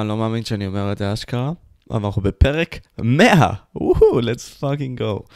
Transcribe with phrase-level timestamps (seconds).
[0.00, 1.52] אני לא מאמין שאני אומר את זה אשכרה,
[1.90, 3.52] אבל אנחנו בפרק 100!
[3.74, 5.26] וואו, let's fucking go.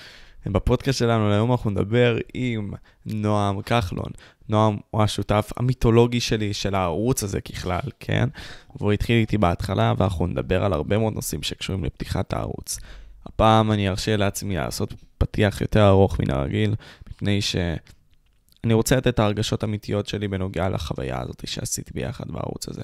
[0.47, 2.73] בפודקאסט שלנו היום אנחנו נדבר עם
[3.07, 4.11] נועם כחלון.
[4.49, 8.29] נועם הוא השותף המיתולוגי שלי של הערוץ הזה ככלל, כן?
[8.77, 12.79] והוא התחיל איתי בהתחלה, ואנחנו נדבר על הרבה מאוד נושאים שקשורים לפתיחת הערוץ.
[13.27, 16.75] הפעם אני ארשה לעצמי לעשות פתיח יותר ארוך מן הרגיל,
[17.09, 22.83] מפני שאני רוצה לתת את ההרגשות האמיתיות שלי בנוגע לחוויה הזאת שעשיתי ביחד בערוץ הזה.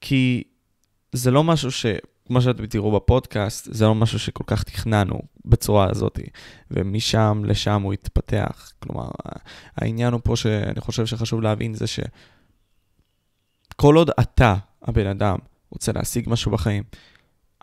[0.00, 0.42] כי
[1.12, 1.86] זה לא משהו ש...
[2.26, 6.18] כמו שאתם תראו בפודקאסט, זה לא משהו שכל כך תכננו בצורה הזאת,
[6.70, 8.72] ומשם לשם הוא התפתח.
[8.82, 9.08] כלומר,
[9.76, 15.38] העניין הוא פה שאני חושב שחשוב להבין זה שכל עוד אתה, הבן אדם,
[15.70, 16.82] רוצה להשיג משהו בחיים,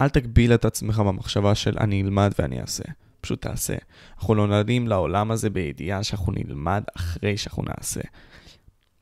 [0.02, 2.84] אל תגביל את עצמך במחשבה של אני אלמד ואני אעשה.
[3.21, 3.76] פשוט תעשה.
[4.17, 8.02] אנחנו נולדים לעולם הזה בידיעה שאנחנו נלמד אחרי שאנחנו נעשה.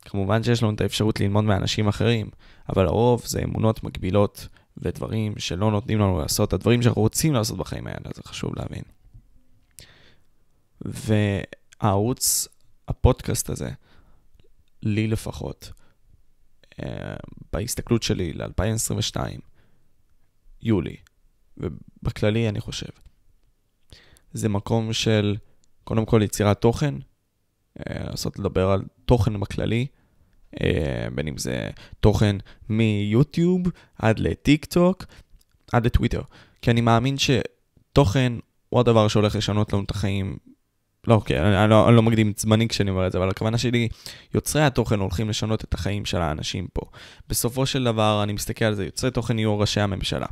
[0.06, 2.30] כמובן שיש לנו את האפשרות ללמוד מאנשים אחרים,
[2.70, 7.88] אבל לרוב זה אמונות מגבילות ודברים שלא נותנים לנו לעשות, הדברים שאנחנו רוצים לעשות בחיים
[7.88, 8.84] האלה, זה חשוב להבין.
[10.82, 12.48] והערוץ,
[12.88, 13.70] הפודקאסט הזה,
[14.84, 15.72] לי לפחות,
[16.84, 17.16] אה,
[17.54, 19.18] בהסתכלות שלי ל-2022,
[20.62, 20.96] יולי,
[21.58, 22.90] ובכללי אני חושב,
[24.34, 25.38] זה מקום של
[25.84, 26.96] קודם כל יצירת תוכן,
[27.80, 29.88] אה, לעשות לדבר על תוכן בכללי,
[31.16, 32.36] בין אם זה תוכן
[32.70, 33.62] מיוטיוב
[34.00, 35.06] עד לטיק טוק,
[35.74, 36.22] עד לטוויטר.
[36.62, 38.34] כי אני מאמין שתוכן
[38.70, 40.38] הוא הדבר שהולך לשנות לנו את החיים.
[41.08, 43.58] לא, אוקיי, אני, אני, לא, אני לא מקדים זמני כשאני אומר את זה, אבל הכוונה
[43.58, 43.88] שלי,
[44.34, 46.82] יוצרי התוכן הולכים לשנות את החיים של האנשים פה.
[47.30, 50.26] בסופו של דבר, אני מסתכל על זה, יוצרי תוכן יהיו ראשי הממשלה.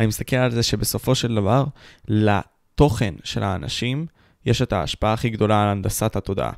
[0.00, 1.64] אני מסתכל על זה שבסופו של דבר,
[2.08, 4.06] לתוכן של האנשים,
[4.46, 6.52] יש את ההשפעה הכי גדולה על הנדסת התודעה.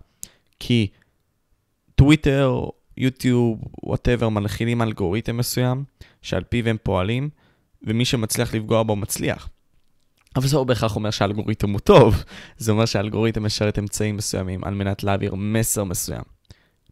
[0.61, 0.87] כי
[1.95, 2.65] טוויטר
[2.97, 5.85] יוטיוב, whatever, מנחילים אלגוריתם מסוים,
[6.23, 7.31] שעל פיו הם פועלים,
[7.83, 9.49] ומי שמצליח לפגוע בו מצליח.
[10.37, 12.25] אבל זה לא בהכרח אומר שהאלגוריתם הוא טוב,
[12.59, 16.23] זה אומר שהאלגוריתם משרת אמצעים מסוימים על מנת להעביר מסר מסוים.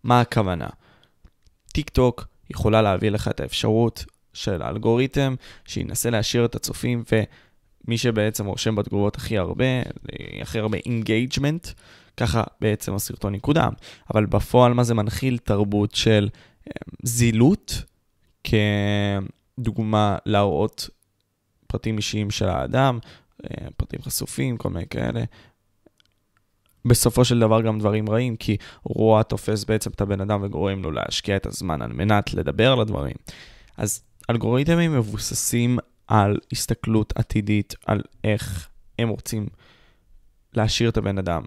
[0.04, 0.68] מה הכוונה?
[1.72, 5.34] טיק טוק יכולה להביא לך את האפשרות של האלגוריתם
[5.64, 9.64] שינסה להשאיר את הצופים ומי שבעצם רושם בתגובות הכי הרבה,
[10.42, 11.68] הכי הרבה engagement,
[12.20, 13.72] ככה בעצם הסרטון יקודם.
[14.14, 15.38] אבל בפועל מה זה מנחיל?
[15.38, 16.28] תרבות של
[16.68, 16.72] אה,
[17.02, 17.82] זילות,
[18.44, 20.90] כדוגמה להראות
[21.66, 22.98] פרטים אישיים של האדם,
[23.44, 25.24] אה, פרטים חשופים, כל מיני כאלה.
[26.84, 30.90] בסופו של דבר גם דברים רעים, כי רוע תופס בעצם את הבן אדם וגורם לו
[30.90, 33.16] להשקיע את הזמן על מנת לדבר על הדברים.
[33.76, 39.46] אז אלגוריתמים מבוססים על הסתכלות עתידית, על איך הם רוצים
[40.54, 41.42] להשאיר את הבן אדם,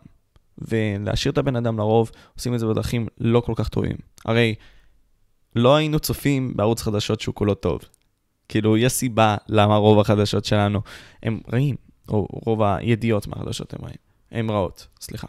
[0.57, 3.95] ולהשאיר את הבן אדם לרוב, עושים את זה בדרכים לא כל כך טובים.
[4.25, 4.55] הרי
[5.55, 7.79] לא היינו צופים בערוץ חדשות שהוא כולו טוב.
[8.49, 10.81] כאילו, יש סיבה למה רוב החדשות שלנו
[11.23, 11.75] הם רעים,
[12.09, 13.97] או רוב הידיעות מהחדשות הם רעים.
[14.31, 15.27] הם רעות, סליחה.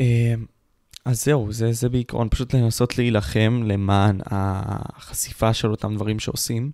[0.00, 0.46] אמ,
[1.04, 6.70] אז זהו, זה, זה בעיקרון, פשוט לנסות להילחם למען החשיפה של אותם דברים שעושים,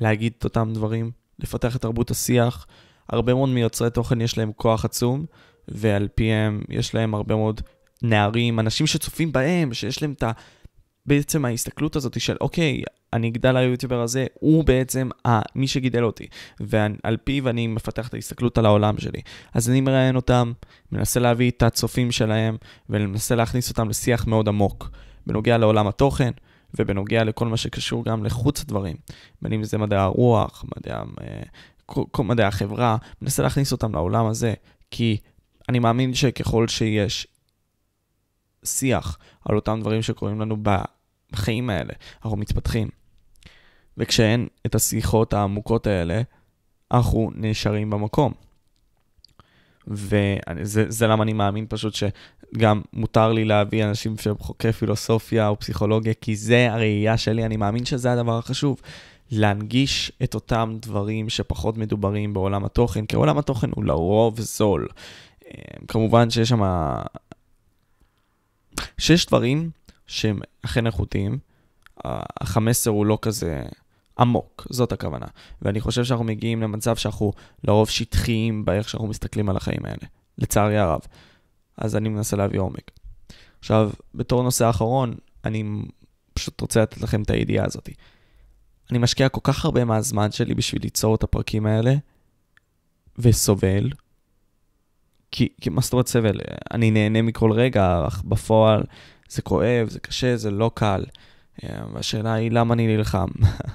[0.00, 2.66] להגיד את אותם דברים, לפתח את תרבות השיח.
[3.08, 5.26] הרבה מאוד מיוצרי תוכן יש להם כוח עצום,
[5.68, 7.60] ועל פיהם יש להם הרבה מאוד
[8.02, 10.32] נערים, אנשים שצופים בהם, שיש להם את ה...
[11.06, 12.82] בעצם ההסתכלות הזאת של אוקיי,
[13.12, 16.26] אני אגדל היוטיובר הזה, הוא בעצם ה, מי שגידל אותי,
[16.60, 19.20] ועל פיו אני מפתח את ההסתכלות על העולם שלי.
[19.54, 20.52] אז אני מראיין אותם,
[20.92, 22.56] מנסה להביא את הצופים שלהם,
[22.90, 24.90] ומנסה להכניס אותם לשיח מאוד עמוק,
[25.26, 26.30] בנוגע לעולם התוכן,
[26.78, 28.96] ובנוגע לכל מה שקשור גם לחוץ הדברים,
[29.42, 34.54] בין אם זה מדעי הרוח, מדעי, אה, מדעי החברה, מנסה להכניס אותם לעולם הזה,
[34.90, 35.16] כי
[35.68, 37.26] אני מאמין שככל שיש
[38.64, 41.92] שיח על אותם דברים שקורים לנו בחיים האלה,
[42.24, 42.88] אנחנו מתפתחים.
[43.98, 46.22] וכשאין את השיחות העמוקות האלה,
[46.92, 48.32] אנחנו נשארים במקום.
[49.86, 56.14] וזה למה אני מאמין פשוט שגם מותר לי להביא אנשים שהם חוקרי פילוסופיה או פסיכולוגיה,
[56.14, 58.80] כי זה הראייה שלי, אני מאמין שזה הדבר החשוב.
[59.30, 64.88] להנגיש את אותם דברים שפחות מדוברים בעולם התוכן, כי עולם התוכן הוא לרוב זול.
[65.88, 66.62] כמובן שיש שם...
[68.98, 69.70] שיש דברים
[70.06, 71.38] שהם אכן איכותיים,
[72.40, 73.62] אך המסר הוא לא כזה
[74.18, 75.26] עמוק, זאת הכוונה.
[75.62, 77.32] ואני חושב שאנחנו מגיעים למצב שאנחנו
[77.64, 80.08] לרוב שטחיים באיך שאנחנו מסתכלים על החיים האלה,
[80.38, 81.00] לצערי הרב.
[81.76, 82.90] אז אני מנסה להביא עומק.
[83.58, 85.14] עכשיו, בתור נושא אחרון,
[85.44, 85.64] אני
[86.34, 87.88] פשוט רוצה לתת לכם את הידיעה הזאת.
[88.90, 91.94] אני משקיע כל כך הרבה מהזמן שלי בשביל ליצור את הפרקים האלה,
[93.18, 93.90] וסובל,
[95.30, 96.40] כי, כי מה זאת אומרת סבל?
[96.72, 98.82] אני נהנה מכל רגע, אך בפועל
[99.28, 101.04] זה כואב, זה קשה, זה לא קל.
[101.64, 103.28] אה, והשאלה היא, למה אני נלחם?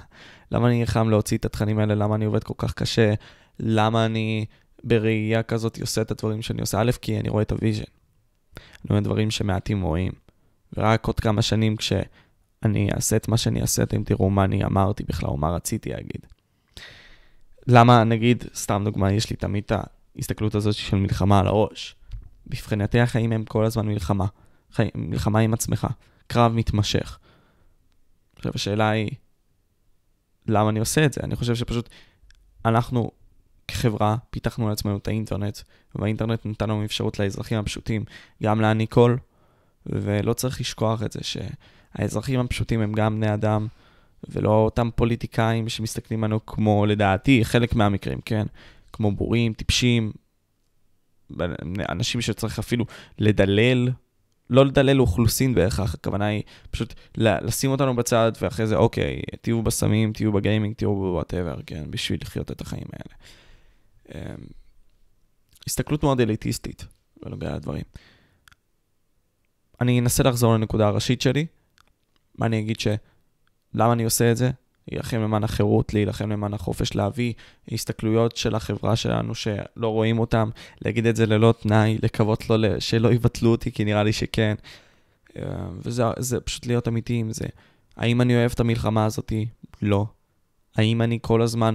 [0.52, 1.94] למה אני נלחם להוציא את התכנים האלה?
[1.94, 3.14] למה אני עובד כל כך קשה?
[3.60, 4.46] למה אני
[4.84, 6.80] בראייה כזאת עושה את הדברים שאני עושה?
[6.80, 7.82] א', כי אני רואה את ה vision.
[8.56, 10.12] אני רואה דברים שמעטים רואים.
[10.76, 15.04] ורק עוד כמה שנים כשאני אעשה את מה שאני אעשה, אתם תראו מה אני אמרתי
[15.08, 16.26] בכלל, או מה רציתי להגיד.
[17.66, 19.72] למה, נגיד, סתם דוגמה, יש לי תמיד את
[20.16, 21.96] ההסתכלות הזאת של מלחמה על הראש.
[22.46, 24.26] מבחינתי החיים הם כל הזמן מלחמה.
[24.72, 24.88] חי...
[24.94, 25.86] מלחמה עם עצמך.
[26.26, 27.18] קרב מתמשך.
[28.36, 29.10] עכשיו, השאלה היא,
[30.46, 31.20] למה אני עושה את זה?
[31.24, 31.88] אני חושב שפשוט
[32.64, 33.10] אנחנו
[33.68, 35.58] כחברה פיתחנו לעצמנו את האינטרנט,
[35.94, 38.04] והאינטרנט נתן לנו אפשרות לאזרחים הפשוטים
[38.42, 39.18] גם להעניק קול,
[39.86, 43.66] ולא צריך לשכוח את זה שהאזרחים הפשוטים הם גם בני אדם,
[44.28, 48.46] ולא אותם פוליטיקאים שמסתכלים עלינו כמו, לדעתי, חלק מהמקרים, כן?
[48.92, 50.12] כמו בורים, טיפשים,
[51.88, 52.84] אנשים שצריך אפילו
[53.18, 53.88] לדלל,
[54.50, 60.12] לא לדלל אוכלוסין בהכרח, הכוונה היא פשוט לשים אותנו בצד, ואחרי זה, אוקיי, תהיו בסמים,
[60.12, 63.14] תהיו בגיימינג, תהיו בוואטאבר, כן, בשביל לחיות את החיים האלה.
[64.14, 64.44] אמ,
[65.66, 66.86] הסתכלות מאוד אליטיסטית
[67.22, 67.84] בנוגע לדברים.
[69.80, 71.46] אני אנסה לחזור לנקודה הראשית שלי,
[72.38, 72.88] מה אני אגיד ש...
[73.74, 74.50] למה אני עושה את זה?
[74.90, 77.32] להילחם למען החירות, להילחם למען החופש, להביא
[77.72, 80.50] הסתכלויות של החברה שלנו שלא רואים אותם,
[80.84, 84.54] להגיד את זה ללא תנאי, לקוות לא, שלא יבטלו אותי, כי נראה לי שכן.
[85.36, 85.42] אמ,
[85.78, 87.46] וזה פשוט להיות אמיתי עם זה.
[87.96, 89.46] האם אני אוהב את המלחמה הזאתי?
[89.82, 90.06] לא.
[90.76, 91.74] האם אני כל הזמן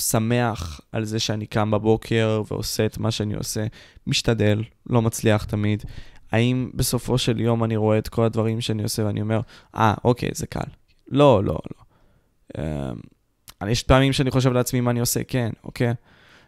[0.00, 3.66] שמח על זה שאני קם בבוקר ועושה את מה שאני עושה,
[4.06, 5.82] משתדל, לא מצליח תמיד.
[6.32, 9.40] האם בסופו של יום אני רואה את כל הדברים שאני עושה ואני אומר,
[9.74, 10.70] אה, ah, אוקיי, זה קל.
[11.08, 11.87] לא, לא, לא.
[12.56, 12.60] Um,
[13.68, 15.94] יש פעמים שאני חושב לעצמי מה אני עושה, כן, אוקיי.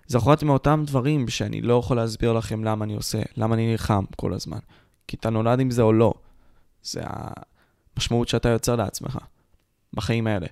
[0.06, 3.70] זה יכול להיות מאותם דברים שאני לא יכול להסביר לכם למה אני עושה, למה אני
[3.70, 4.58] נלחם כל הזמן.
[5.06, 6.14] כי אתה נולד עם זה או לא.
[6.82, 7.00] זה
[7.96, 9.18] המשמעות שאתה יוצר לעצמך
[9.92, 10.46] בחיים האלה.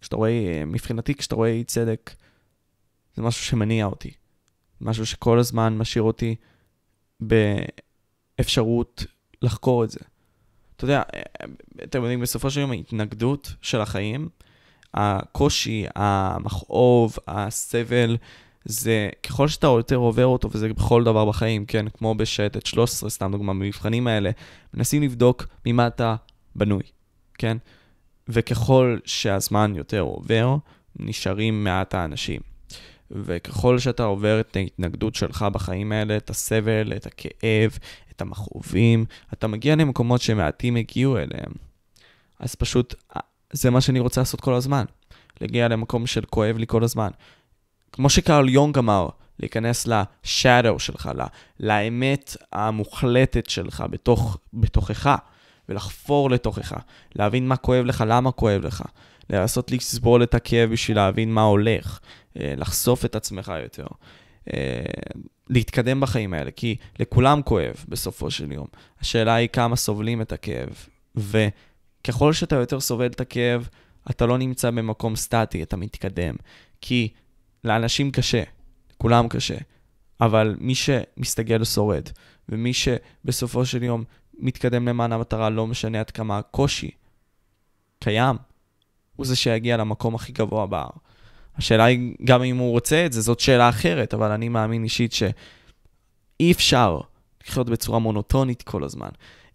[0.00, 2.14] כשאתה רואה, מבחינתי, כשאתה רואה אי צדק,
[3.14, 4.10] זה משהו שמניע אותי.
[4.80, 6.36] משהו שכל הזמן משאיר אותי
[7.20, 9.04] באפשרות
[9.42, 10.00] לחקור את זה.
[10.76, 11.02] אתה יודע,
[11.82, 14.28] אתם יודעים, בסופו של יום ההתנגדות של החיים,
[14.94, 18.16] הקושי, המכאוב, הסבל,
[18.64, 23.32] זה ככל שאתה יותר עובר אותו, וזה בכל דבר בחיים, כן, כמו בשייטת 13, סתם
[23.32, 24.30] דוגמה, במבחנים האלה,
[24.74, 26.16] מנסים לבדוק ממה אתה
[26.54, 26.82] בנוי,
[27.34, 27.56] כן?
[28.28, 30.56] וככל שהזמן יותר עובר,
[30.96, 32.40] נשארים מעט האנשים.
[33.10, 37.78] וככל שאתה עובר את ההתנגדות שלך בחיים האלה, את הסבל, את הכאב,
[38.10, 41.52] את המכאובים, אתה מגיע למקומות שמעטים הגיעו אליהם.
[42.38, 42.94] אז פשוט,
[43.52, 44.84] זה מה שאני רוצה לעשות כל הזמן.
[45.40, 47.10] להגיע למקום של כואב לי כל הזמן.
[47.92, 49.08] כמו שקרל יונג אמר,
[49.38, 51.10] להיכנס לשאדו שלך,
[51.60, 55.16] לאמת המוחלטת שלך בתוך, בתוכך.
[55.70, 56.72] ולחפור לתוכך,
[57.14, 58.82] להבין מה כואב לך, למה כואב לך,
[59.30, 62.00] לנסות לסבול את הכאב בשביל להבין מה הולך,
[62.40, 63.86] אה, לחשוף את עצמך יותר,
[64.54, 64.80] אה,
[65.50, 68.66] להתקדם בחיים האלה, כי לכולם כואב בסופו של יום.
[69.00, 70.86] השאלה היא כמה סובלים את הכאב,
[72.00, 73.68] וככל שאתה יותר סובל את הכאב,
[74.10, 76.34] אתה לא נמצא במקום סטטי, אתה מתקדם.
[76.80, 77.08] כי
[77.64, 78.42] לאנשים קשה,
[78.92, 79.56] לכולם קשה,
[80.20, 82.08] אבל מי שמסתגל שורד,
[82.48, 84.04] ומי שבסופו של יום
[84.38, 86.90] מתקדם למען המטרה, לא משנה עד כמה הקושי
[87.98, 88.36] קיים,
[89.16, 90.90] הוא זה שיגיע למקום הכי גבוה בהר.
[91.56, 95.12] השאלה היא, גם אם הוא רוצה את זה, זאת שאלה אחרת, אבל אני מאמין אישית
[95.12, 97.00] שאי אפשר
[97.46, 99.08] לחיות בצורה מונוטונית כל הזמן.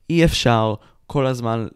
[0.10, 0.76] אי אפשר
[1.08, 1.68] כל הזמן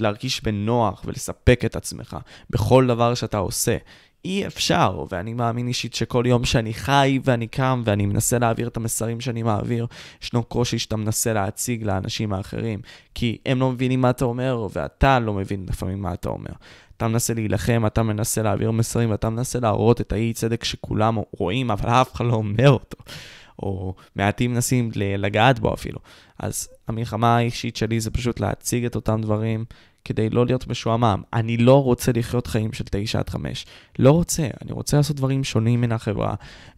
[0.00, 2.16] להרגיש בנוח ולספק את עצמך
[2.50, 3.76] בכל דבר שאתה עושה.
[4.24, 8.76] אי אפשר, ואני מאמין אישית שכל יום שאני חי ואני קם ואני מנסה להעביר את
[8.76, 9.86] המסרים שאני מעביר,
[10.22, 12.80] ישנו קושי שאתה מנסה להציג לאנשים האחרים,
[13.14, 16.52] כי הם לא מבינים מה אתה אומר, ואתה לא מבין לפעמים מה אתה אומר.
[16.96, 21.70] אתה מנסה להילחם, אתה מנסה להעביר מסרים, ואתה מנסה להראות את האי צדק שכולם רואים,
[21.70, 22.96] אבל אף אחד לא אומר אותו.
[23.62, 25.98] או מעטים מנסים לגעת בו אפילו.
[26.38, 29.64] אז המלחמה האישית שלי זה פשוט להציג את אותם דברים,
[30.04, 31.22] כדי לא להיות משועמם.
[31.32, 33.66] אני לא רוצה לחיות חיים של תשע עד חמש.
[33.98, 36.34] לא רוצה, אני רוצה לעשות דברים שונים מן החברה.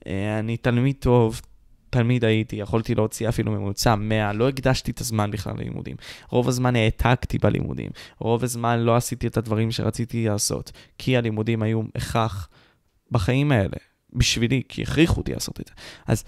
[0.06, 1.40] אה, אני תלמיד טוב,
[1.90, 5.96] תלמיד הייתי, יכולתי להוציא אפילו ממוצע 100, לא הקדשתי את הזמן בכלל ללימודים.
[6.30, 7.90] רוב הזמן העתקתי בלימודים.
[8.18, 12.48] רוב הזמן לא עשיתי את הדברים שרציתי לעשות, כי הלימודים היו הכרח
[13.10, 13.76] בחיים האלה,
[14.12, 15.72] בשבילי, כי הכריחו אותי לעשות את זה.
[16.06, 16.24] אז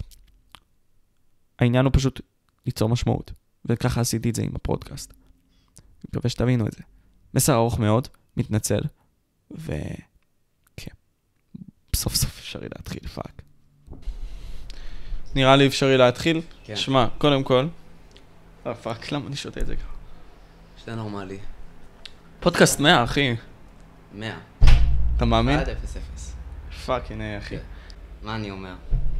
[1.59, 2.21] העניין הוא פשוט
[2.65, 3.31] ליצור משמעות,
[3.65, 5.13] וככה עשיתי את זה עם הפודקאסט.
[6.09, 6.83] מקווה שתבינו את זה.
[7.33, 8.07] מסר ארוך מאוד,
[8.37, 8.81] מתנצל,
[9.51, 10.95] וכן,
[11.95, 13.41] סוף סוף אפשרי להתחיל, fuck.
[15.35, 16.41] נראה לי אפשרי להתחיל?
[16.63, 16.75] כן.
[16.75, 17.67] שמע, קודם כל,
[18.65, 19.93] אה, fuck, למה אני שותה את זה ככה?
[20.77, 21.39] שזה נורמלי.
[22.39, 23.35] פודקאסט 100, אחי.
[24.13, 24.37] 100.
[25.17, 25.59] אתה מאמין?
[25.59, 26.33] עד 0 0.
[26.85, 27.55] fucking היי, אחי.
[28.23, 28.75] מה אני אומר?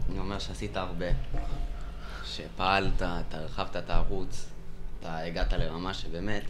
[0.10, 1.06] אני אומר שעשית הרבה.
[2.36, 4.46] שפעלת, אתה הרחבת את הערוץ,
[5.00, 6.44] אתה הגעת לרמה שבאמת,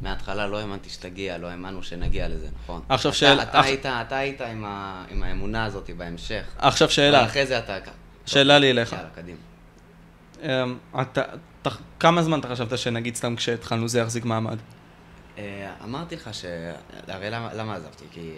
[0.00, 2.82] מההתחלה לא האמנתי שתגיע, לא האמנו שנגיע לזה, נכון?
[2.88, 6.44] עכשיו שאלה- אתה אח- היית, אתה היית עם ה- עם האמונה הזאת בהמשך.
[6.58, 7.76] עכשיו שאלה, אחרי זה אתה...
[8.26, 8.92] שאלה לי אליך.
[8.92, 9.38] יאללה, קדימה.
[10.42, 11.22] אמ, אתה,
[11.62, 11.70] אתה-
[12.00, 14.58] כמה זמן אתה חשבת שנגיד סתם כשהתחלנו זה יחזיק מעמד?
[15.38, 16.44] אה, אמרתי לך ש...
[17.08, 18.04] הרי למה, למה עזבתי?
[18.10, 18.32] כי...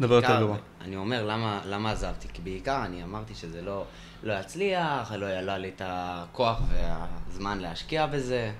[0.00, 0.56] דבר יותר גרוע.
[0.80, 3.84] אני אומר למה, למה עזבתי, כי בעיקר אני אמרתי שזה לא,
[4.22, 8.52] לא יצליח, לא היה לי את הכוח והזמן להשקיע בזה,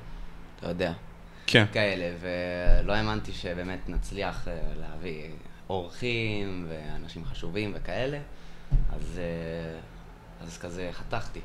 [0.59, 0.93] אתה יודע,
[1.47, 1.64] כן.
[1.73, 5.25] כאלה, ולא האמנתי שבאמת נצליח אה, להביא
[5.71, 8.19] אורחים ואנשים חשובים וכאלה,
[8.93, 9.81] אז, אה,
[10.47, 11.40] אז כזה חתכתי.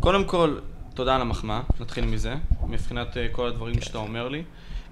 [0.00, 0.58] קודם כל,
[0.94, 2.34] תודה על המחמאה, נתחיל מזה,
[2.66, 4.42] מבחינת אה, כל הדברים שאתה אומר לי.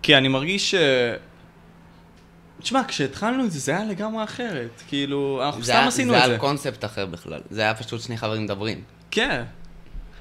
[0.02, 0.74] כי אני מרגיש ש...
[2.60, 4.82] תשמע, כשהתחלנו את זה, זה היה לגמרי אחרת.
[4.88, 6.34] כאילו, אנחנו זה סתם היה- עשינו זה את היה זה.
[6.34, 8.82] על קונספט אחר בכלל, זה היה פשוט שני חברים מדברים.
[9.10, 9.42] כן,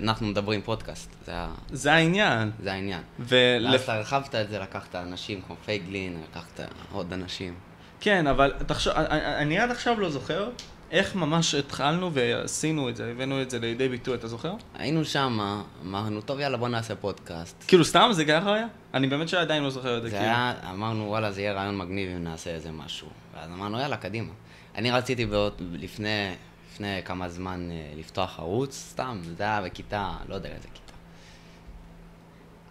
[0.01, 2.51] אנחנו מדברים פודקאסט, זה, היה, זה העניין.
[2.63, 3.01] זה העניין.
[3.19, 3.71] ולפ...
[3.71, 6.59] ואז אתה הרחבת את זה, לקחת אנשים כמו פייגלין, לקחת
[6.91, 7.53] עוד אנשים.
[8.01, 8.93] כן, אבל תחשוב,
[9.37, 10.49] אני עד עכשיו לא זוכר
[10.91, 14.53] איך ממש התחלנו ועשינו את זה, הבאנו את זה לידי ביטוי, אתה זוכר?
[14.73, 17.63] היינו שמה, אמרנו, טוב, יאללה, בוא נעשה פודקאסט.
[17.67, 18.67] כאילו, סתם זה ככה היה?
[18.93, 20.29] אני באמת שעדיין לא זוכר את זה, זה כאילו.
[20.29, 23.07] היה, אמרנו, וואלה, זה יהיה רעיון מגניב אם נעשה איזה משהו.
[23.33, 24.33] ואז אמרנו, יאללה, קדימה.
[24.75, 26.31] אני רציתי בעוד, לפני,
[26.71, 30.93] לפני כמה זמן אה, לפתוח ערוץ, סתם, זה היה בכיתה, לא יודע איזה כיתה.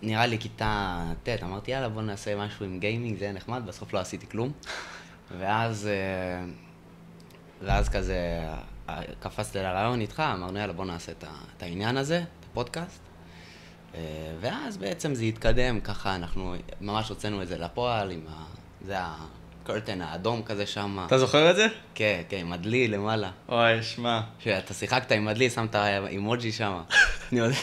[0.03, 3.95] נראה לי כיתה ט', אמרתי, יאללה, בוא נעשה משהו עם גיימינג, זה יהיה נחמד, בסוף
[3.95, 4.53] לא עשיתי כלום.
[5.39, 6.45] ואז, אה,
[7.63, 8.49] ואז כזה,
[9.21, 11.13] קפצתי לרעיון איתך, אמרנו, יאללה, בוא נעשה
[11.57, 13.01] את העניין הזה, את הפודקאסט.
[13.95, 14.01] אה,
[14.41, 18.45] ואז בעצם זה התקדם, ככה אנחנו ממש הוצאנו את זה לפועל עם ה...
[18.87, 20.99] זה הקרטן האדום כזה שם.
[21.07, 21.67] אתה זוכר את זה?
[21.95, 23.31] כן, כן, עם הדלי למעלה.
[23.49, 24.21] אוי, שמע.
[24.39, 26.81] שאתה שיחקת עם הדלי, שמת אימוג'י שם.
[27.33, 27.57] אני יודע.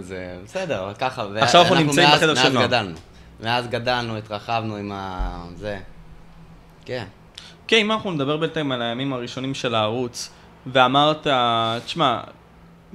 [0.00, 1.26] זה, בסדר, ככה.
[1.40, 2.62] עכשיו אנחנו נמצאים בחדר של.
[2.62, 2.96] גדלנו.
[3.40, 5.44] מאז גדלנו, התרחבנו עם ה...
[5.56, 5.78] זה.
[6.84, 7.04] כן.
[7.68, 10.30] כן, אם אנחנו נדבר בינתיים על הימים הראשונים של הערוץ,
[10.66, 11.26] ואמרת,
[11.84, 12.20] תשמע,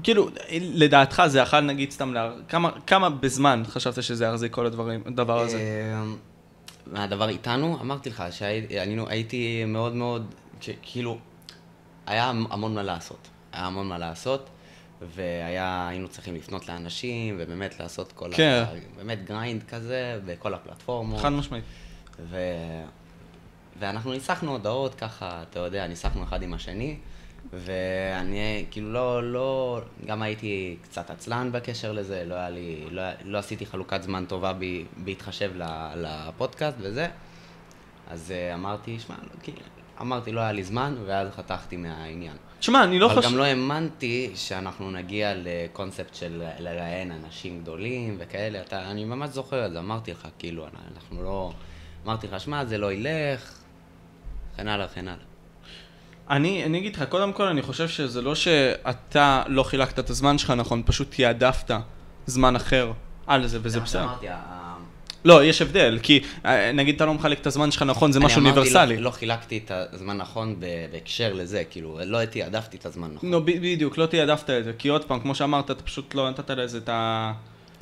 [0.04, 2.32] כאילו, לדעתך זה יכול נגיד סתם, לה...
[2.50, 5.60] כמה, כמה בזמן חשבת שזה יחזיק כל הדברים, הדבר הזה?
[6.04, 6.18] אמ,
[6.88, 10.36] מהדבר איתנו, אמרתי לך שהייתי מאוד מאוד,
[10.82, 11.18] כאילו,
[12.06, 13.28] היה המון מה לעשות.
[13.54, 14.50] היה המון מה לעשות,
[15.02, 18.64] והיינו צריכים לפנות לאנשים, ובאמת לעשות כל כן.
[18.68, 18.98] ה...
[18.98, 21.22] באמת grind כזה, בכל הפלטפורמות.
[21.22, 21.64] חד משמעית.
[22.20, 22.38] ו...
[23.80, 26.98] ואנחנו ניסחנו הודעות ככה, אתה יודע, ניסחנו אחד עם השני,
[27.54, 33.38] ואני כאילו לא, לא, גם הייתי קצת עצלן בקשר לזה, לא היה לי, לא, לא
[33.38, 34.66] עשיתי חלוקת זמן טובה ב,
[34.98, 35.52] בהתחשב
[35.96, 37.08] לפודקאסט וזה,
[38.10, 39.58] אז אה, אמרתי, שמע, לא, כאילו,
[40.02, 42.38] אמרתי, לא היה לי זמן, ואז חתכתי מהעניין.
[42.60, 43.28] תשמע, אני לא אבל חושב...
[43.28, 49.66] גם לא האמנתי שאנחנו נגיע לקונספט של לראיין אנשים גדולים וכאלה, אתה, אני ממש זוכר
[49.66, 51.52] את זה, אמרתי לך, כאילו, אנחנו לא...
[52.06, 53.61] אמרתי לך, שמע, זה לא ילך,
[54.54, 55.24] וכן הלאה, וכן הלאה.
[56.30, 60.38] אני, אני אגיד לך, קודם כל, אני חושב שזה לא שאתה לא חילקת את הזמן
[60.38, 61.72] שלך נכון, פשוט תעדפת
[62.26, 62.92] זמן אחר
[63.28, 64.02] על זה, וזה זה מה בסדר.
[64.02, 64.28] שאמרתי,
[65.26, 68.26] לא, יש הבדל, כי אה, נגיד אתה לא מחלק את הזמן שלך נכון, זה אני
[68.26, 68.98] משהו אמרתי, אוניברסלי.
[68.98, 70.56] לא, לא חילקתי את הזמן נכון
[70.92, 73.30] בהקשר לזה, כאילו, לא הייתי, העדפתי את הזמן נכון.
[73.32, 76.30] נו, ב- בדיוק, לא תעדפת את זה, כי עוד פעם, כמו שאמרת, אתה פשוט לא
[76.30, 77.34] נתת לזה את ה...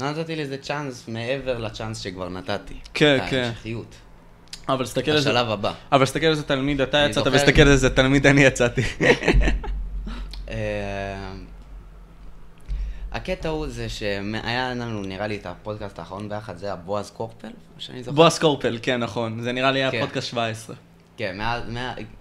[0.01, 2.73] לא נתתי לזה צ'אנס מעבר לצ'אנס שכבר נתתי.
[2.93, 3.43] כן, את כן.
[3.43, 3.95] ההמשכיות.
[4.69, 5.73] אבל תסתכל על זה, השלב הבא.
[5.91, 8.81] אבל תסתכל על זה תלמיד אתה יצאת, ותסתכל על זה תלמיד אני יצאתי.
[10.49, 11.33] אה,
[13.11, 17.47] הקטע הוא זה שהיה לנו, נראה לי, את הפודקאסט האחרון ביחד, זה היה בועז קורפל,
[17.77, 18.15] שאני זוכר.
[18.15, 20.01] בועז קורפל, כן, נכון, זה נראה לי היה כן.
[20.01, 20.75] פודקאסט 17.
[21.17, 21.63] כן, מאז,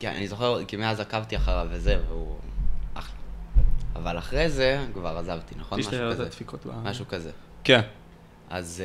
[0.00, 2.36] כן, אני זוכר, כי מאז עקבתי אחריו וזה, והוא
[2.94, 3.14] אחלה.
[3.96, 5.78] אבל אחרי זה כבר עזבתי, נכון?
[5.78, 6.28] משהו כזה.
[6.82, 7.30] משהו כזה.
[7.64, 7.80] כן.
[8.50, 8.82] אז...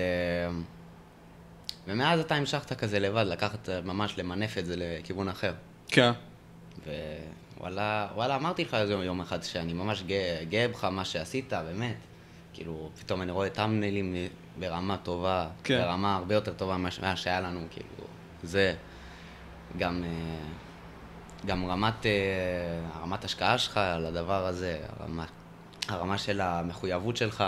[1.88, 5.54] ומאז אתה המשכת כזה לבד, לקחת, אה, ממש למנף את זה לכיוון אחר.
[5.88, 6.12] כן.
[7.58, 11.96] ווואלה, וואלה, אמרתי לך איזה יום אחד שאני ממש גאה, גאה בך מה שעשית, באמת.
[12.54, 14.16] כאילו, פתאום אני רואה טאמנלים
[14.60, 15.82] ברמה טובה, כן.
[15.82, 18.08] ברמה הרבה יותר טובה ממה ממה שהיה לנו, כאילו,
[18.44, 18.76] זה.
[19.78, 20.10] גם, אה,
[21.46, 25.26] גם רמת, אה, רמת השקעה שלך על הדבר הזה, הרמה,
[25.88, 27.44] הרמה של המחויבות שלך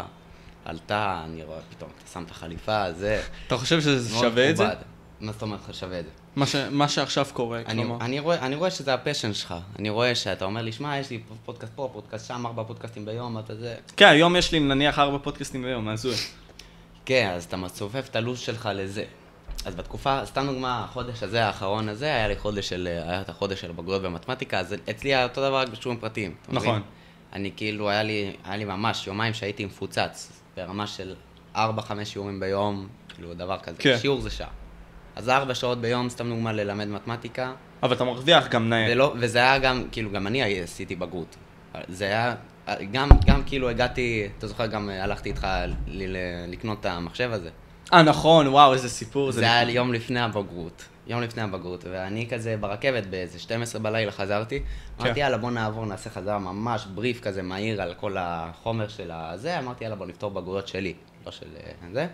[0.65, 3.21] עלתה, אני רואה פתאום, אתה שם את החליפה, זה.
[3.47, 4.65] אתה חושב שזה שווה את זה?
[5.19, 6.11] מה זאת אומרת שווה את זה?
[6.35, 8.05] מה ש- מה שעכשיו קורה, אני, כלומר.
[8.05, 9.55] אני, רואה, אני רואה שזה ה passion שלך.
[9.79, 13.39] אני רואה שאתה אומר לי, שמע, יש לי פודקאסט פה, פודקאסט שם, ארבע פודקאסטים ביום,
[13.39, 13.75] אתה זה.
[13.97, 16.15] כן, היום יש לי נניח ארבע פודקאסטים ביום, הזוי.
[17.05, 19.03] כן, אז אתה מצופף את הלו"ז שלך לזה.
[19.65, 23.61] אז בתקופה, סתם דוגמה, החודש הזה, האחרון הזה, היה לי חודש של, היה את החודש
[23.61, 26.35] של בגרויות במתמטיקה, אז אצלי היה אותו דבר רק בשיעורים פרטיים.
[26.49, 26.81] נכון.
[27.33, 31.15] אני כאילו, היה לי, היה לי ממש יומיים שהייתי מפוצץ, ברמה של
[31.55, 31.59] 4-5
[32.03, 33.77] שיעורים ביום, כאילו דבר כזה.
[33.79, 33.97] כן.
[34.01, 34.47] שיעור זה שעה.
[35.15, 38.87] אז 4 שעות ביום, סתם דוגמה, ללמד מתמטיקה, אבל אתה מרוויח גם נאה.
[38.91, 41.35] ולא, וזה היה גם, כאילו, גם אני עשיתי בגרות.
[41.87, 42.35] זה היה,
[42.91, 46.17] גם, גם כאילו הגעתי, אתה זוכר, גם הלכתי איתך ל- ל-
[46.51, 47.49] לקנות את המחשב הזה.
[47.93, 50.85] אה, נכון, וואו, איזה סיפור זה היה לי יום לפני הבגרות.
[51.07, 54.63] יום לפני הבגרות, ואני כזה ברכבת באיזה 12 בלילה חזרתי.
[55.01, 59.59] אמרתי, יאללה, בוא נעבור, נעשה חזרה ממש בריף כזה מהיר על כל החומר של הזה.
[59.59, 60.93] אמרתי, יאללה, בוא נפתור בגרויות שלי,
[61.25, 62.07] לא של אה, זה.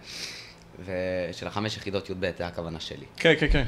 [0.85, 3.05] ושל החמש יחידות י"ב, זה הכוונה שלי.
[3.17, 3.63] כן, כן, כן.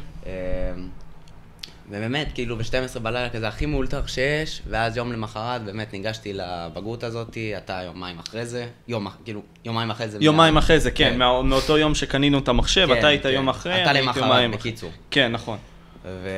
[1.88, 7.04] אמ, ובאמת, כאילו ב-12 בלילה כזה הכי מאולתר שיש, ואז יום למחרת באמת ניגשתי לבגרות
[7.04, 10.18] הזאת, אתה יומיים אחרי זה, יום, כאילו, יומיים אחרי זה.
[10.22, 11.18] יומיים מה- אחרי זה, כן, כן.
[11.18, 13.30] מה- מאותו יום שקנינו את המחשב, כן, אתה היית כן.
[13.30, 14.72] יום אחרי, אתה למחרת, יומיים אחרי.
[14.72, 14.92] בקיצור.
[15.12, 15.58] כן, נכון.
[16.06, 16.30] ו-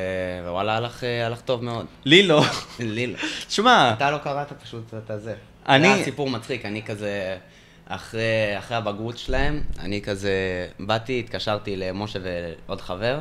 [0.46, 1.86] ווואלה, הלך, אה, הלך טוב מאוד.
[2.04, 2.42] לי לא.
[2.80, 3.18] לי לא.
[3.48, 5.34] שמע, אתה לא קראת פשוט את הזה.
[5.68, 7.36] אני- זה היה סיפור מצחיק, אני כזה,
[7.88, 8.20] אחרי,
[8.58, 10.32] אחרי הבגרות שלהם, אני כזה,
[10.80, 12.18] באתי, התקשרתי למשה
[12.66, 13.18] ועוד חבר,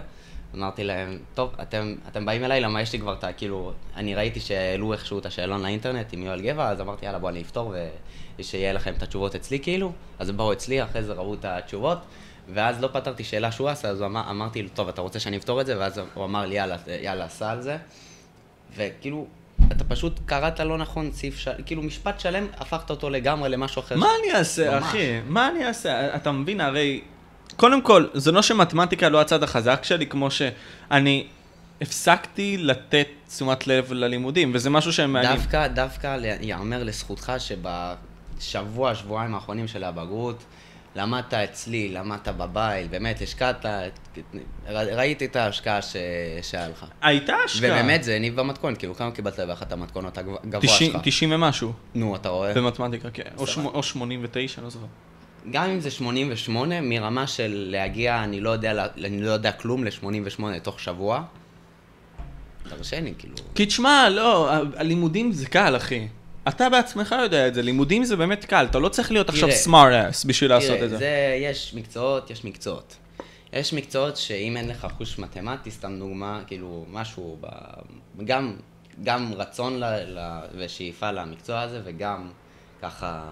[0.58, 3.34] אמרתי להם, טוב, אתם, אתם באים אליי, למה יש לי כבר את ה...
[3.34, 7.30] כאילו, אני ראיתי שהעלו איכשהו את השאלון לאינטרנט עם יואל גבע, אז אמרתי, יאללה, בוא
[7.30, 7.74] אני אפתור
[8.40, 9.92] ושיהיה לכם את התשובות אצלי, כאילו.
[10.20, 11.98] אז הם באו אצלי, אחרי זה ראו את התשובות,
[12.54, 15.62] ואז לא פתרתי שאלה שהוא עשה, אז אמר, אמרתי לו, טוב, אתה רוצה שאני אפתור
[15.62, 15.80] את זה?
[15.80, 17.78] ואז הוא אמר לי, יאללה, יאללה, סע על זה.
[18.76, 19.28] וכאילו,
[19.72, 21.52] אתה פשוט קראת לא נכון סעיף, של...
[21.66, 23.96] כאילו משפט שלם, הפכת אותו לגמרי למשהו אחר.
[23.96, 24.84] מה אני אעשה, ממש.
[24.84, 25.20] אחי?
[25.28, 26.16] מה אני אעשה?
[26.16, 27.02] אתה מבין, הרי...
[27.56, 31.28] קודם כל, זה לא שמתמטיקה לא הצד החזק שלי, כמו שאני
[31.82, 35.36] הפסקתי לתת תשומת לב ללימודים, וזה משהו שמעניין.
[35.36, 40.44] דווקא, דווקא ייאמר לזכותך שבשבוע, שבועיים האחרונים של הבגרות,
[40.96, 43.66] למדת אצלי, למדת בבית, באמת, השקעת,
[44.70, 45.96] ראיתי את ההשקעה ש...
[46.42, 46.86] שהיה לך.
[47.02, 47.70] הייתה השקעה.
[47.72, 51.02] ובאמת זה הניב במתכונת, כאילו כמה קיבלת באחת המתכונות הגבוה 90 שלך?
[51.04, 52.54] 90 ומשהו, נו, אתה רואה?
[52.54, 53.24] במתמטיקה, כן.
[53.38, 53.48] או.
[53.48, 54.86] שמ- או 89, לא זוכר.
[55.52, 60.60] גם אם זה 88, מרמה של להגיע, אני לא יודע, אני לא יודע כלום, ל-88
[60.64, 61.24] תוך שבוע,
[62.70, 63.36] תרשני, כאילו.
[63.56, 66.08] כי תשמע, לא, הלימודים זה קל, אחי.
[66.48, 70.12] אתה בעצמך יודע את זה, לימודים זה באמת קל, אתה לא צריך להיות עכשיו smart
[70.12, 70.98] ass בשביל לעשות תראה, את זה.
[70.98, 72.96] זה, יש מקצועות, יש מקצועות.
[73.54, 77.48] יש מקצועות שאם אין לך חוש מתמטי, סתם דוגמה, כאילו, משהו, ב...
[78.26, 78.56] גם,
[79.04, 79.84] גם רצון ל...
[80.08, 80.40] ל...
[80.58, 82.30] ושאיפה למקצוע הזה, וגם
[82.82, 83.24] ככה,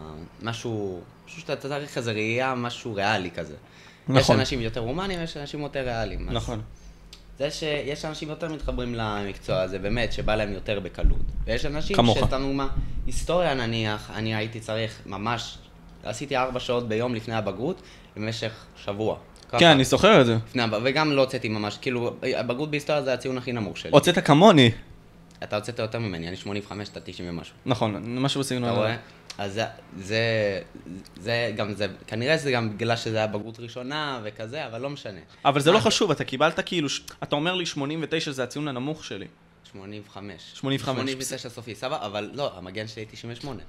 [0.42, 1.02] משהו,
[1.34, 3.54] משהו שאתה אתה צריך איזה ראייה, משהו ריאלי כזה.
[3.54, 3.58] יש
[4.10, 4.40] נכון.
[4.40, 6.30] אנשים יותר הומניים, יש אנשים יותר ריאליים.
[6.30, 6.62] נכון.
[7.40, 11.22] זה שיש אנשים יותר מתחברים למקצוע הזה, באמת, שבא להם יותר בקלות.
[11.46, 12.18] ויש אנשים כמוך.
[12.18, 12.68] שסתם דוגמה,
[13.06, 15.58] היסטוריה נניח, אני הייתי צריך ממש,
[16.04, 17.82] עשיתי ארבע שעות ביום לפני הבגרות,
[18.16, 19.18] במשך שבוע.
[19.50, 19.60] ככה.
[19.60, 20.38] כן, אני זוכר את זה.
[20.56, 23.92] לפני וגם לא הוצאתי ממש, כאילו, הבגרות בהיסטוריה זה הציון הכי נמוך שלי.
[23.92, 24.72] הוצאת כמוני.
[25.44, 27.56] אתה הוצאת יותר ממני, אני 85, אתה 90 ומשהו.
[27.66, 28.78] נכון, משהו בסגנון אתה.
[28.78, 28.96] רואה?
[29.38, 29.66] אז זה,
[29.98, 30.62] זה,
[31.16, 35.20] זה גם זה, כנראה שזה גם בגלל שזה היה בגרות ראשונה וכזה, אבל לא משנה.
[35.46, 35.84] אבל זה לא מה?
[35.84, 36.88] חשוב, אתה קיבלת כאילו,
[37.24, 39.28] אתה אומר לי 89 זה הציון הנמוך שלי.
[39.72, 40.52] 85.
[40.54, 41.12] 85.
[41.12, 43.64] 89 סופי, סבבה, אבל לא, המגן שלי 98.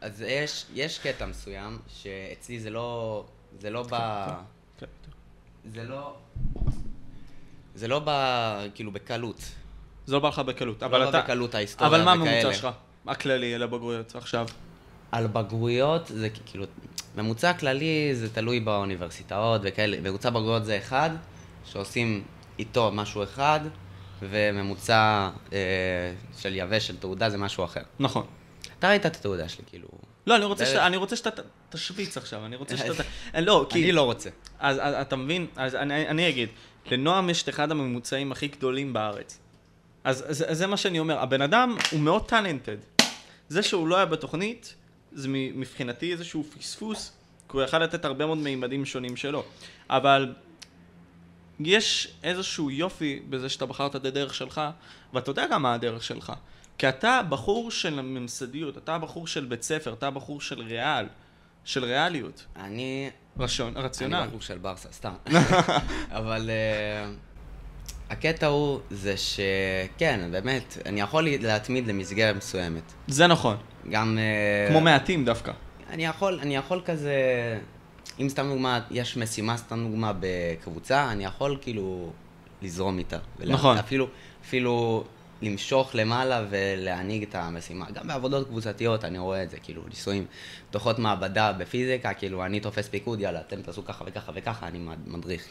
[0.00, 3.24] אז יש, יש קטע מסוים, שאצלי זה לא,
[3.60, 3.96] זה לא ב...
[4.78, 4.86] כן.
[5.72, 6.16] זה לא...
[7.74, 8.10] זה לא ב...
[8.74, 9.40] כאילו בקלות.
[10.06, 11.12] זה לא בא לך בקלות, זה אבל לא אתה...
[11.18, 12.38] בא בקלות ההיסטוריה אבל מה וכאלה.
[12.40, 12.68] הממוצע שלך?
[13.06, 14.46] הכללי לבגרויות עכשיו.
[15.12, 16.64] על בגרויות זה כאילו,
[17.16, 21.10] ממוצע כללי זה תלוי באוניברסיטאות וכאלה, ממוצע בגרויות זה אחד,
[21.64, 22.24] שעושים
[22.58, 23.60] איתו משהו אחד,
[24.22, 25.58] וממוצע אה,
[26.38, 27.80] של יבש של תעודה זה משהו אחר.
[27.98, 28.26] נכון.
[28.78, 29.88] אתה ראית את התעודה שלי, כאילו...
[30.26, 30.74] לא, אני רוצה בערך.
[30.74, 33.02] שאתה- אני רוצה שאתה תשוויץ עכשיו, אני רוצה שאתה...
[33.02, 33.06] ת-
[33.38, 33.82] לא, כי...
[33.82, 34.30] אני לא רוצה.
[34.58, 35.46] אז, אז אתה מבין?
[35.56, 36.48] אז אני, אני אגיד,
[36.86, 39.38] לנועם יש את אחד הממוצעים הכי גדולים בארץ.
[40.04, 42.76] אז זה, זה מה שאני אומר, הבן אדם הוא מאוד טאלנטד.
[43.48, 44.74] זה שהוא לא היה בתוכנית,
[45.14, 47.12] זה מבחינתי איזשהו פספוס,
[47.48, 49.44] כי הוא יכל לתת הרבה מאוד מימדים שונים שלו.
[49.90, 50.34] אבל
[51.60, 54.60] יש איזשהו יופי בזה שאתה בחרת את הדרך שלך,
[55.12, 56.32] ואתה יודע גם מה הדרך שלך.
[56.78, 61.06] כי אתה בחור של ממסדיות, אתה בחור של בית ספר, אתה בחור של ריאל,
[61.64, 63.10] של ריאליות, אני...
[63.38, 64.16] רשון, רציונל.
[64.16, 65.12] אני בחור של ברסה, סתם.
[66.18, 67.10] אבל אה,
[68.10, 72.92] הקטע הוא, זה שכן, באמת, אני יכול להתמיד למסגרת מסוימת.
[73.08, 73.56] זה נכון.
[73.90, 74.18] גם...
[74.18, 75.52] אה, כמו מעטים דווקא.
[75.90, 77.14] אני יכול, אני יכול כזה,
[78.20, 82.10] אם סתם דוגמה, יש משימה סתם דוגמה בקבוצה, אני יכול כאילו
[82.62, 83.18] לזרום איתה.
[83.38, 83.78] ולה- נכון.
[83.78, 84.06] אפילו,
[84.44, 85.04] אפילו
[85.42, 87.90] למשוך למעלה ולהנהיג את המשימה.
[87.90, 90.26] גם בעבודות קבוצתיות אני רואה את זה, כאילו, ניסויים,
[90.72, 95.44] דוחות מעבדה בפיזיקה, כאילו, אני תופס פיקוד, יאללה, אתם תעשו ככה וככה וככה, אני מדריך.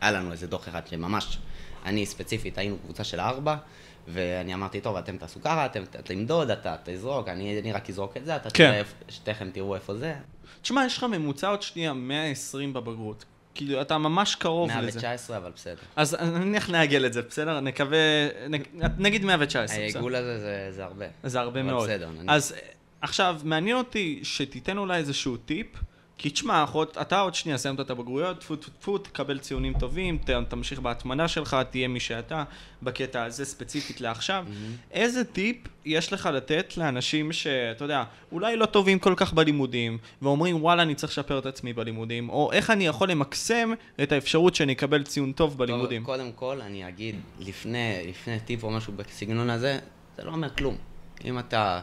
[0.00, 1.38] היה לנו איזה דוח אחד שממש,
[1.84, 3.56] אני ספציפית, היינו קבוצה של ארבע,
[4.08, 8.24] ואני אמרתי, טוב, אתם תעשו ככה, אתם תמדוד, אתה תזרוק, אני, אני רק אזרוק את
[8.24, 8.70] זה, אתה כן.
[8.72, 10.14] תראה, שתיכם תראו איפה זה.
[10.62, 13.24] תשמע, יש לך ממוצע עוד שנייה 120 בבגרות.
[13.54, 14.80] כאילו, אתה ממש קרוב לזה.
[14.80, 15.76] 119, אבל בסדר.
[15.96, 17.60] אז נניח נעגל את זה, בסדר?
[17.60, 17.98] נקווה,
[18.50, 19.82] נ- נגיד 119, בסדר?
[19.98, 21.04] העיגול הזה זה, זה הרבה.
[21.24, 21.88] זה הרבה מאוד.
[21.88, 22.10] בסדר.
[22.28, 22.54] אז
[23.00, 25.66] עכשיו, מעניין אותי שתיתן אולי איזשהו טיפ,
[26.18, 30.18] כי תשמע, עוד- אתה עוד שנייה סיימת את הבגרויות, טפו טפו טפו, תקבל ציונים טובים,
[30.18, 32.44] ת, תמשיך בהטמנה שלך, תהיה מי שאתה,
[32.82, 34.46] בקטע הזה ספציפית לעכשיו.
[34.90, 40.62] איזה טיפ יש לך לתת לאנשים שאתה יודע, אולי לא טובים כל כך בלימודים, ואומרים
[40.64, 43.70] וואלה אני צריך לשפר את עצמי בלימודים, או איך אני יכול למקסם
[44.02, 46.02] את האפשרות שאני אקבל ציון טוב בלימודים.
[46.04, 49.78] טוב, קודם כל, אני אגיד, לפני, לפני טיפ או משהו בסגנון הזה,
[50.16, 50.76] זה לא אומר כלום.
[51.24, 51.80] אם אתה...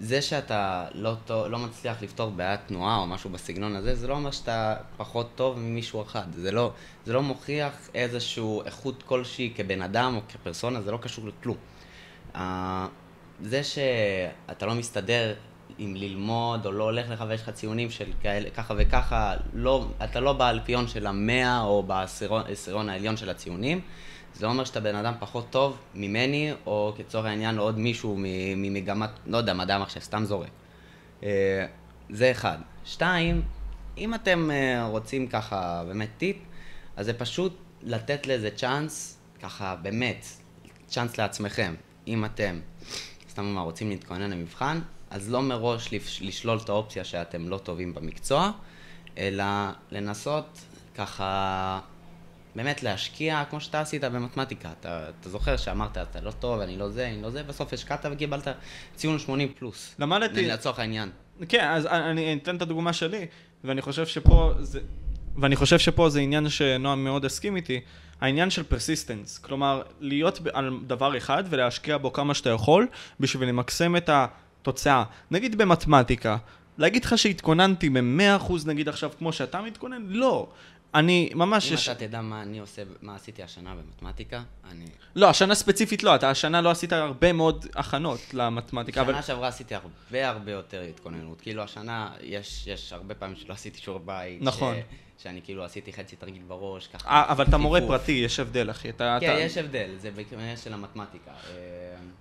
[0.00, 4.30] זה שאתה לא, לא מצליח לפתור בעיית תנועה או משהו בסגנון הזה, זה לא אומר
[4.30, 6.24] שאתה פחות טוב ממישהו אחד.
[6.32, 6.72] זה לא,
[7.04, 11.56] זה לא מוכיח איזושהי איכות כלשהי כבן אדם או כפרסונה, זה לא קשור לכלום.
[12.34, 12.38] Uh,
[13.40, 15.34] זה שאתה לא מסתדר
[15.78, 20.20] עם ללמוד או לא הולך לך ויש לך ציונים של כאלה, ככה וככה, לא, אתה
[20.20, 23.80] לא באלפיון של המאה או בעשירון העליון של הציונים,
[24.34, 28.16] זה לא אומר שאתה בן אדם פחות טוב ממני, או כצורך העניין עוד מישהו
[28.56, 30.48] ממגמת, לא יודע, מדעי המחשב, סתם זורק.
[31.22, 31.66] אה,
[32.10, 32.58] זה אחד.
[32.84, 33.42] שתיים,
[33.98, 36.36] אם אתם אה, רוצים ככה באמת טיפ,
[36.96, 40.26] אז זה פשוט לתת לזה צ'אנס, ככה באמת,
[40.86, 41.74] צ'אנס לעצמכם.
[42.06, 42.60] אם אתם,
[43.30, 48.50] סתם אומר, רוצים להתכונן למבחן, אז לא מראש לשלול את האופציה שאתם לא טובים במקצוע,
[49.18, 49.44] אלא
[49.90, 50.60] לנסות
[50.94, 51.80] ככה
[52.54, 54.68] באמת להשקיע כמו שאתה עשית במתמטיקה.
[54.80, 58.06] אתה, אתה זוכר שאמרת, אתה לא טוב, אני לא זה, אני לא זה, בסוף השקעת
[58.12, 58.48] וקיבלת
[58.96, 59.94] ציון 80 פלוס.
[59.98, 60.46] למדתי...
[60.46, 61.10] לצורך העניין.
[61.48, 63.26] כן, אז אני אתן את הדוגמה שלי,
[63.64, 64.80] ואני חושב שפה זה...
[65.36, 67.80] ואני חושב שפה זה עניין שנועם מאוד הסכים איתי,
[68.20, 72.86] העניין של persistence, כלומר, להיות על דבר אחד ולהשקיע בו כמה שאתה יכול
[73.20, 75.04] בשביל למקסם את התוצאה.
[75.30, 76.36] נגיד במתמטיקה,
[76.78, 80.02] להגיד לך שהתכוננתי ב-100% נגיד עכשיו כמו שאתה מתכונן?
[80.08, 80.48] לא.
[80.94, 81.68] אני ממש...
[81.68, 81.88] אם יש...
[81.88, 84.84] אתה תדע מה אני עושה, מה עשיתי השנה במתמטיקה, אני...
[85.16, 89.22] לא, השנה ספציפית לא, אתה השנה לא עשית הרבה מאוד הכנות למתמטיקה, שנה אבל...
[89.22, 91.40] שעברה עשיתי הרבה הרבה יותר התכוננות.
[91.40, 94.42] כאילו השנה, יש, יש הרבה פעמים שלא עשיתי שיעור בית.
[94.42, 94.74] נכון.
[94.74, 95.22] ש...
[95.22, 97.24] שאני כאילו עשיתי חצי תרגיל בראש, ככה...
[97.24, 97.80] 아, אבל אתה מורה.
[97.80, 98.88] פרטי, יש הבדל, אחי.
[98.88, 99.40] אתה, כן, אתה...
[99.40, 101.30] יש הבדל, זה בעניין של המתמטיקה.
[101.30, 101.56] אה,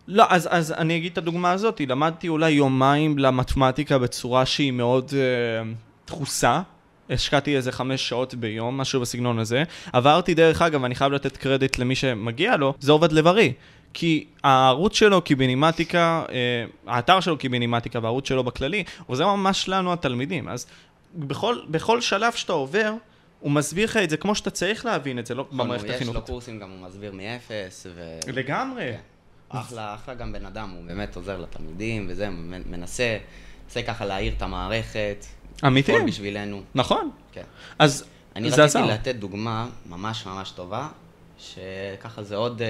[0.07, 5.11] לא, אז, אז אני אגיד את הדוגמה הזאת, למדתי אולי יומיים למתמטיקה בצורה שהיא מאוד
[5.13, 5.71] אה,
[6.07, 6.61] דחוסה.
[7.09, 9.63] השקעתי איזה חמש שעות ביום, משהו בסגנון הזה.
[9.93, 13.53] עברתי, דרך אגב, אני חייב לתת קרדיט למי שמגיע לו, זה עובד לב-ארי.
[13.93, 20.49] כי הערוץ שלו קיבינימטיקה, אה, האתר שלו קיבינימטיקה והערוץ שלו בכללי, עוזר ממש לנו התלמידים.
[20.49, 20.65] אז
[21.15, 22.93] בכל, בכל שלב שאתה עובר,
[23.39, 26.21] הוא מסביר לך את זה כמו שאתה צריך להבין את זה, לא במערכת יש לו.
[26.21, 28.19] קורסים, גם הוא מסביר מאפס, ו...
[28.27, 28.91] לגמרי.
[29.51, 29.57] כן.
[29.57, 33.17] אחלה, אחלה גם בן אדם, הוא באמת עוזר לתלמידים וזה, מנסה,
[33.65, 35.25] מנסה ככה להעיר את המערכת.
[35.67, 35.91] אמיתי.
[35.91, 36.61] לפעול בשבילנו.
[36.75, 37.11] נכון.
[37.31, 37.43] כן.
[37.79, 38.93] אז אני זה רציתי עזר.
[38.93, 40.87] לתת דוגמה ממש ממש טובה,
[41.37, 42.63] שככה זה עוד uh,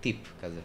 [0.00, 0.60] טיפ כזה.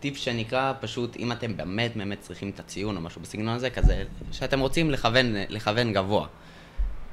[0.00, 4.04] טיפ שנקרא פשוט, אם אתם באמת באמת צריכים את הציון או משהו בסגנון הזה, כזה,
[4.32, 6.26] שאתם רוצים לכוון, לכוון גבוה.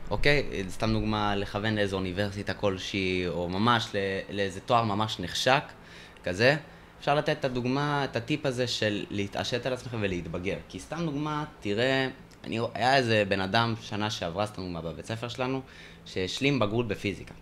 [0.09, 0.43] אוקיי?
[0.69, 3.99] סתם דוגמה, לכוון לאיזו אוניברסיטה כלשהי, או ממש לא,
[4.35, 5.63] לאיזה תואר ממש נחשק,
[6.23, 6.55] כזה.
[6.99, 10.57] אפשר לתת את הדוגמה, את הטיפ הזה של להתעשת על עצמכם ולהתבגר.
[10.69, 12.07] כי סתם דוגמה, תראה,
[12.43, 15.61] אני, היה איזה בן אדם שנה שעברה, דוגמה, בבית ספר שלנו,
[16.05, 17.33] שהשלים בגרות בפיזיקה.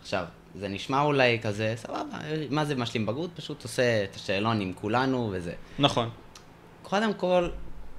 [0.00, 0.24] עכשיו,
[0.54, 2.02] זה נשמע אולי כזה, סבבה,
[2.50, 3.30] מה זה משלים בגרות?
[3.34, 5.52] פשוט עושה את השאלון עם כולנו וזה.
[5.78, 6.08] נכון.
[6.82, 7.48] קודם כל,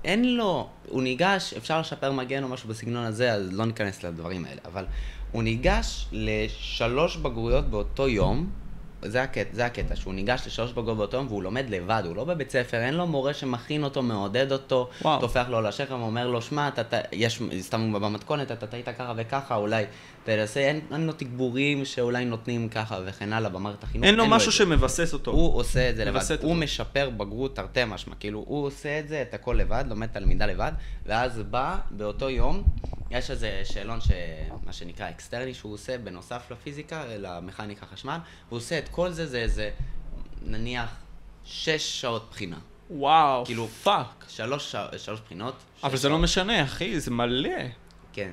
[0.04, 4.45] אין לו, הוא ניגש, אפשר לשפר מגן או משהו בסגנון הזה, אז לא ניכנס לדברים
[4.45, 4.86] האלה, אבל
[5.32, 8.49] הוא ניגש לשלוש בגרויות באותו יום,
[9.01, 12.51] זה הקטע, זה הקטע, שהוא ניגש לשלוש באותו יום והוא לומד לבד, הוא לא בבית
[12.51, 15.21] ספר, אין לו מורה שמכין אותו, מעודד אותו, וואו.
[15.21, 19.13] טופח לו על השכם, אומר לו, שמע, אתה, אתה, יש, סתם במתכונת, אתה טעית ככה
[19.17, 19.85] וככה, אולי
[20.23, 24.05] תנסה, אין, אין לו תגבורים שאולי נותנים ככה וכן הלאה במערכת החינוך.
[24.05, 24.57] אין לו את משהו זה.
[24.57, 25.31] שמבסס אותו.
[25.31, 26.62] הוא עושה את זה לבד, מווסת הוא אותו.
[26.62, 30.45] משפר בגרות תרתי משמע, כאילו הוא עושה את זה, את הכל לבד, לומד את הלמידה
[30.45, 30.71] לבד,
[31.05, 32.63] ואז בא באותו יום,
[33.12, 34.12] יש איזה שאלון, ש...
[34.65, 38.17] מה שנקרא אקסטרני, שהוא עושה בנוסף לפיזיקה, למכניקה חשמל,
[38.49, 39.69] הוא עושה את כל זה, זה איזה,
[40.41, 40.89] נניח,
[41.45, 42.58] שש שעות בחינה.
[42.89, 44.25] וואו, כאילו, fuck.
[44.28, 45.56] שלוש, שלוש בחינות.
[45.84, 46.23] אבל שש זה לא שעות.
[46.23, 47.49] משנה, אחי, זה מלא.
[48.13, 48.32] כן.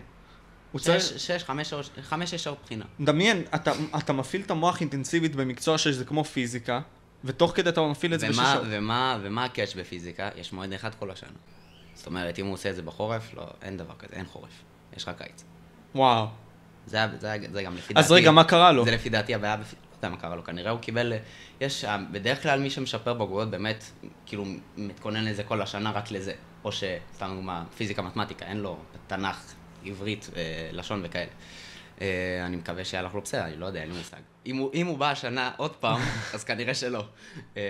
[0.77, 1.03] שש, צריך...
[1.17, 2.85] שש, חמש חמש, שש שעות בחינה.
[3.01, 6.81] דמיין, אתה, אתה מפעיל את המוח אינטנסיבית במקצוע שזה כמו פיזיקה,
[7.25, 8.67] ותוך כדי אתה מפעיל את זה בשש ומה, שעות.
[8.71, 10.29] ומה, ומה הקאץ' בפיזיקה?
[10.37, 11.31] יש מועד אחד כל השנה.
[11.95, 14.51] זאת אומרת, אם הוא עושה את זה בחורף, לא, אין דבר כזה, אין חורף.
[14.97, 15.45] יש רק קיץ.
[15.95, 16.27] וואו.
[16.87, 18.07] זה, זה, זה גם לפי דעתי...
[18.07, 18.85] אז רגע, מה קרה לו?
[18.85, 19.57] זה לפי דעתי הבעיה.
[19.57, 19.63] לא
[19.97, 21.13] יודע מה קרה לו, כנראה הוא קיבל...
[21.61, 23.85] יש, בדרך כלל מי שמשפר בגרויות באמת,
[24.27, 24.45] כאילו,
[24.77, 26.33] מתכונן לזה כל השנה רק לזה.
[26.65, 29.53] או שסתם דוגמה, פיזיקה, מתמטיקה, אין לו תנ"ך,
[29.85, 31.31] עברית, אה, לשון וכאלה.
[32.01, 34.17] אה, אני מקווה שהלך לו בסדר, אני לא יודע, אין לי מושג.
[34.47, 36.01] אם הוא, אם הוא בא השנה עוד פעם,
[36.35, 37.05] אז כנראה שלא.
[37.57, 37.63] אה,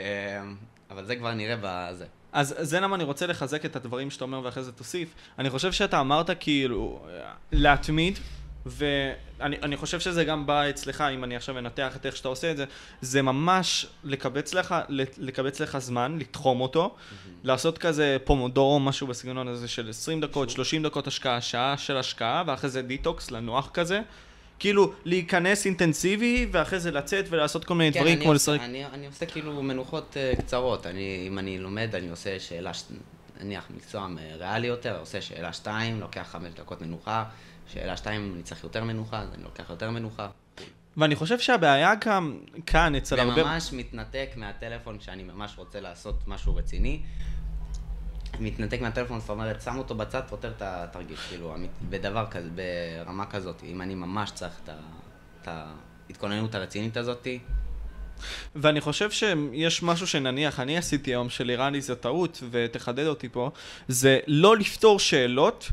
[0.90, 2.06] אבל זה כבר נראה בזה.
[2.32, 5.14] אז זה למה אני רוצה לחזק את הדברים שאתה אומר ואחרי זה תוסיף.
[5.38, 7.06] אני חושב שאתה אמרת כאילו
[7.52, 8.18] להתמיד,
[8.66, 12.50] ואני אני חושב שזה גם בא אצלך, אם אני עכשיו אנתח את איך שאתה עושה
[12.50, 12.64] את זה,
[13.00, 14.74] זה ממש לקבץ לך,
[15.18, 16.94] לקבץ לך זמן, לתחום אותו,
[17.44, 22.42] לעשות כזה פומודורו, משהו בסגנון הזה של 20 דקות, 30 דקות השקעה, שעה של השקעה,
[22.46, 24.00] ואחרי זה דיטוקס לנוח כזה.
[24.58, 28.60] כאילו, להיכנס אינטנסיבי, ואחרי זה לצאת ולעשות כל מיני דברים, אני כמו לשחק.
[28.60, 30.86] אני, אני עושה כאילו מנוחות uh, קצרות.
[30.86, 32.70] אני, אם אני לומד, אני עושה שאלה,
[33.40, 37.24] נניח מקצוע ריאלי יותר, עושה שאלה שתיים, לוקח חמש דקות מנוחה.
[37.72, 40.28] שאלה שתיים, אני צריך יותר מנוחה, אז אני לוקח יותר מנוחה.
[40.96, 43.42] ואני חושב שהבעיה גם כאן, אצל הרבה...
[43.42, 47.02] וממש מתנתק מהטלפון כשאני ממש רוצה לעשות משהו רציני.
[48.40, 51.54] מתנתק מהטלפון, זאת אומרת, שם אותו בצד, פותר את התרגיל, כאילו,
[51.88, 53.62] בדבר כזה, ברמה כזאת.
[53.64, 54.52] אם אני ממש צריך
[55.42, 57.38] את ההתכוננות הרצינית הזאתי,
[58.54, 63.50] ואני חושב שיש משהו שנניח, אני עשיתי היום, שנראה לי זו טעות, ותחדד אותי פה,
[63.88, 65.70] זה לא לפתור שאלות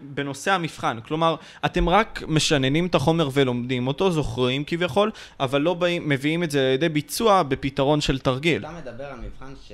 [0.00, 1.00] בנושא המבחן.
[1.00, 6.50] כלומר, אתם רק משננים את החומר ולומדים אותו, זוכרים כביכול, אבל לא באים, מביאים את
[6.50, 8.66] זה לידי ביצוע בפתרון של תרגיל.
[8.66, 9.72] אתה מדבר על מבחן ש...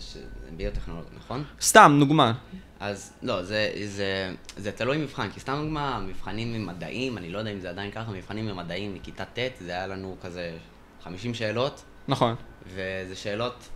[0.00, 0.16] ש...
[0.56, 1.44] ביוטכנולוגיה, נכון?
[1.60, 2.32] סתם, דוגמה.
[2.80, 7.50] אז לא, זה, זה, זה תלוי מבחן, כי סתם דוגמה, מבחנים ממדעים, אני לא יודע
[7.50, 10.56] אם זה עדיין ככה, מבחנים ממדעים מכיתה ט', זה היה לנו כזה
[11.04, 12.34] 50 שאלות, נכון.
[12.66, 13.68] וזה שאלות,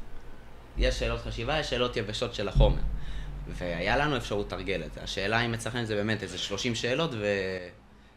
[0.79, 2.81] יש שאלות חשיבה, יש שאלות יבשות של החומר.
[3.48, 5.00] והיה לנו אפשרות לתרגל את זה.
[5.02, 7.26] השאלה אם אצלכם זה באמת איזה 30 שאלות, ו...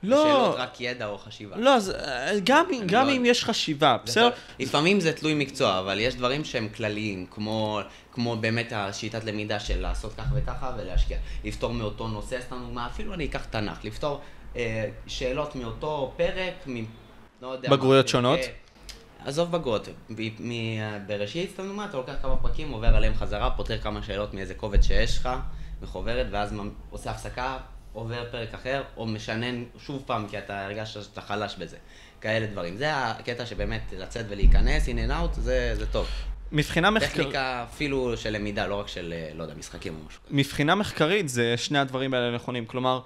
[0.03, 0.23] לא.
[0.23, 1.57] שאלות רק ידע או חשיבה.
[1.57, 4.29] לא, אז אה, גם, גם לא- אם יש חשיבה, בסדר?
[4.59, 7.79] לפעמים זה תלוי מקצוע, אבל יש דברים שהם כלליים, כמו,
[8.11, 11.17] כמו באמת השיטת למידה של לעשות ככה וככה ולהשקיע.
[11.43, 14.21] לפתור מאותו נושא, סתם דוגמה, אפילו אני אקח תנ"ך, לפתור
[14.55, 16.85] אה, שאלות מאותו פרק, מ...
[17.41, 18.39] לא יודע בגרויות מה, שונות?
[18.39, 18.47] אה,
[19.25, 19.87] עזוב בגרות,
[21.07, 24.85] בראשית, סתם דוגמה, אתה לוקח כמה פרקים, עובר עליהם חזרה, פותר כמה שאלות מאיזה קובץ
[24.85, 25.29] שיש לך,
[25.81, 26.53] מחוברת, ואז
[26.89, 27.57] עושה הפסקה,
[27.93, 31.77] עובר פרק אחר, או משנן שוב פעם, כי אתה הרגשת שאתה חלש בזה.
[32.21, 32.77] כאלה דברים.
[32.77, 36.07] זה הקטע שבאמת לצאת ולהיכנס, in and out, זה, זה טוב.
[36.51, 37.11] מבחינה מחקרית...
[37.11, 40.21] טכניקה אפילו של למידה, לא רק של, אה, לא יודע, משחקים או משהו.
[40.31, 42.65] מבחינה מחקרית זה שני הדברים האלה נכונים.
[42.65, 43.01] כלומר,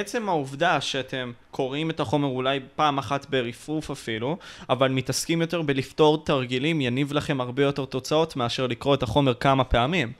[0.00, 4.36] עצם העובדה שאתם קוראים את החומר אולי פעם אחת ברפרוף אפילו,
[4.70, 9.64] אבל מתעסקים יותר בלפתור תרגילים, יניב לכם הרבה יותר תוצאות מאשר לקרוא את החומר כמה
[9.64, 10.12] פעמים.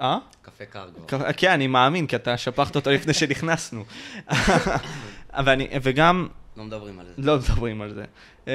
[0.00, 0.18] אה?
[0.42, 1.18] קפה קר כבר.
[1.18, 3.84] כ- כן, אני מאמין, כי אתה שפכת אותו לפני שנכנסנו.
[5.44, 7.12] ואני, וגם, לא מדברים על זה.
[7.18, 8.04] לא מדברים על זה.
[8.48, 8.52] אה,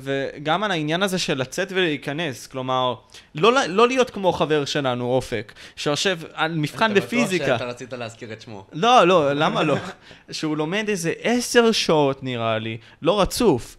[0.00, 2.94] וגם על העניין הזה של לצאת ולהיכנס, כלומר,
[3.34, 7.44] לא, לא להיות כמו חבר שלנו, אופק, שיושב על מבחן בפיזיקה.
[7.44, 8.66] אתה בטוח שאתה רצית להזכיר את שמו.
[8.72, 9.76] לא, לא, למה לא?
[10.32, 13.76] שהוא לומד איזה עשר שעות נראה לי, לא רצוף.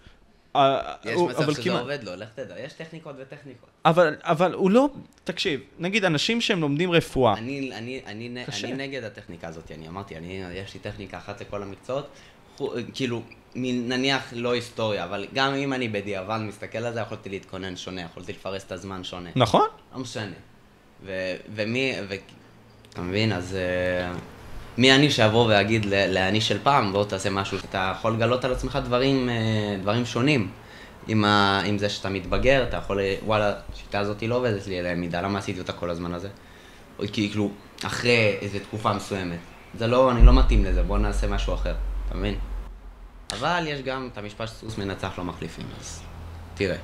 [0.55, 2.59] אה, יש מצב שזה כמעט- עובד לו, לך תדע.
[2.59, 3.69] יש טכניקות וטכניקות.
[3.85, 4.89] אבל, אבל הוא לא,
[5.23, 8.45] תקשיב, נגיד אנשים שהם לומדים רפואה, אני, אני, אני.
[8.63, 12.09] אני נגד הטכניקה הזאת, אני אמרתי, אני, יש לי טכניקה אחת לכל המקצועות,
[12.93, 13.21] כאילו,
[13.55, 18.31] נניח לא היסטוריה, אבל גם אם אני בדיעבד מסתכל על זה, יכולתי להתכונן שונה, יכולתי
[18.31, 19.29] לפרס את הזמן שונה.
[19.35, 19.67] נכון?
[19.95, 20.35] לא משנה.
[21.05, 22.15] ו- ומי, ו-
[22.93, 23.31] אתה מבין?
[23.31, 24.13] אז אה,
[24.77, 28.79] מי אני שאבוא ואגיד לאני של פעם, בוא תעשה משהו, אתה יכול לגלות על עצמך
[28.83, 30.51] דברים, אה, דברים שונים.
[31.07, 35.21] עם, ה, עם זה שאתה מתבגר, אתה יכול, וואלה, השיטה הזאת לא עובדת לי למידה,
[35.21, 36.29] למה עשיתי אותה כל הזמן הזה?
[36.99, 37.51] או כאילו,
[37.85, 39.37] אחרי איזו תקופה מסוימת.
[39.77, 41.73] זה לא, אני לא מתאים לזה, בוא נעשה משהו אחר,
[42.07, 42.35] אתה מבין?
[43.31, 46.01] אבל יש גם את המשפט שסוס מנצח לא מחליפים, אז
[46.55, 46.77] תראה.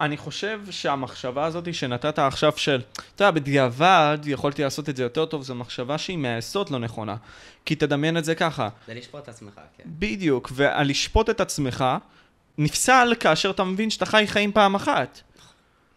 [0.00, 2.80] אני חושב שהמחשבה הזאת שנתת עכשיו של,
[3.14, 7.16] אתה יודע, בדיעבד יכולתי לעשות את זה יותר טוב, זו מחשבה שהיא מהיסוד לא נכונה.
[7.64, 9.84] כי תדמיין את זה ככה, זה לשפוט את עצמך, כן.
[9.86, 11.84] בדיוק, ולשפוט את עצמך
[12.58, 15.20] נפסל כאשר אתה מבין שאתה חי חיים פעם אחת.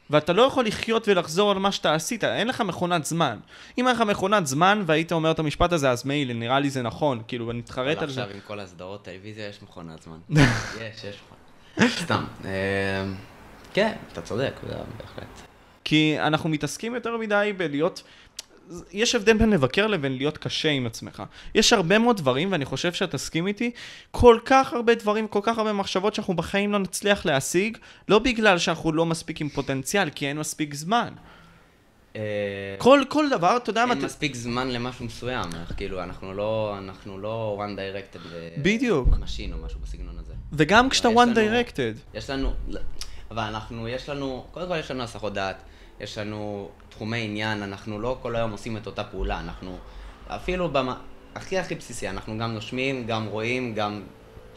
[0.09, 3.37] ואתה לא יכול לחיות ולחזור על מה שאתה עשית, אין לך מכונת זמן.
[3.77, 6.81] אם היה לך מכונת זמן והיית אומר את המשפט הזה, אז מילא, נראה לי זה
[6.81, 8.21] נכון, כאילו, אני מתחרט על זה.
[8.21, 10.17] עכשיו עם כל הסדרות טלוויזיה יש מכונת זמן.
[10.81, 11.91] יש, יש מכונת.
[11.91, 12.23] סתם.
[12.45, 13.05] אה,
[13.73, 14.53] כן, אתה צודק,
[14.97, 15.41] בהחלט.
[15.83, 18.03] כי אנחנו מתעסקים יותר מדי בלהיות...
[18.91, 21.23] יש הבדל בין לבקר לבין להיות קשה עם עצמך.
[21.55, 23.71] יש הרבה מאוד דברים, ואני חושב שאתה תסכים איתי,
[24.11, 27.77] כל כך הרבה דברים, כל כך הרבה מחשבות שאנחנו בחיים לא נצליח להשיג,
[28.09, 31.13] לא בגלל שאנחנו לא מספיק עם פוטנציאל, כי אין מספיק זמן.
[32.15, 32.21] אה,
[32.77, 33.93] כל, כל דבר, אתה יודע מה...
[33.93, 38.19] אין מספיק זמן למשהו מסוים, כאילו, אנחנו לא, אנחנו לא one directed.
[38.57, 39.07] בדיוק.
[39.19, 40.33] machine או משהו בסגנון הזה.
[40.53, 42.17] וגם כשאתה one directed.
[42.17, 42.53] יש לנו,
[43.31, 45.63] אבל אנחנו, יש לנו, קודם כל יש לנו הסחות דעת,
[45.99, 49.77] יש לנו תחומי עניין, אנחנו לא כל היום עושים את אותה פעולה, אנחנו
[50.27, 50.95] אפילו במה,
[51.35, 54.03] הכי הכי בסיסי, אנחנו גם נושמים, גם רואים, גם,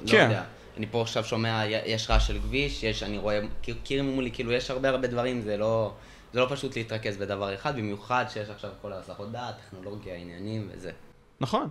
[0.00, 0.24] לא כן.
[0.24, 0.42] יודע.
[0.76, 3.40] אני פה עכשיו שומע, יש רעש של כביש, יש, אני רואה,
[3.82, 5.92] קירים מולי, כאילו, יש הרבה הרבה דברים, זה לא,
[6.32, 10.90] זה לא פשוט להתרכז בדבר אחד, במיוחד שיש עכשיו כל ההסחות דעת, טכנולוגיה, עניינים וזה.
[11.40, 11.68] נכון.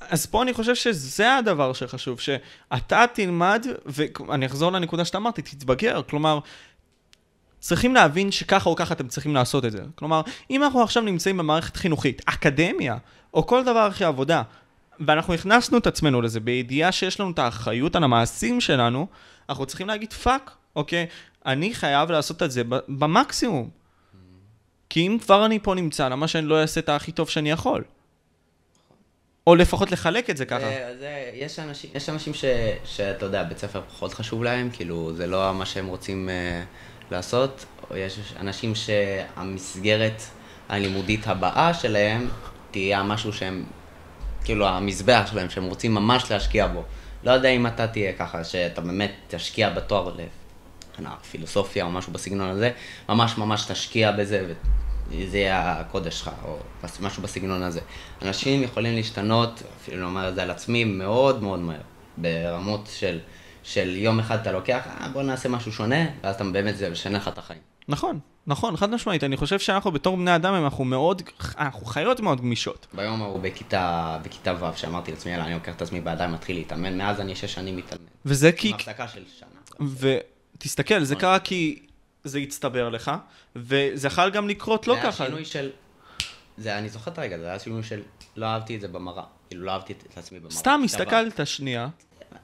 [0.00, 6.02] אז פה אני חושב שזה הדבר שחשוב, שאתה תלמד, ואני אחזור לנקודה שאתה אמרתי, תתבגר.
[6.02, 6.38] כלומר,
[7.64, 9.82] צריכים להבין שככה או ככה אתם צריכים לעשות את זה.
[9.94, 12.96] כלומר, אם אנחנו עכשיו נמצאים במערכת חינוכית, אקדמיה,
[13.34, 14.42] או כל דבר אחרי עבודה,
[15.00, 19.06] ואנחנו הכנסנו את עצמנו לזה בידיעה שיש לנו את האחריות על המעשים שלנו,
[19.48, 21.06] אנחנו צריכים להגיד fuck, אוקיי?
[21.46, 23.70] אני חייב לעשות את זה במקסימום.
[24.90, 27.84] כי אם כבר אני פה נמצא, למה שאני לא אעשה את הכי טוב שאני יכול?
[29.46, 30.60] או לפחות לחלק את זה ככה.
[30.60, 32.44] זה, זה, יש אנשים, יש אנשים ש,
[32.84, 37.64] שאתה יודע, בית ספר פחות חשוב להם, כאילו, זה לא מה שהם רוצים uh, לעשות,
[37.90, 40.22] או יש אנשים שהמסגרת
[40.68, 42.28] הלימודית הבאה שלהם
[42.70, 43.64] תהיה משהו שהם,
[44.44, 46.82] כאילו, המזבח שלהם, שהם רוצים ממש להשקיע בו.
[47.24, 50.20] לא יודע אם אתה תהיה ככה, שאתה באמת תשקיע בתואר ל...
[51.30, 52.70] פילוסופיה או משהו בסגנון הזה,
[53.08, 54.46] ממש ממש תשקיע בזה,
[55.10, 56.56] וזה יהיה הקודש שלך, או
[57.00, 57.80] משהו בסגנון הזה.
[58.22, 61.80] אנשים יכולים להשתנות, אפילו לומר את זה על עצמי, מאוד מאוד מהר,
[62.16, 63.18] ברמות של,
[63.64, 67.18] של יום אחד אתה לוקח, אה, בוא נעשה משהו שונה, ואז אתה באמת, זה משנה
[67.18, 67.60] לך את החיים.
[67.88, 69.24] נכון, נכון, חד משמעית.
[69.24, 71.22] אני חושב שאנחנו בתור בני אדם, אנחנו מאוד,
[71.58, 72.86] אנחנו חיות מאוד גמישות.
[72.92, 76.98] ביום ההוא בכיתה, בכיתה ו', שאמרתי לעצמי, יאללה, אני לוקח את עצמי בידיים, מתחיל להתאמן,
[76.98, 78.04] מאז אני שש שנים מתאמן.
[78.24, 78.72] וזה כי...
[78.74, 79.86] הפסקה של שנה.
[80.56, 81.82] ותסתכל, זה קרה כי
[82.24, 83.12] זה הצטבר לך,
[83.56, 85.24] וזה יכול גם לקרות לא זה היה ככה.
[85.26, 85.70] שינוי של...
[86.58, 88.00] זה, אני זוכר את הרגע, זה היה שינוי של...
[88.36, 89.22] לא אהבתי את זה במראה.
[89.48, 90.54] כאילו, לא אהבתי את עצמי במראה.
[90.54, 90.80] סתם.
[90.84, 91.88] הסתכלת שנייה,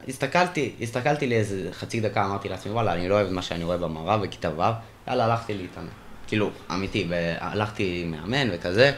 [0.09, 4.19] הסתכלתי, הסתכלתי לאיזה חצי דקה, אמרתי לעצמי, וואלה, אני לא אוהב מה שאני רואה במראה
[4.19, 4.63] בכיתה ו',
[5.09, 5.87] יאללה, הלכתי להתאמן.
[6.27, 8.93] כאילו, אמיתי, הלכתי מאמן וכזה,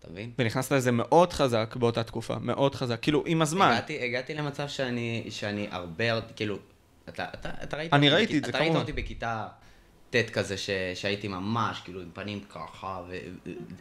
[0.00, 0.30] אתה מבין?
[0.38, 2.98] ונכנסת לזה מאוד חזק באותה תקופה, מאוד חזק.
[3.02, 3.70] כאילו, עם הזמן.
[3.70, 6.04] הגעתי, הגעתי למצב שאני, שאני הרבה,
[6.36, 6.58] כאילו,
[7.08, 8.80] אתה, אתה, אתה ראית אני אותי ראיתי בכ- את זה, אתה ראית כמובן.
[8.80, 9.46] אותי בכיתה
[10.10, 13.00] ט' כזה, ש, שהייתי ממש, כאילו, עם פנים ככה,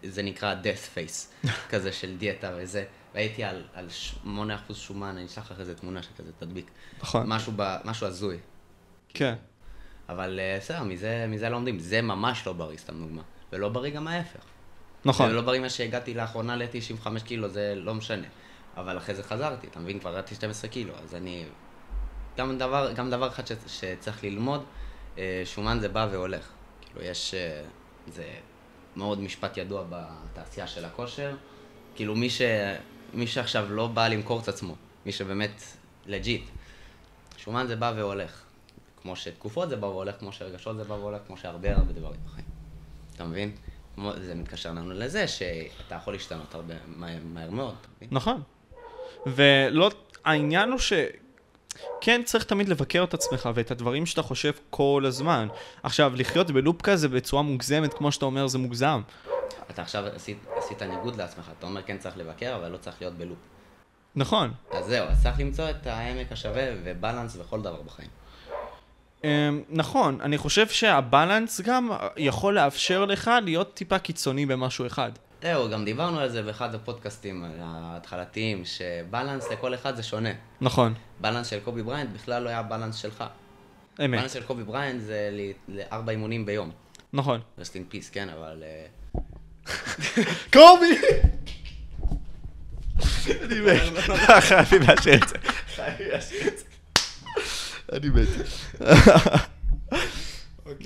[0.04, 2.84] וזה נקרא death face, כזה של דיאטה וזה,
[3.18, 3.88] והייתי על, על
[4.26, 6.72] 8% שומן, אני אשלח לך איזה תמונה שכזה תדביק.
[7.02, 7.24] נכון.
[7.28, 8.38] משהו, ב, משהו הזוי.
[9.10, 9.36] כן.
[10.10, 11.80] אבל אה, בסדר, מזה, מזה לא עומדים.
[11.80, 13.22] זה ממש לא בריא, סתם דוגמה.
[13.52, 14.40] ולא בריא גם ההפך.
[15.06, 15.30] נכון.
[15.30, 18.28] ולא בריא מה שהגעתי לאחרונה ל-95 קילו, זה לא משנה.
[18.78, 20.00] אבל אחרי זה חזרתי, אתה מבין?
[20.00, 21.46] כבר ירדתי 12 קילו, אז אני...
[22.38, 24.64] גם דבר, גם דבר אחד ש, שצריך ללמוד,
[25.18, 26.50] אה, שומן זה בא והולך.
[26.82, 27.34] כאילו, יש...
[27.34, 27.64] אה,
[28.08, 28.26] זה
[28.96, 31.36] מאוד משפט ידוע בתעשייה של הכושר.
[31.96, 32.42] כאילו, מי, ש,
[33.14, 35.62] מי שעכשיו לא בא למכור את עצמו, מי שבאמת
[36.06, 36.44] לג'יט,
[37.38, 38.42] שומן זה בא והולך.
[39.02, 42.46] כמו שתקופות זה בא והולך, כמו שרגשות זה בא והולך, כמו שהרבה הרבה דברים בחיים.
[43.16, 43.52] אתה מבין?
[44.22, 47.76] זה מתקשר לנו לזה שאתה יכול להשתנות הרבה מהר, מהר מאוד?
[48.12, 48.42] נכון.
[49.26, 49.92] ולא,
[50.26, 50.94] העניין הוא ש...
[52.02, 55.48] כן צריך תמיד לבקר את עצמך ואת הדברים שאתה חושב כל הזמן.
[55.84, 59.02] עכשיו, לחיות בלופ כזה בצורה מוגזמת, כמו שאתה אומר, זה מוגזם.
[59.70, 63.14] אתה עכשיו עשית, עשית ניגוד לעצמך, אתה אומר כן צריך לבקר, אבל לא צריך להיות
[63.14, 63.38] בלופ.
[64.16, 64.54] נכון.
[64.72, 68.10] אז זהו, אז צריך למצוא את העמק השווה ובלנס בכל דבר בחיים.
[69.24, 75.12] אמ, נכון, אני חושב שה balance גם יכול לאפשר לך להיות טיפה קיצוני במשהו אחד.
[75.42, 80.30] זהו, גם דיברנו על זה באחד הפודקאסטים ההתחלתיים, ש balance לכל אחד זה שונה.
[80.62, 83.24] נכון, balance של קובי בריינט בכלל לא היה balance שלך.
[84.06, 85.30] אמת, balance של קובי בריינט זה
[85.68, 86.72] לארבע אימונים ביום.
[87.14, 87.42] נכון.
[87.58, 88.64] rest in peace, כן, אבל...
[88.64, 88.86] אה,
[90.54, 90.98] קובי!
[93.28, 93.82] אני מת.
[94.40, 95.36] חייבים להשאיר את זה.
[95.76, 96.64] חייבים להשאיר את זה.
[97.94, 98.28] אני מת.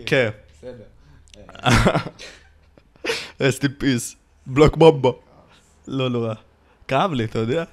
[0.06, 0.30] כן.
[0.58, 0.84] בסדר.
[3.42, 4.16] רסט אין פיס.
[4.48, 5.10] בלוק בומבה.
[5.88, 6.34] לא נורא.
[6.88, 7.64] כאב לי, אתה יודע?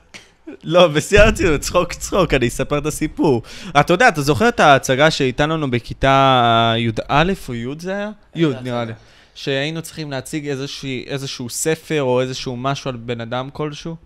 [0.65, 3.43] לא, בשיא הרצינות, צחוק צחוק, אני אספר את הסיפור.
[3.81, 8.11] אתה יודע, אתה זוכר את ההצגה שהייתה לנו בכיתה י"א או י' זה היה?
[8.35, 8.93] י' נראה לי.
[9.39, 13.97] שהיינו צריכים להציג איזושהי- איזשהו ספר או איזשהו משהו על בן אדם כלשהו?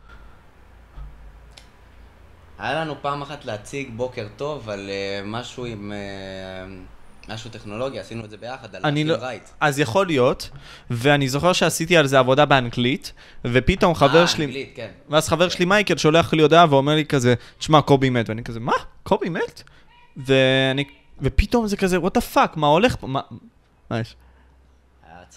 [2.59, 5.93] היה לנו פעם אחת להציג בוקר טוב על uh, משהו עם...
[5.93, 9.15] Uh, משהו טכנולוגי, עשינו את זה ביחד, על להפעיל לא...
[9.15, 9.43] רייט.
[9.61, 10.51] אז יכול להיות,
[10.91, 13.13] ואני זוכר שעשיתי על זה עבודה באנגלית,
[13.45, 14.45] ופתאום חבר אה, שלי...
[14.45, 14.91] אנגלית, כן.
[15.11, 18.61] ואז חבר שלי מייקל שולח לי הודעה ואומר לי כזה, תשמע, קובי מת, ואני כזה,
[18.61, 18.73] מה?
[19.03, 19.63] קובי מת?
[20.17, 20.85] ואני...
[21.21, 23.07] ופתאום זה כזה, what the fuck, מה הולך פה?
[23.07, 23.21] מה...
[23.91, 24.17] מה יש?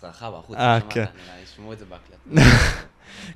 [0.04, 0.80] היה צרחה בחוץ, אה?
[0.90, 1.06] כן.
[1.44, 2.42] ישמעו את זה בהקלטה.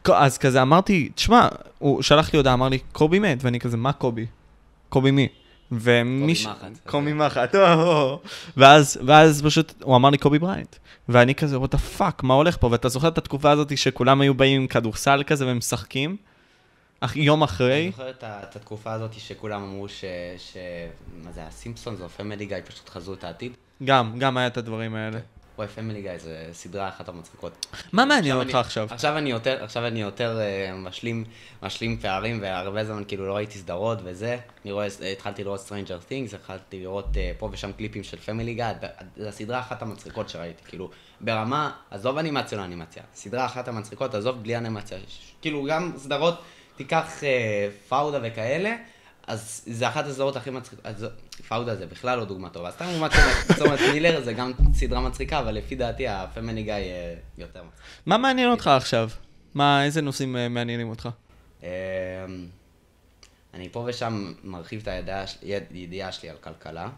[0.26, 1.48] אז כזה אמרתי, תשמע,
[1.80, 4.26] הוא שלח לי הודעה, אמר לי, קובי מת, ואני כזה, מה קובי?
[4.90, 5.28] קובי מי?
[5.72, 6.46] ומי ש...
[6.46, 6.68] מחט.
[6.86, 7.56] קובי מחט.
[8.58, 10.76] ואז, ואז פשוט, הוא אמר לי קובי בריינט.
[11.10, 12.68] ואני כזה, what the fuck, מה הולך פה?
[12.72, 16.18] ואתה זוכר את התקופה הזאת שכולם היו באים עם כדורסל כזה ומשחקים?
[17.00, 17.92] אך יום אני אחרי?
[17.92, 20.06] זוכר את את התקופה הזאת שכולם אמרו ש...
[20.38, 20.58] ש-
[21.24, 23.52] מה זה, ה Simpsons או Family Guy פשוט חזו את העתיד.
[23.84, 25.20] גם, גם היה את הדברים האלה.
[25.60, 27.66] וואי, Family Guy זה סדרה אחת המצחיקות.
[27.94, 28.88] מה מעניין אותך עכשיו?
[28.92, 31.24] עכשיו אני יותר, עכשיו אני יותר אה, משלים,
[31.64, 34.38] משלים פערים, והרבה זמן כאילו לא ראיתי סדרות וזה.
[34.64, 38.54] אני רואה, אה, התחלתי לראות Stranger Things, התחלתי לראות אה, פה ושם קליפים של Family
[38.54, 38.66] Guy,
[39.18, 40.90] זו הסדרה אחת המצחיקות שראיתי, כאילו,
[41.22, 44.98] ברמה, עזוב אנימציה לא אנימציה, סדרה אחת המצחיקות, עזוב בלי אנימציה,
[45.42, 46.42] כאילו גם סדרות,
[46.76, 48.76] תיקח אה, פאודה וכאלה,
[49.30, 51.06] אז זה אחת הסדרות הכי מצחיקות, אז
[51.48, 53.08] פאודה זה בכלל לא דוגמה טובה, סתם דוגמה
[53.58, 57.86] צומת- מילר זה גם סדרה מצחיקה, אבל לפי דעתי ה Family Guy אה, יותר מצחיק.
[58.06, 59.10] מה מעניין אותך עכשיו?
[59.54, 61.10] מה, איזה נושאים אה, מעניינים אותך?
[61.64, 61.68] אמ,
[63.54, 64.88] אני פה ושם מרחיב את
[65.72, 66.90] הידיעה שלי על כלכלה.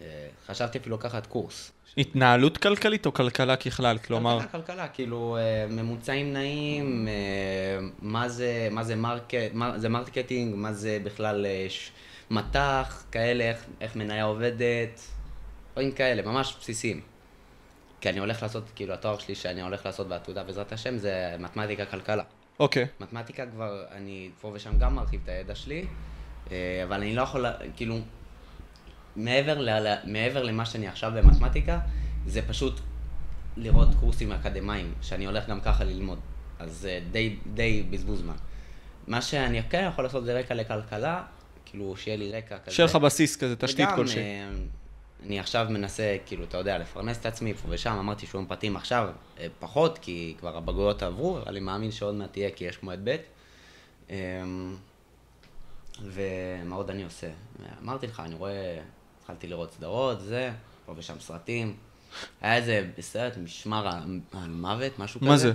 [0.00, 0.06] אה,
[0.46, 1.72] חשבתי אפילו לקחת קורס.
[1.98, 3.98] התנהלות כלכלית או כלכלה ככלל?
[3.98, 9.88] כלומר, כלכלה, כלכלה, כאילו אה, ממוצעים נעים, אה, מה זה, מה זה market, מה זה
[9.88, 11.66] marketing, מה זה בכלל אה,
[12.30, 15.00] מטח, כאלה, איך, איך מניה עובדת,
[15.72, 17.00] דברים כאלה, ממש בסיסיים.
[18.00, 21.84] כי אני הולך לעשות, כאילו התואר שלי שאני הולך לעשות בעתודה בעזרת השם זה מתמטיקה
[21.84, 22.22] כלכלה.
[22.60, 22.86] אוקיי.
[23.00, 25.86] מתמטיקה כבר, אני פה ושם גם מרחיב את הידע שלי,
[26.48, 27.98] אבל אני לא יכול, כאילו,
[29.16, 31.78] מעבר, ל, מעבר למה שאני עכשיו במתמטיקה,
[32.26, 32.80] זה פשוט
[33.56, 36.18] לראות קורסים אקדמיים, שאני הולך גם ככה ללמוד.
[36.58, 38.34] אז זה די, די בזבוז זמן.
[39.06, 41.22] מה שאני כן יכול לעשות זה רקע לכלכלה,
[41.64, 42.74] כאילו, שיהיה לי רקע כזה.
[42.74, 44.20] שיהיה לך בסיס כזה, תשתית כלשהי.
[44.20, 44.48] אה,
[45.26, 49.08] אני עכשיו מנסה, כאילו, אתה יודע, לפרנס את עצמי פה ושם, אמרתי שיעורים פרטיים עכשיו
[49.38, 53.00] אה, פחות, כי כבר הבגרויות עברו, אבל אני מאמין שעוד מעט תהיה, כי יש מועד
[53.04, 53.16] ב'.
[54.10, 54.16] אה,
[56.02, 57.28] ומה עוד אני עושה?
[57.82, 58.78] אמרתי לך, אני רואה,
[59.22, 60.50] התחלתי לראות סדרות, זה,
[60.86, 61.74] פה ושם סרטים.
[62.40, 65.28] היה איזה סרט, משמר על על מוות, משהו כזה.
[65.30, 65.52] מה זה?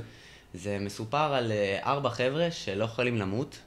[0.53, 3.57] זה מסופר על אה, ארבע חבר'ה שלא יכולים למות,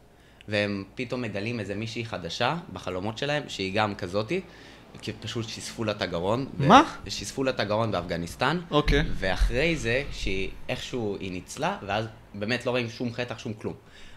[0.49, 4.41] והם פתאום מגלים איזה מישהי חדשה בחלומות שלהם, שהיא גם כזאתי,
[5.03, 6.47] כי פשוט שיספו לה את הגרון.
[6.59, 6.97] ו- מה?
[7.09, 8.61] שיספו לה את הגרון באפגניסטן.
[8.71, 9.03] אוקיי.
[9.15, 13.75] ואחרי זה, שהיא איכשהו היא ניצלה, ואז באמת לא רואים שום חטח, שום כלום.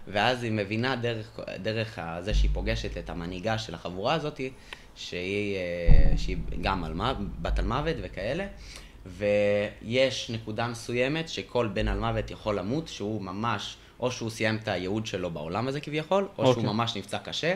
[0.08, 4.42] ואז היא מבינה דרך, דרך זה שהיא פוגשת את המנהיגה של החבורה הזאת,
[4.96, 6.94] שהיא, אה, שהיא גם על,
[7.42, 8.48] בת על מוות וכאלה,
[9.06, 14.68] ויש נקודה מסוימת שכל בן על מוות יכול למות, שהוא ממש, או שהוא סיים את
[14.68, 16.54] הייעוד שלו בעולם הזה כביכול, או אוקיי.
[16.54, 17.56] שהוא ממש נפצע קשה.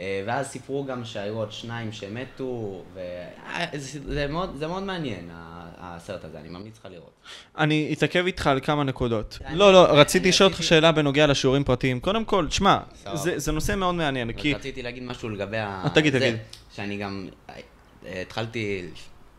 [0.00, 5.30] אה, ואז סיפרו גם שהיו עוד שניים שמתו, וזה זה מאוד, זה מאוד מעניין,
[5.78, 7.10] הסרט הזה, אני ממליץ לך לראות.
[7.58, 9.38] אני אתעכב איתך על כמה נקודות.
[9.50, 12.00] לא, לא, רציתי לשאול אותך שאלה בנוגע לשיעורים פרטיים.
[12.00, 12.46] קודם כל,
[12.94, 13.16] סבבה.
[13.36, 14.54] זה נושא מאוד מעניין, כי...
[14.54, 15.82] רציתי להגיד משהו לגבי ה...
[15.84, 16.36] אה, תגיד, תגיד.
[16.74, 18.82] שאני גם אה, התחלתי,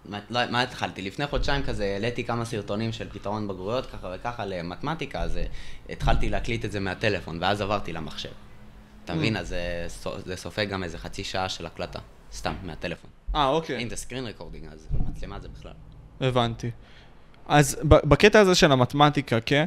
[0.06, 1.02] לא, מה התחלתי?
[1.02, 5.44] לפני חודשיים כזה העליתי כמה סרטונים של פתרון בגרויות ככה וככה למתמטיקה, אז אה,
[5.90, 8.30] התחלתי להקליט את זה מהטלפון, ואז עברתי למחשב.
[9.08, 9.38] אתה מבין?
[9.38, 12.00] אז זה סו- זה סופג גם איזה חצי שעה של הקלטה,
[12.34, 13.10] סתם, מהטלפון.
[13.36, 13.84] אה, אוקיי.
[13.84, 15.72] אם זה screen recording, אז מצלמה זה בכלל.
[16.22, 16.72] הבנתי.
[17.48, 19.66] אז בקטע הזה של המתמטיקה, כן?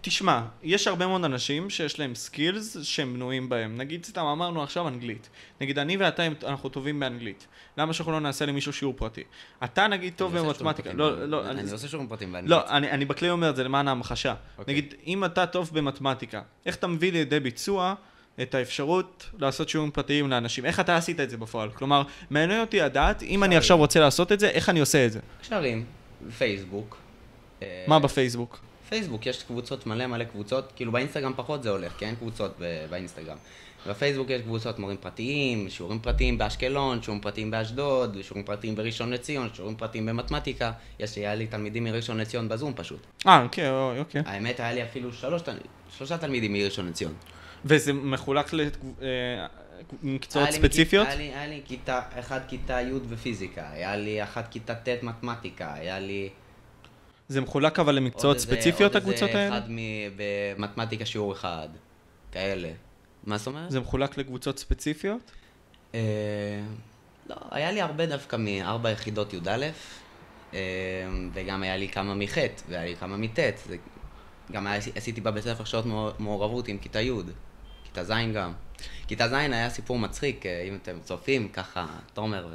[0.00, 3.76] תשמע, יש הרבה מאוד אנשים שיש להם skills שהם מיומנים בהם.
[3.78, 5.28] נגיד, סתם אמרנו עכשיו אנגלית.
[5.60, 7.46] נגיד, אני ואתה, אנחנו טובים באנגלית.
[7.78, 9.22] למה שאנחנו לא נעשה למישהו שיעור פרטי?
[9.64, 10.92] אתה נגיד טוב אני שיעורים במתמטיקה.
[10.92, 11.26] לא.
[11.28, 12.50] לא, אני אני- עושה שיעורים פרטיים באנגלית.
[12.50, 14.34] לא, אני, אני בכלי אומר את זה למען ההמחשה.
[14.58, 14.74] אוקיי.
[14.74, 17.94] נגיד, אם אתה טוב במתמטיקה, איך אתה מביא לידי ביצוע
[18.42, 20.64] את האפשרות לעשות שיעורים פרטיים לאנשים?
[20.64, 21.70] איך אתה עשית את זה בפועל?
[21.70, 23.56] כלומר, מעניין אותי לדעת, אם אני.
[23.56, 25.20] עכשיו רוצה לעשות את זה, איך אני עושה את זה?
[25.40, 25.84] קשרים,
[26.38, 26.96] פייסבוק.
[27.62, 28.58] אה, מה בפייסבוק?
[28.88, 32.60] פייסבוק, יש קבוצות, מלא מלא קבוצות, כאילו באינסטגרם פחות זה הולך, כי אין קבוצות
[32.90, 33.36] באינסטגרם.
[33.86, 39.48] בפייסבוק יש קבוצות מורים פרטיים, שיעורים פרטיים באשקלון, שיעורים פרטיים באשדוד, שיעורים פרטיים בראשון לציון,
[39.54, 40.72] שיעורים פרטיים במתמטיקה.
[40.98, 43.06] יש, היה לי תלמידים מראשון לציון בזום פשוט.
[43.26, 44.22] אה, אוקיי, אוקיי.
[44.26, 45.42] האמת, היה לי אפילו שלוש,
[45.96, 47.12] שלושה תלמידים מראשון לציון.
[47.64, 48.50] וזה מחולק
[50.02, 51.06] למקצועות לי ספציפיות?
[51.06, 55.74] היה לי, היה לי כיתה, אחד כיתה י' בפיזיקה, היה לי אחת כיתה ט' מתמטיקה,
[55.74, 56.28] היה לי...
[57.28, 59.58] זה מחולק אבל עוד למקצועות איזה- ספציפיות, עוד הקבוצות איזה האלה?
[59.58, 59.78] אחד מ-
[60.56, 61.68] במתמטיקה שיעור אחד,
[62.32, 62.70] כאלה.
[63.24, 63.70] מה זאת אומרת?
[63.70, 65.30] זה מחולק לקבוצות ספציפיות?
[65.94, 66.00] אה,
[67.28, 69.48] לא, היה לי הרבה דווקא מארבע יחידות י"א,
[70.54, 70.60] אה,
[71.32, 72.38] וגם היה לי כמה מח'
[72.68, 73.38] והיה לי כמה מט'.
[74.52, 77.10] גם היה, עשיתי בבית ספר שעות מעור- מעורבות עם כיתה י',
[77.92, 78.52] כיתה ז' גם.
[79.06, 82.48] כיתה ז' היה סיפור מצחיק, אה, אם אתם צופים, ככה, תומר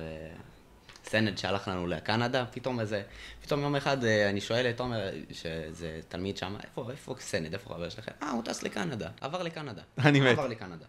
[1.03, 3.03] וסנד שהלך לנו לקנדה, פתאום איזה,
[3.41, 7.69] פתאום יום אחד אה, אני שואל את תומר, שזה תלמיד שם, איפה, איפה סנד, איפה
[7.69, 8.11] חבר שלכם?
[8.23, 9.81] אה, הוא טס לקנדה, עבר לקנדה.
[9.97, 10.31] אני מת.
[10.31, 10.85] עבר לקנדה.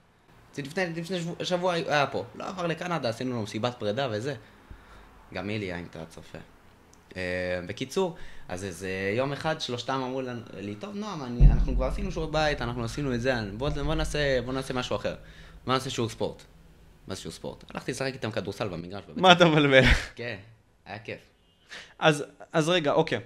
[0.55, 4.35] זה לפני, לפני שבוע, שבוע היה פה, לא עבר לקנדה, עשינו לו מסיבת פרידה וזה.
[5.35, 6.39] גם איליה, אם אתה צופה.
[7.17, 7.23] אה,
[7.67, 8.17] בקיצור,
[8.49, 10.23] אז איזה יום אחד שלושתם אמרו
[10.57, 13.95] לי, טוב, נועם, אני, אנחנו כבר עשינו שיעורי בית, אנחנו עשינו את זה, בוא, בוא,
[13.95, 15.15] נעשה, בוא נעשה משהו אחר.
[15.67, 16.43] בוא נעשה שיעור ספורט.
[17.09, 17.65] מה זה שיעור ספורט?
[17.71, 19.03] הלכתי לשחק איתם כדורסל במגרש.
[19.17, 19.83] מה אתה מבלבל?
[20.15, 20.37] כן,
[20.87, 21.21] היה כיף.
[21.99, 23.21] אז, אז רגע, אוקיי.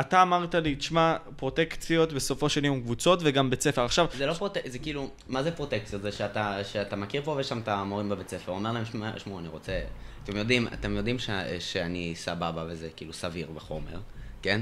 [0.00, 3.84] אתה אמרת לי, תשמע, פרוטקציות בסופו של יום קבוצות וגם בית ספר.
[3.84, 5.98] עכשיו, זה לא פרוטקציה, זה כאילו, מה זה פרוטקציה?
[5.98, 9.48] זה שאתה, שאתה מכיר פה ושם את המורים בבית ספר, אומר להם, "שמע, שמעו, אני
[9.48, 9.80] רוצה...
[10.24, 14.00] אתם יודעים, אתם יודעים ש, שאני סבבה וזה כאילו סביר בחומר,
[14.42, 14.60] כן?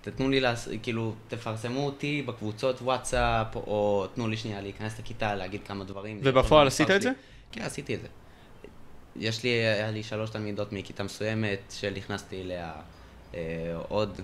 [0.00, 5.60] תתנו לי, לעש, כאילו, תפרסמו אותי בקבוצות וואטסאפ, או תנו לי שנייה להיכנס לכיתה, להגיד
[5.64, 6.20] כמה דברים.
[6.22, 7.02] ובפועל עשית את.
[7.02, 7.12] זה?
[7.52, 8.08] כן, עשיתי את זה.
[9.16, 12.72] יש לי, היה לי שלוש תלמידות מכיתה מסוימת, שנכנסתי אליה
[13.34, 13.40] אה,
[13.88, 14.20] עוד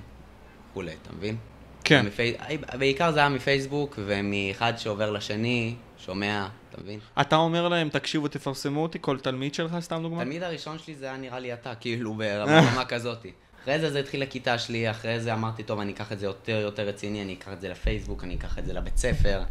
[0.76, 1.36] וכולי, אתה מבין?
[1.84, 2.06] כן.
[2.06, 2.36] מפי...
[2.78, 7.00] בעיקר זה היה מפייסבוק, ומאחד שעובר לשני, שומע, אתה מבין?
[7.20, 10.20] אתה אומר להם, תקשיבו, תפרסמו אותי, כל תלמיד שלך, סתם דוגמא?
[10.20, 13.26] התלמיד הראשון שלי זה היה נראה לי אתה, כאילו ברמה כזאת.
[13.62, 16.60] אחרי זה זה התחיל לכיתה שלי, אחרי זה אמרתי, טוב, אני אקח את זה יותר
[16.60, 19.42] יותר רציני, אני אקח את זה לפייסבוק, אני אקח את זה לבית ספר,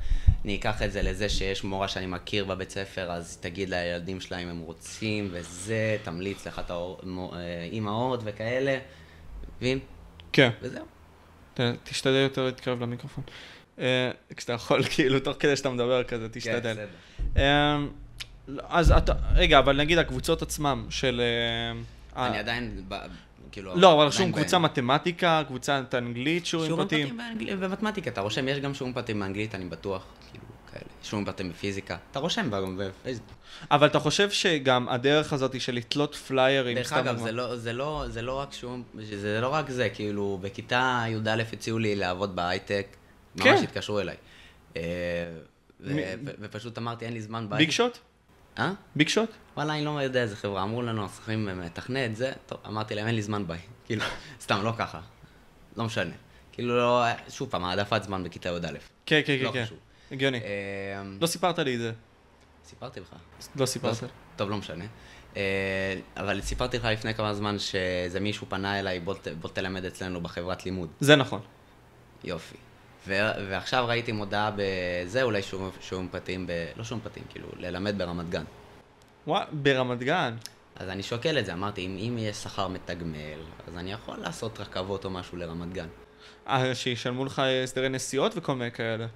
[0.45, 4.37] אני אקח את זה לזה שיש מורה שאני מכיר בבית ספר, אז תגיד לילדים שלה
[4.37, 8.77] אם הם רוצים, וזה, תמליץ לך את האימהות וכאלה,
[9.61, 9.79] מבין?
[10.33, 10.49] כן.
[10.61, 10.94] וזהו.
[11.83, 13.23] תשתדל יותר להתקרב למיקרופון.
[13.79, 16.59] אה, כשאתה יכול, כאילו, תוך כדי שאתה מדבר כזה, כן, תשתדל.
[16.59, 16.87] בסדר.
[17.37, 17.77] אה,
[18.69, 21.21] אז אתה, רגע, אבל נגיד הקבוצות עצמם של...
[22.15, 22.83] אה, אני עדיין,
[23.51, 23.75] כאילו...
[23.75, 27.07] לא, אבל רשום קבוצה מתמטיקה, קבוצת אנגלית, שיעורים שיעורים פרטיים.
[27.07, 30.44] פרטיים באנגלית ובמתמטיקה, אתה רושם, יש גם שיעורים פרטיים באנגלית, אני בטוח, כאילו,
[30.79, 30.85] כאלה.
[31.03, 33.29] שיעורים פרטיים בפיזיקה, אתה רושם בפייסבוק.
[33.71, 38.05] אבל אתה חושב שגם הדרך הזאת של לתלות פליירים, דרך אגב, זה לא, זה, לא,
[38.07, 42.87] זה לא רק שיעורים, זה לא רק זה, כאילו, בכיתה י"א הציעו לי לעבוד בהייטק,
[43.35, 43.63] ממש כן.
[43.63, 44.15] התקשרו אליי.
[44.75, 44.81] אה,
[45.79, 47.71] ו- מי- ו- ופשוט אמרתי, אין לי זמן big בהייטק.
[47.71, 47.97] shot?
[48.59, 48.71] אה?
[48.95, 49.29] big shot?
[49.57, 53.07] וואלה, אני לא יודע איזה חברה, אמרו לנו, אנחנו צריכים לתכנת, זה, טוב, אמרתי להם,
[53.07, 53.59] אין לי זמן ביי.
[53.85, 54.03] כאילו,
[54.41, 55.01] סתם, לא ככה.
[55.77, 56.13] לא משנה.
[56.51, 58.67] כאילו, לא, שוב פעם, העדפת זמן בכיתה י"א.
[59.05, 59.65] כן, כן, לא כן, כן.
[59.65, 59.77] חשוב.
[60.11, 60.37] הגיוני.
[60.37, 61.91] אה, לא סיפרת לי את זה.
[62.65, 63.15] סיפרתי לך.
[63.55, 64.03] לא סיפרת.
[64.03, 64.85] לא, טוב, לא משנה.
[65.37, 69.15] אה, אבל סיפרתי לך לפני כמה זמן שאיזה מישהו פנה אליי, בוא,
[69.53, 70.89] תלמד אצלנו בחברת לימוד.
[70.99, 71.39] זה נכון.
[72.23, 72.55] יופי.
[73.07, 76.51] ו- ועכשיו ראיתי מודעה בזה, אולי שיעורים שיעורים פרטיים, ב...
[76.75, 78.43] לא שיעורים פרטיים, כאילו, ללמד ברמת גן.
[79.27, 80.35] וואי, ברמת גן.
[80.75, 84.59] אז אני שוקל את זה, אמרתי, אם, אם יש שכר מתגמל, אז אני יכול לעשות
[84.59, 85.87] רכבות או משהו לרמת גן.
[86.47, 89.07] אה, שישלמו לך הסדרי נסיעות וכל מיני כאלה.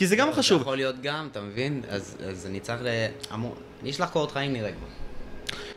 [0.00, 0.62] כי זה גם לא, זה חשוב.
[0.62, 1.82] יכול להיות גם, אתה מבין?
[1.88, 2.88] אז, אז אני צריך ל...
[3.34, 3.54] אמור...
[3.82, 4.86] אני אשלח קורות חיים נראה כבר.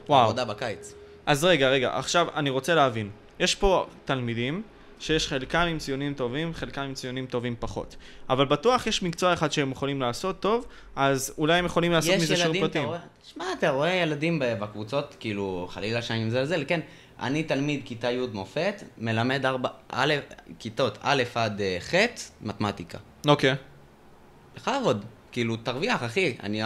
[0.09, 0.23] וואו.
[0.23, 0.93] עבודה בקיץ.
[1.25, 3.09] אז רגע, רגע, עכשיו אני רוצה להבין.
[3.39, 4.61] יש פה תלמידים
[4.99, 7.95] שיש חלקם עם ציונים טובים, חלקם עם ציונים טובים פחות.
[8.29, 10.65] אבל בטוח יש מקצוע אחד שהם יכולים לעשות טוב,
[10.95, 12.85] אז אולי הם יכולים לעשות מזה שיעור פרטים.
[12.85, 12.99] רואה...
[13.33, 16.79] שמע, אתה רואה ילדים בקבוצות, כאילו, חלילה שאני מזלזל, כן.
[17.19, 19.69] אני תלמיד כיתה י' מופת, מלמד ארבע...
[19.89, 20.13] א',
[20.59, 21.95] כיתות א' עד אה, ח',
[22.41, 22.97] מתמטיקה.
[23.27, 23.55] אוקיי.
[24.55, 26.35] בכבוד, כאילו, תרוויח, אחי.
[26.43, 26.61] אני,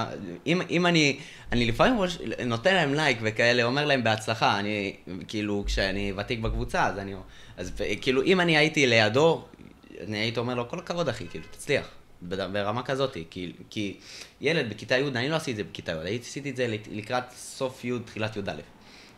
[0.47, 1.19] אם, אם אני,
[1.51, 1.99] אני לפעמים
[2.45, 4.95] נותן להם לייק וכאלה, אומר להם בהצלחה, אני,
[5.27, 7.13] כאילו, כשאני ותיק בקבוצה, אז אני,
[7.57, 7.71] אז
[8.01, 9.45] כאילו, אם אני הייתי לידו,
[10.07, 11.87] אני הייתי אומר לו, כל הכבוד, אחי, כאילו, תצליח.
[12.21, 13.97] ברמה כזאת, כי, כי
[14.41, 16.87] ילד בכיתה י', אני לא עשיתי את זה בכיתה י', הייתי עשיתי את זה לק-
[16.91, 18.51] לקראת סוף י', תחילת י"א.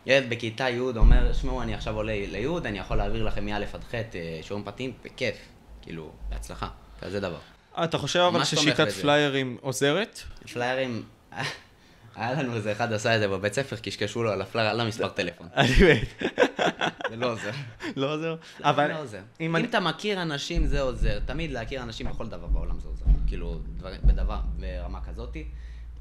[0.06, 3.84] ילד בכיתה י' אומר, שמעו, אני עכשיו עולה לי', אני יכול להעביר לכם מא' עד
[3.90, 4.00] ח' אה,
[4.42, 5.36] שיעורים פרטיים, בכיף,
[5.82, 6.68] כאילו, בהצלחה,
[7.00, 7.38] כזה דבר.
[7.84, 8.88] אתה חושב אבל ששיטת.
[8.90, 10.20] פליירים עוזרת?
[10.52, 11.02] פליירים,
[12.16, 15.08] היה לנו איזה אחד עשה את זה בבית ספר, קשקשו לו על הפלייר, על המספר
[15.08, 15.48] טלפון.
[15.56, 16.30] אני מת.
[17.10, 17.50] זה לא עוזר.
[17.96, 18.36] לא עוזר?
[18.60, 18.68] אבל...
[18.84, 19.20] אבל לא עוזר.
[19.40, 21.18] אם אתה מכיר אנשים, זה עוזר.
[21.26, 23.04] תמיד להכיר אנשים בכל דבר בעולם זה עוזר.
[23.26, 25.44] כאילו, דבר- בדבר, ברמה כזאתי.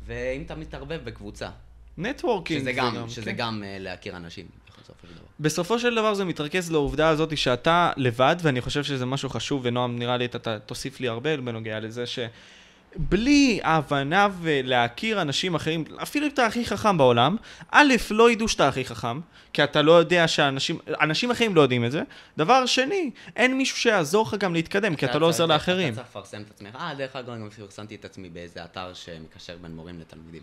[0.06, 1.50] ואם אתה מתערבב בקבוצה,
[1.98, 2.60] נטוורקינג.
[2.60, 3.38] שזה זה גם, שזה כן.
[3.38, 4.46] גם אה, להכיר אנשים,
[4.80, 5.26] בסופו של דבר.
[5.40, 10.00] בסופו של דבר זה מתרכז לעובדה הזאת שאתה לבד, ואני חושב שזה משהו חשוב, ונועם,
[10.00, 16.32] נראה לי אתה תוסיף לי הרבה בנוגע לזה, שבלי ההבנה ולהכיר אנשים אחרים, אפילו אם
[16.32, 17.36] אתה הכי חכם בעולם,
[17.72, 19.20] א', לא ידעו שאתה הכי חכם,
[19.54, 22.02] כי אתה לא יודע שאנשים, אנשים אחרים לא יודעים את זה.
[22.38, 25.94] דבר שני, אין מישהו שיעזור לך גם להתקדם, כי אתה לא עוזר לאחרים.
[25.94, 26.76] אתה צריך לפרסם את עצמך.
[26.76, 30.42] אה, דרך אגב, גם פרסמתי את עצמי באיזה אתר שמקשר בין מורים לתלמידים.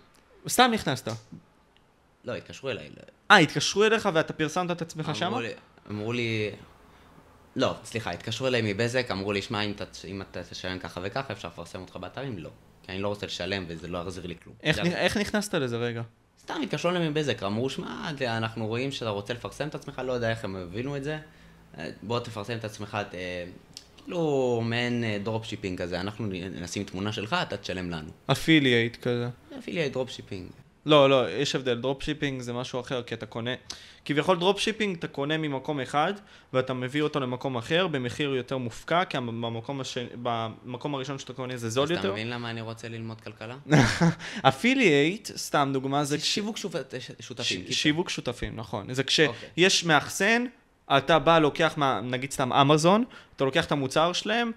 [0.48, 1.08] סתם נכנסת.
[2.26, 2.88] לא, התקשרו אליי,
[3.30, 5.26] אה, התקשרו אליך ואתה פרסמת את עצמך שם?
[5.26, 5.52] אמרו לי-
[5.90, 6.50] אמרו לי...
[7.56, 9.72] לא, סליחה, התקשרו אליי מבזק, אמרו לי, שמע, אם,
[10.08, 12.38] אם אתה תשלם ככה וככה, אפשר לפרסם אותך באתרים?
[12.38, 12.50] לא.
[12.82, 14.54] כי אני לא רוצה לשלם וזה לא יחזיר לי כלום.
[14.62, 16.02] איך, נכ- איך נכנסת לזה רגע?
[16.40, 20.30] סתם התקשרו אליי מבזק, אמרו, שמע, אנחנו רואים שאתה רוצה לפרסם את עצמך, לא יודע
[20.30, 21.18] איך הם הבינו את זה.
[21.78, 23.44] אה, בוא תפרסם את עצמך, אה,
[23.96, 26.26] כאילו מעין drop shipping כזה, אנחנו
[26.60, 28.08] נשים תמונה שלך, אתה תשלם לנו.
[28.26, 29.28] affiliate כזה.
[29.58, 30.48] אפילו drop shipping.
[30.86, 31.80] לא, לא, יש הבדל.
[31.80, 33.50] dropshipping זה משהו אחר, כי אתה קונה...
[34.04, 36.14] כביכול dropshipping אתה קונה ממקום אחד,
[36.52, 39.98] ואתה מביא אותו למקום אחר במחיר יותר מופקע, כי במקום, הש...
[40.22, 42.12] במקום הראשון שאתה קונה זה זול אז אתה יותר.
[42.12, 43.56] מבין למה אני רוצה ללמוד כלכלה?
[44.48, 46.18] affiliate, סתם דוגמה, זה.
[46.20, 47.64] שיווק שותפים.
[47.68, 47.82] ש...
[47.82, 48.94] שיווק שותפים, נכון.
[48.94, 49.28] זה אוקיי.
[49.56, 50.44] כשיש מאחסן,
[50.96, 53.04] אתה בא, לוקח, מה, נגיד סתם אמזון,
[53.36, 54.50] אתה לוקח את המוצר שלהם,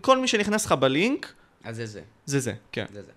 [0.00, 1.32] כל מי שנכנס לך בלינק,
[1.64, 2.86] אז זה זה, זה זה, כן.
[2.92, 3.12] זה זה.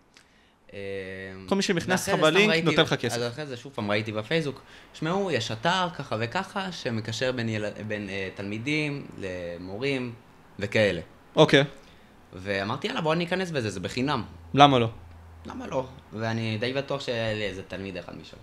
[0.77, 3.17] אה, כל מי שנכנס לך בלינק, נותן לך כסף.
[3.17, 4.61] אז אחרי זה שוב פעם ראיתי בפייסבוק,
[4.93, 7.65] שמעו, יש אתר ככה וככה, שמקשר בין, יל...
[7.87, 10.13] בין אה, תלמידים למורים
[10.59, 11.01] וכאלה.
[11.35, 11.63] אוקיי,
[12.33, 14.23] ואמרתי, יאללה, בוא אני אכנס בזה, זה בחינם.
[14.53, 14.89] למה לא?
[15.45, 15.85] למה לא?
[16.13, 18.37] ואני די בטוח שהיה לי איזה תלמיד אחד משם.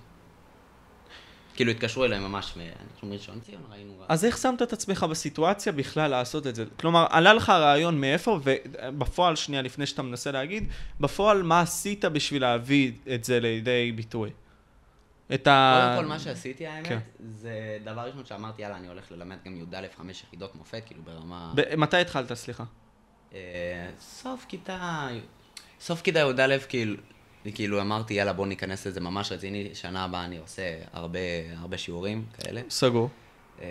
[1.54, 2.60] כאילו התקשרו אליי ממש, מ-
[2.92, 3.92] אנחנו מראשון ציון, ראינו...
[4.08, 6.64] אז איך שמת את עצמך בסיטואציה בכלל לעשות את זה?
[6.80, 10.68] כלומר, עלה לך הרעיון מאיפה, ובפועל, שנייה לפני שאתה מנסה להגיד,
[11.00, 14.30] בפועל מה עשית בשביל להביא את זה לידי ביטוי?
[15.34, 15.90] את ה...
[15.94, 16.98] קודם כל, מה שעשיתי, האמת, כן.
[17.20, 21.52] זה דבר ראשון שאמרתי, יאללה, אני הולך ללמד גם י"א חמש יחידות מופת, כאילו ברמה...
[21.54, 22.64] ב- מתי התחלת, סליחה?
[23.34, 23.38] אה,
[24.00, 25.08] סוף כיתה...
[25.80, 26.96] סוף כיתה י"א, כאילו,
[27.52, 31.18] כאילו אמרתי, יאללה, בוא ניכנס לזה ממש רציני, שנה הבאה אני עושה הרבה,
[31.56, 32.60] הרבה שיעורים כאלה.
[32.70, 33.08] סגור.
[33.60, 33.66] אה,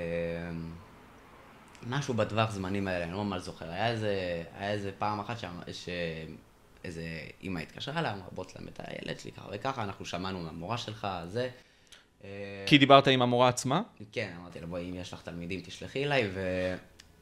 [1.87, 3.69] משהו בטווח זמנים האלה, אני לא ממש זוכר.
[3.69, 7.03] היה איזה, היה איזה פעם אחת שם, שאיזה
[7.41, 11.07] אימא התקשרה אליי, אמרה, בוא תלמד את הילד שלי ככה וככה, אנחנו שמענו מהמורה שלך,
[11.27, 11.49] זה.
[12.23, 12.29] אה,
[12.65, 13.81] כי דיברת עם המורה עצמה?
[14.11, 16.29] כן, אמרתי לה, בואי, אם יש לך תלמידים, תשלחי אליי,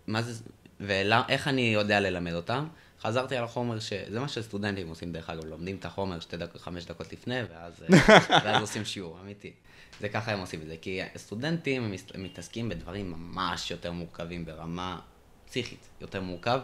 [0.07, 0.43] ומה זה,
[0.79, 2.67] ואיך אני יודע ללמד אותם?
[3.01, 3.93] חזרתי על החומר, ש...
[4.09, 7.73] זה מה שסטודנטים עושים, דרך אגב, לומדים את החומר שתי דקות, חמש דקות לפני, ואז,
[8.45, 9.51] ואז עושים שיעור, אמיתי.
[9.99, 11.83] זה ככה הם עושים את זה, כי סטודנטים
[12.13, 14.99] הם מתעסקים בדברים ממש יותר מורכבים, ברמה
[15.45, 16.59] פסיכית יותר מורכב,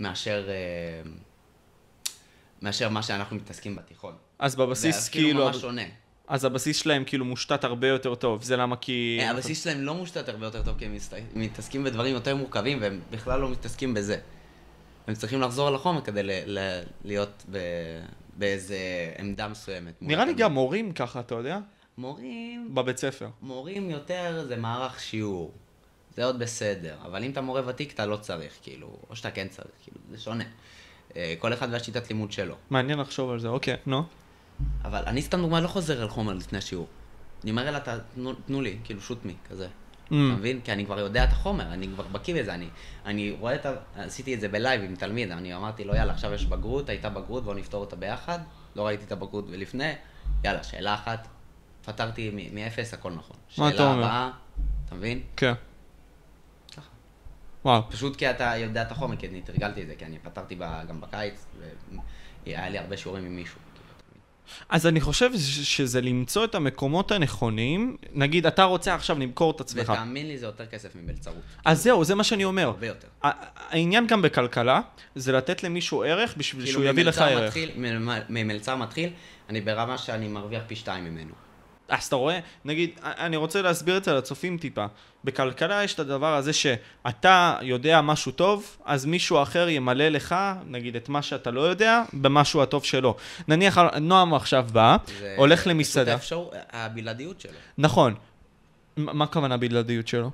[0.00, 1.10] מאשר, אה,
[2.62, 4.14] מאשר מה שאנחנו מתעסקים בתיכון.
[4.38, 5.44] אז בבסיס זה אפילו כאילו...
[5.44, 5.82] ממש שונה.
[6.28, 9.18] אז הבסיס שלהם כאילו מושתת הרבה יותר טוב, זה למה כי...
[9.20, 10.96] אה, הבסיס שלהם לא מושתת הרבה יותר טוב, כי הם
[11.34, 14.18] מתעסקים בדברים יותר מורכבים, והם בכלל לא מתעסקים בזה.
[15.06, 16.22] הם צריכים לחזור על החומר כדי
[17.04, 17.58] להיות ב-
[18.36, 18.76] באיזה
[19.18, 19.92] עמדה מסוימת.
[20.00, 20.34] נראה לי.
[20.34, 21.58] גם מורים ככה, אתה יודע?
[21.98, 23.28] מורים, בבית ספר.
[23.42, 25.52] מורים יותר זה מערך שיעור.
[26.16, 29.48] זה עוד בסדר, אבל אם אתה מורה ותיק אתה לא צריך, כאילו, או שאתה כן
[29.48, 30.44] צריך, כאילו, זה שונה.
[31.16, 32.54] אה, כל אחד והשיטת לימוד שלו.
[32.70, 34.02] מעניין לחשוב על זה, אוקיי, נו.
[34.84, 36.86] אבל אני סתם דוגמה לא חוזר על חומר לפני השיעור.
[37.42, 39.68] אני אומר לה, "ת- תנו, תנו לי, כאילו, שוט מי, כזה.
[40.12, 40.14] Mm.
[40.14, 40.60] אתה מבין?
[40.60, 42.68] כי אני כבר יודע את החומר, אני כבר בקיא בזה, אני,
[43.06, 43.72] אני רואה את ה...
[43.94, 47.44] עשיתי את זה בלייב עם תלמיד, אני אמרתי לו, יאללה, עכשיו יש בגרות, הייתה בגרות,
[47.44, 48.38] בואו נפתור אותה ביחד.
[48.76, 49.92] לא ראיתי את הבגרות לפני,
[50.44, 51.28] יאללה, שאלה אחת,
[51.84, 53.36] פתרתי מאפס, הכל נכון.
[53.58, 54.04] מה אתה שאלה אומר?
[54.04, 54.30] הבאה,
[54.86, 55.20] אתה מבין?
[55.36, 55.52] כן.
[57.64, 57.82] וואו.
[57.90, 60.82] פשוט כי אתה יודע את החומר, כי אני תרגלתי את זה, כי אני פתרתי ב-
[60.88, 61.46] גם בקיץ,
[62.46, 63.60] והיה לי הרבה שיעורים עם מישהו.
[64.58, 64.66] כאילו?
[64.68, 65.30] אז אני חושב
[65.62, 67.96] שזה למצוא את המקומות הנכונים.
[68.12, 69.88] נגיד, אתה רוצה עכשיו למכור את עצמך.
[69.88, 71.36] ותאמין לי, זה יותר כסף ממלצרות.
[71.64, 72.66] אז זהו, זה מה שאני אומר.
[72.66, 73.08] הרבה יותר.
[73.70, 74.80] העניין גם בכלכלה,
[75.14, 77.46] זה לתת למישהו ערך בשביל כאילו שהוא יביא לך ממלצר ערך.
[77.46, 79.10] מתחיל, ממ- ממלצר מתחיל,
[79.48, 81.32] אני ברמה שאני מרוויח פי שתיים ממנו.
[81.92, 84.86] אז אתה רואה, נגיד, אני רוצה להסביר את זה לצופים טיפה.
[85.24, 90.34] בכלכלה יש את הדבר הזה שאתה יודע משהו טוב, אז מישהו אחר ימלא לך,
[90.66, 93.16] נגיד, את מה שאתה לא יודע, במשהו הטוב שלו.
[93.48, 96.12] נניח, נועם עכשיו בא, זה הולך למסעדה.
[96.12, 97.52] האפשר, הבלעדיות שלו.
[97.78, 98.14] נכון.
[98.96, 100.30] מה הכוונה בלעדיות שלו?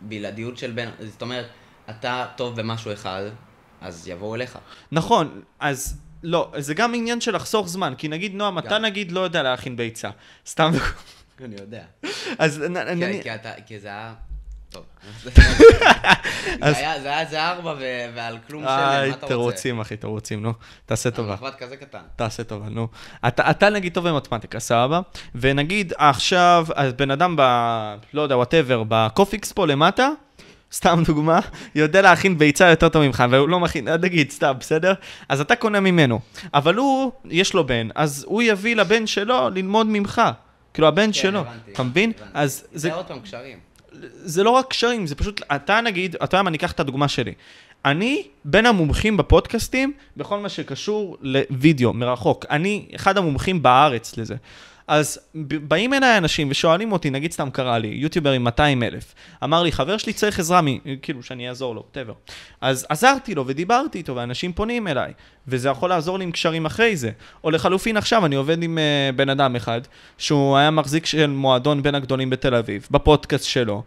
[0.00, 1.46] בלעדיות של בין, זאת אומרת,
[1.90, 3.22] אתה טוב במשהו אחד,
[3.80, 4.58] אז יבואו אליך.
[4.92, 8.78] נכון, אז לא, זה גם עניין של לחסוך זמן, כי נגיד, נועם, אתה.
[8.78, 10.10] נגיד לא יודע להכין ביצה.
[10.46, 10.70] סתם,
[11.44, 11.82] אני יודע.
[12.38, 13.22] אז נ-
[13.66, 14.14] כי- זה היה...
[14.70, 14.82] טוב.
[15.24, 15.30] זה
[16.60, 17.74] היה- זה היה זה ארבע
[18.14, 19.26] ועל כלום שלם, מה אתה רוצה?
[19.26, 20.52] תירוצים, אחי, תירוצים, נו.
[20.86, 21.30] תעשה טובה.
[21.32, 21.98] המחבת כזה קטן.
[22.16, 22.88] תעשה טובה, נו.
[23.28, 25.00] אתה, אתה נגיד טוב במתמטיקה, סבבה?
[25.34, 27.42] ונגיד עכשיו, אז בן אדם ב...
[28.14, 30.08] לא יודע, whatever, בקופיקס פה למטה,
[30.72, 31.40] סתם דוגמה,
[31.74, 34.92] יודע להכין ביצה יותר טוב ממך, והוא לא מכין, נגיד, סתם, בסדר?
[35.28, 36.20] אז אתה קונה ממנו.
[36.54, 40.22] אבל הוא, יש לו בן, אז הוא יביא לבן שלו ללמוד ממך.
[40.74, 42.12] כאילו, הבן כן, שלו, הבנתי, אתה מבין?
[42.16, 42.30] הבנתי.
[42.34, 43.58] אז זה זה, עוד פעם קשרים.
[44.12, 47.08] זה לא רק קשרים, זה פשוט, אתה נגיד, אתה יודע מה, אני אקח את הדוגמה
[47.08, 47.32] שלי.
[47.84, 52.44] אני בין המומחים בפודקאסטים בכל מה שקשור לוידאו מרחוק.
[52.50, 54.34] אני אחד המומחים בארץ לזה.
[54.88, 55.18] אז
[55.68, 59.14] באים אליי אנשים ושואלים אותי, נגיד סתם קרה לי, יוטיובר עם 200 אלף,
[59.44, 62.32] אמר לי, חבר שלי צריך עזרה, מ- כאילו, שאני אעזור לו, whatever.
[62.60, 65.12] אז עזרתי לו ודיברתי איתו, ואנשים פונים אליי,
[65.48, 67.10] וזה יכול לעזור לי עם קשרים אחרי זה.
[67.44, 69.80] או לחלופין עכשיו, אני עובד עם uh, בן אדם אחד,
[70.18, 73.82] שהוא היה מחזיק של מועדון בין הגדולים בתל אביב, בפודקאסט שלו.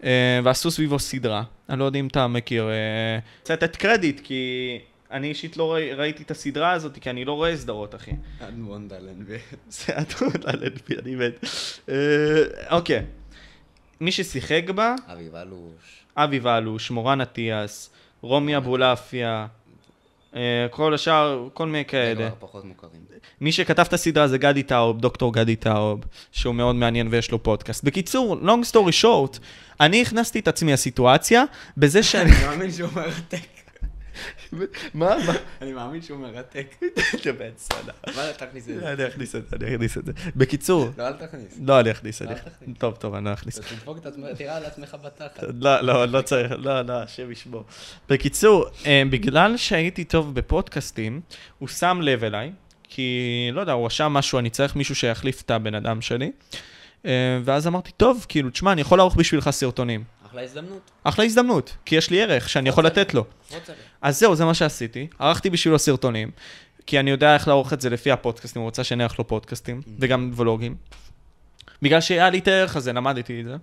[0.00, 0.04] Uh,
[0.44, 4.78] ועשו סביבו סדרה, אני לא יודע אם אתה מכיר, uh, רוצה לתת קרדיט, כי
[5.10, 8.10] אני אישית לא ראי, ראיתי את הסדרה הזאת, כי אני לא רואה סדרות, אחי.
[8.40, 9.36] אדמונד אלנבי.
[9.68, 11.44] זה אדון אלנבי, אני מת.
[11.88, 11.94] אה,
[12.70, 13.04] אוקיי.
[14.00, 16.04] מי ששיחק בה, אביב אלוש.
[16.16, 17.90] אבי ואלוש, מורן אטיאס,
[18.20, 19.46] רומי אבולעפיה,
[20.36, 22.30] אה, כל השאר, כל מיני כאלה.
[22.38, 23.00] פחות מוכרים.
[23.40, 26.00] מי שכתב את הסדרה זה גדי טאוב, דוקטור גדי טאוב,
[26.32, 27.84] שהוא מאוד מעניין ויש לו פודקאסט.
[27.84, 29.38] בקיצור, long story short,
[29.80, 31.44] אני הכנסתי את עצמי לסיטואציה
[31.76, 32.32] בזה שאני...
[32.32, 33.57] אני מאמין שהוא מרתק.
[34.52, 34.66] מה?
[34.94, 35.32] מה?
[35.62, 36.74] אני מאמין שהוא מרתק.
[37.24, 37.92] זה בסדר.
[38.06, 38.92] אבל אל תכניס את זה.
[38.92, 40.12] אני אכניס את זה, אני אכניס את זה.
[40.36, 41.58] בקיצור, לא, אל תכניס.
[41.62, 42.22] לא, אני אכניס.
[42.22, 42.78] תכניס.
[42.78, 43.58] טוב, טוב, אני לא אכניס.
[43.58, 45.44] אתה תדפוק את עצמך, תראה על עצמך בתחת.
[45.60, 47.64] לא, לא, לא צריך, לא, לא, השם ישמור.
[48.08, 51.20] בקיצור, אה, בגלל שהייתי טוב בפודקאסטים,
[51.58, 52.52] הוא שם לב אליי,
[52.88, 56.30] כי, לא יודע, הוא רשם משהו, אני צריך מישהו שיחליף את הבן אדם שלי.
[57.06, 60.04] אה, ואז אמרתי, טוב, כאילו, תשמע, אני יכול לערוך בשבילך סרטונים.
[60.38, 60.90] אחלה הזדמנות.
[61.04, 63.24] אחלה הזדמנות, כי יש לי ערך שאני יכול לתת לו.
[63.54, 63.72] רוצה.
[64.02, 65.06] אז זהו, זה מה שעשיתי.
[65.18, 66.30] ערכתי בשבילו סרטונים,
[66.86, 69.80] כי אני יודע איך לערוך את זה לפי הפודקאסטים, הוא רוצה שאני אערך לו פודקאסטים,
[69.98, 70.76] וגם ולוגים.
[71.82, 73.56] בגלל שהיה לי את הערך הזה, למדתי את זה.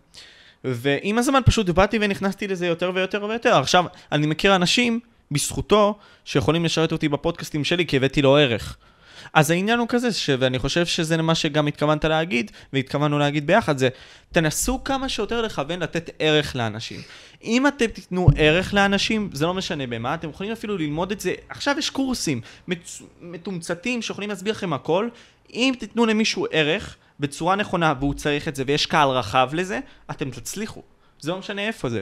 [0.63, 3.59] ועם הזמן פשוט באתי ונכנסתי לזה יותר ויותר ויותר.
[3.59, 4.99] עכשיו, אני מכיר אנשים,
[5.31, 8.77] בזכותו, שיכולים לשרת אותי בפודקאסטים שלי, כי הבאתי לו ערך.
[9.33, 10.29] אז העניין הוא כזה, ש...
[10.39, 13.89] ואני חושב שזה מה שגם התכוונת להגיד, והתכוונו להגיד ביחד, זה
[14.31, 17.01] תנסו כמה שיותר לכוון לתת ערך לאנשים.
[17.43, 21.33] אם אתם תיתנו ערך לאנשים, זה לא משנה במה, אתם יכולים אפילו ללמוד את זה,
[21.49, 23.01] עכשיו יש קורסים מצ...
[23.21, 25.09] מתומצתים שיכולים להסביר לכם הכל,
[25.53, 29.79] אם תיתנו למישהו ערך בצורה נכונה והוא צריך את זה ויש קהל רחב לזה,
[30.11, 30.81] אתם תצליחו.
[31.19, 32.01] זה לא משנה איפה זה.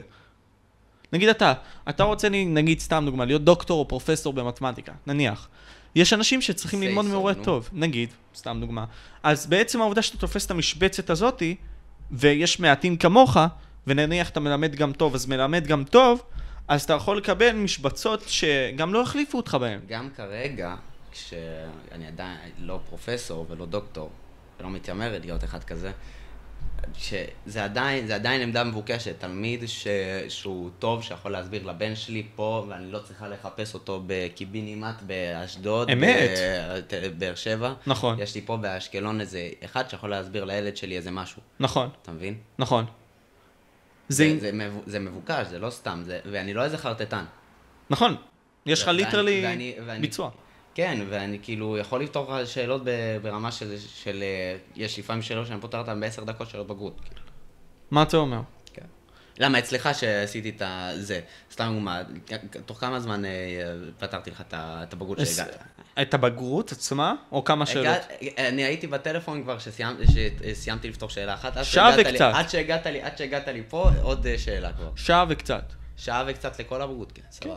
[1.12, 1.52] נגיד אתה,
[1.88, 5.48] אתה רוצה, נגיד סתם דוגמה, להיות דוקטור או פרופסור במתמטיקה, נניח.
[5.94, 7.34] יש אנשים שצריכים ללמוד נו.
[7.34, 8.84] טוב, נגיד, סתם דוגמה.
[9.22, 11.56] אז בעצם העובדה שאתה תופס את המשבצת הזאתי,
[12.10, 13.36] ויש מעטים כמוך,
[13.86, 16.22] ונניח אתה מלמד גם טוב, אז מלמד גם טוב,
[16.68, 19.80] אז אתה יכול לקבל משבצות שגם לא יחליפו אותך בהן.
[19.88, 20.74] גם כרגע,
[21.12, 24.10] כשאני עדיין לא פרופסור ולא דוקטור,
[24.60, 25.92] ולא מתיימר להיות אחד כזה,
[26.98, 29.86] שזה עדיין, זה עדיין עמדה מבוקשת, תלמיד ש...
[30.28, 36.30] שהוא טוב, שיכול להסביר לבן שלי פה, ואני לא צריכה לחפש אותו בקיבינימט באשדוד, אמת.
[36.92, 37.74] בבאר שבע.
[37.86, 42.12] נכון, יש לי פה באשקלון איזה אחד שיכול להסביר לילד שלי איזה משהו, נכון, אתה
[42.12, 42.34] מבין?
[42.58, 42.84] נכון.
[44.08, 47.24] זה, זה, זה, מבו- זה מבוקש, זה לא סתם, זה, ואני לא איזה חרטטן.
[47.90, 48.16] נכון.
[48.66, 49.44] יש לך ליטרלי
[50.00, 50.30] ביצוע.
[50.74, 52.82] כן, ואני כאילו יכול לפתור לך שאלות
[53.22, 57.00] ברמה של, של, אה, יש לפעמים שאלות שאני פותר אותן בעשר דקות שאלות בגרות.
[57.04, 57.20] כאילו.
[57.90, 58.40] מה אתה אומר?
[58.72, 58.86] כן.
[59.38, 60.62] למה, אצלך שעשיתי את.
[60.96, 61.20] זה,
[61.52, 62.02] סתם דוגמא,
[62.66, 63.30] תוך כמה זמן אה,
[63.98, 65.56] פתרתי לך את הבגרות שהגעת?
[66.02, 67.96] את הבגרות עצמה, או כמה שאלות?
[68.38, 71.64] אני הייתי בטלפון כבר שסיימתי, לפתור שאלה אחת.
[71.64, 72.32] שעה וקצת.
[72.34, 74.90] עד שהגעת לי, עד שהגעת לי פה, עוד אה, שאלה כבר.
[74.96, 75.64] שעה וקצת.
[75.96, 77.56] שעה וקצת לכל הבגרות, כן, סבבה.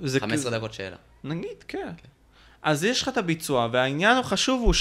[0.00, 0.96] זה 15 כזה- דקות שאלה.
[1.24, 1.92] נגיד, כן.
[2.62, 4.78] אז יש לך את הביצוע, והעניין החשוב הוא אתה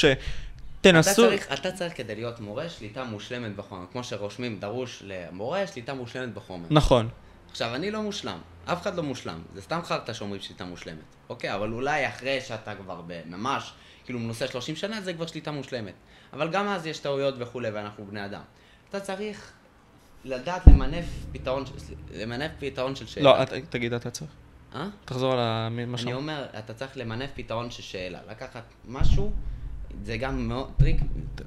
[0.81, 1.27] שתנסו...
[1.27, 3.85] צריך, אתה צריך כדי להיות מורה שליטה מושלמת בחומר.
[3.91, 6.67] כמו שרושמים דרוש למורה, שליטה מושלמת בחומר.
[6.71, 7.09] נכון.
[7.51, 8.37] עכשיו, אני לא מושלם.
[8.65, 9.41] אף אחד לא מושלם.
[9.55, 10.99] זה סתם חרטא שאומרים שליטה מושלמת.
[11.29, 13.73] אוקיי, אבל אולי אחרי שאתה כבר ממש,
[14.05, 15.93] כאילו מנוסה 30 שנה, זה כבר שליטה מושלמת.
[16.33, 18.41] אבל גם אז יש טעויות וכולי, ואנחנו בני אדם.
[18.89, 19.51] אתה צריך
[20.25, 21.63] לדעת למנף פתרון,
[22.13, 23.23] למנף פתרון של שאלה.
[23.23, 24.31] לא, את- תגיד, אתה צריך.
[24.75, 24.87] אה?
[25.05, 25.39] תחזור על
[25.69, 26.15] מה אני שאמרת.
[26.15, 28.19] אומר, אתה צריך למנף פתרון של שאלה.
[28.29, 29.31] לקחת משהו,
[30.03, 31.01] זה גם מאוד, טריק,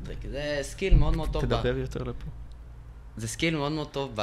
[0.04, 1.44] טריק, זה skill מאוד מאוד טוב.
[1.44, 2.26] ב- תדבר יותר לפה.
[3.16, 4.16] זה skill מאוד מאוד טוב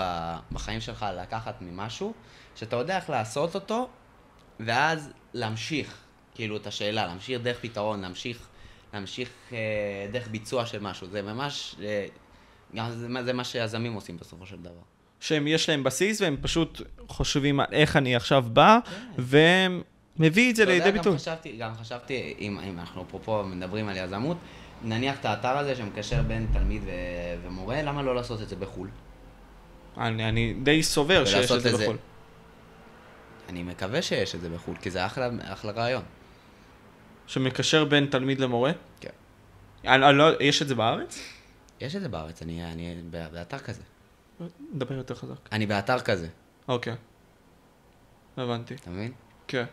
[0.51, 2.13] בחיים שלך לקחת ממשהו,
[2.55, 3.89] שאתה יודע איך לעשות אותו,
[4.59, 5.97] ואז להמשיך,
[6.35, 8.47] כאילו, את השאלה, להמשיך דרך פתרון, להמשיך,
[8.93, 9.57] להמשיך אה,
[10.11, 11.07] דרך ביצוע של משהו.
[11.07, 12.07] זה ממש, אה,
[12.75, 14.81] גם זה, זה מה שיזמים עושים בסופו של דבר.
[15.19, 18.79] שהם, יש להם בסיס והם פשוט חושבים על איך אני עכשיו בא,
[19.17, 19.81] והם
[20.17, 21.17] מביא את זה אתה יודע, לידי גם ביטוי.
[21.17, 24.37] חשבתי, גם חשבתי, אם, אם אנחנו אפרופו מדברים על יזמות,
[24.83, 26.89] נניח את האתר הזה שמקשר בין תלמיד ו-
[27.47, 28.89] ומורה, למה לא לעשות את זה בחו"ל?
[29.97, 31.83] אני אני די סובר שיש ולעשות את זה את זה.
[31.83, 31.97] בחו"ל.
[33.49, 36.03] אני מקווה שיש את זה בחו"ל, כי זה אחלה, אחלה רעיון.
[37.27, 38.71] שמקשר בין תלמיד למורה?
[38.99, 39.09] כן.
[39.87, 41.19] אני- אני לא- יש את זה בארץ?
[41.81, 43.81] יש את זה בארץ, אני, אני באתר כזה.
[44.73, 45.35] דבר יותר חזק.
[45.51, 46.27] אני באתר כזה,
[46.67, 46.95] אוקיי.
[48.37, 48.73] הבנתי.
[48.73, 49.11] אתה מבין?
[49.47, 49.65] כן.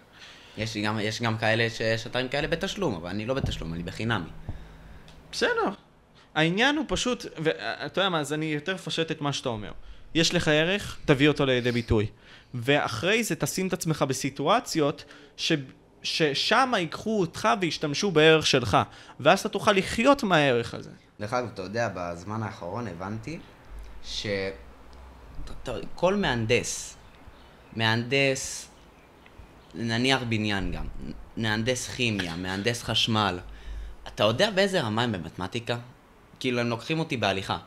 [0.56, 4.30] יש גם, יש גם כאלה שיש אתרים כאלה בתשלום, אבל אני לא בתשלום, אני בחינמי.
[5.32, 5.70] בסדר.
[6.34, 9.72] העניין הוא פשוט, ואתה יודע מה, אז אני יותר אפשט את מה שאתה אומר.
[10.14, 12.06] יש לך ערך, תביא אותו לידי ביטוי.
[12.54, 15.04] ואחרי זה תשים את עצמך בסיטואציות
[15.36, 15.52] ש...
[16.02, 18.76] ששם ייקחו אותך וישתמשו בערך שלך,
[19.20, 20.90] ואז אתה תוכל לחיות מהערך הזה.
[21.20, 23.38] דרך אגב, אתה יודע, בזמן האחרון הבנתי
[24.06, 26.96] שכל מהנדס,
[27.76, 28.68] מהנדס,
[29.74, 30.86] נניח בניין גם,
[31.36, 33.38] מהנדס כימיה, מהנדס חשמל,
[34.08, 35.76] אתה יודע באיזה רמה הם במתמטיקה?
[36.40, 37.58] כאילו, הם לוקחים אותי בהליכה,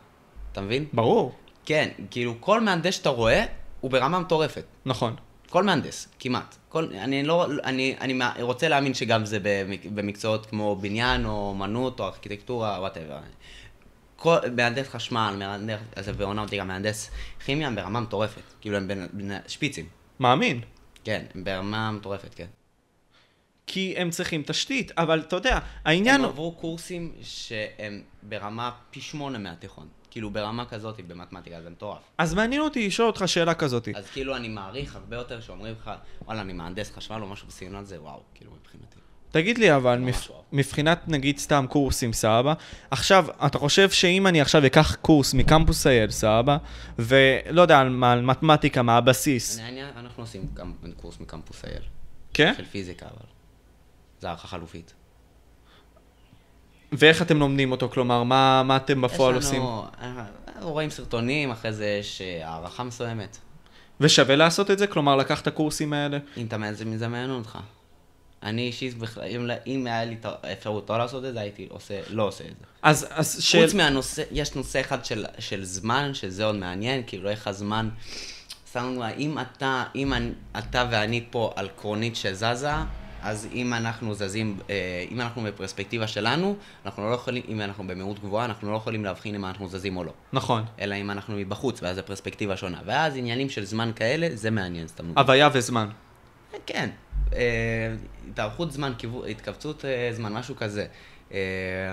[0.51, 0.85] אתה מבין?
[0.93, 1.35] ברור.
[1.65, 3.45] כן, כאילו, כל מהנדס שאתה רואה,
[3.81, 4.63] הוא ברמה מטורפת.
[4.85, 5.15] נכון.
[5.49, 6.55] כל מהנדס, כמעט.
[6.69, 9.39] כל, אני, לא, אני, אני רוצה להאמין שגם זה
[9.93, 13.17] במקצועות כמו בניין, או אמנות, או ארכיטקטורה, whatever.
[14.19, 17.11] כל, מהנדס חשמל, מהנדס, אותי גם מהנדס
[17.45, 18.41] כימיה, ברמה מטורפת.
[18.61, 19.85] כאילו, הם בין, בין שפיצים.
[20.19, 20.61] מאמין.
[21.03, 22.47] כן, ברמה מטורפת, כן.
[23.67, 26.21] כי הם צריכים תשתית, אבל אתה יודע, העניין...
[26.21, 29.87] הם עברו קורסים שהם ברמה פי שמונה מהתיכון.
[30.11, 32.01] כאילו ברמה כזאת במתמטיקה, זה מטורף.
[32.17, 33.87] אז מעניין אותי לשאול אותך שאלה כזאת.
[33.95, 35.91] אז כאילו אני מעריך הרבה יותר שאומרים לך,
[36.25, 38.99] וואלה, אני מהנדס חשמל או משהו בסגנון הזה, וואו, כאילו מבחינתי.
[39.31, 40.27] תגיד לי אבל, מפ...
[40.51, 42.53] מבחינת נגיד סתם קורסים, סבבה?
[42.91, 46.57] עכשיו, אתה חושב שאם אני עכשיו אקח קורס מקמפוס אייל, סבבה?
[46.99, 49.59] ולא יודע, על, על מתמטיקה, מה הבסיס.
[49.97, 50.47] אנחנו עושים
[50.97, 51.81] קורס מקמפוס אייל.
[52.33, 52.53] כן?
[52.57, 53.25] של פיזיקה, אבל.
[54.19, 54.93] זה הערכה חלופית.
[56.91, 57.89] ואיך אתם לומדים אותו?
[57.89, 59.61] כלומר, מה, מה אתם בפועל יש עושים?
[59.61, 59.85] לנו,
[60.55, 63.37] אנחנו רואים סרטונים, אחרי זה יש אה, הערכה מסוימת.
[64.01, 64.87] ושווה לעשות את זה?
[64.87, 66.17] כלומר, לקחת את הקורסים האלה?
[66.37, 67.59] אם אתה מעניין אותך.
[68.43, 68.95] אני אישית,
[69.67, 72.65] אם, היה לי את האפשרות לא לעשות את זה, הייתי עושה, לא עושה את זה.
[72.81, 73.61] אז, אז של...
[73.61, 77.89] חוץ מהנושא, יש נושא אחד של, של זמן, שזה עוד מעניין, כאילו איך הזמן...
[78.75, 82.71] דוגמא, אם אתה, אם אני, אתה ואני פה על קרונית שזזה,
[83.21, 88.19] אז אם אנחנו זזים, אה, אם אנחנו בפרספקטיבה שלנו, אנחנו לא יכולים, אם אנחנו במהירות
[88.19, 90.13] גבוהה, אנחנו לא יכולים להבחין אם אנחנו זזים או לא.
[90.33, 90.63] נכון.
[90.79, 92.79] אלא אם אנחנו מבחוץ, ואז הפרספקטיבה שונה.
[92.85, 95.11] ואז עניינים של זמן כאלה, זה מעניין, סתם.
[95.17, 95.89] הוויה וזמן.
[96.65, 96.89] כן.
[97.33, 97.95] אה,
[98.31, 98.93] התארכות זמן,
[99.29, 100.85] התכווצות אה, זמן, משהו כזה.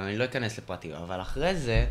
[0.04, 1.86] אני לא אכנס לפרטים, אבל אחרי זה,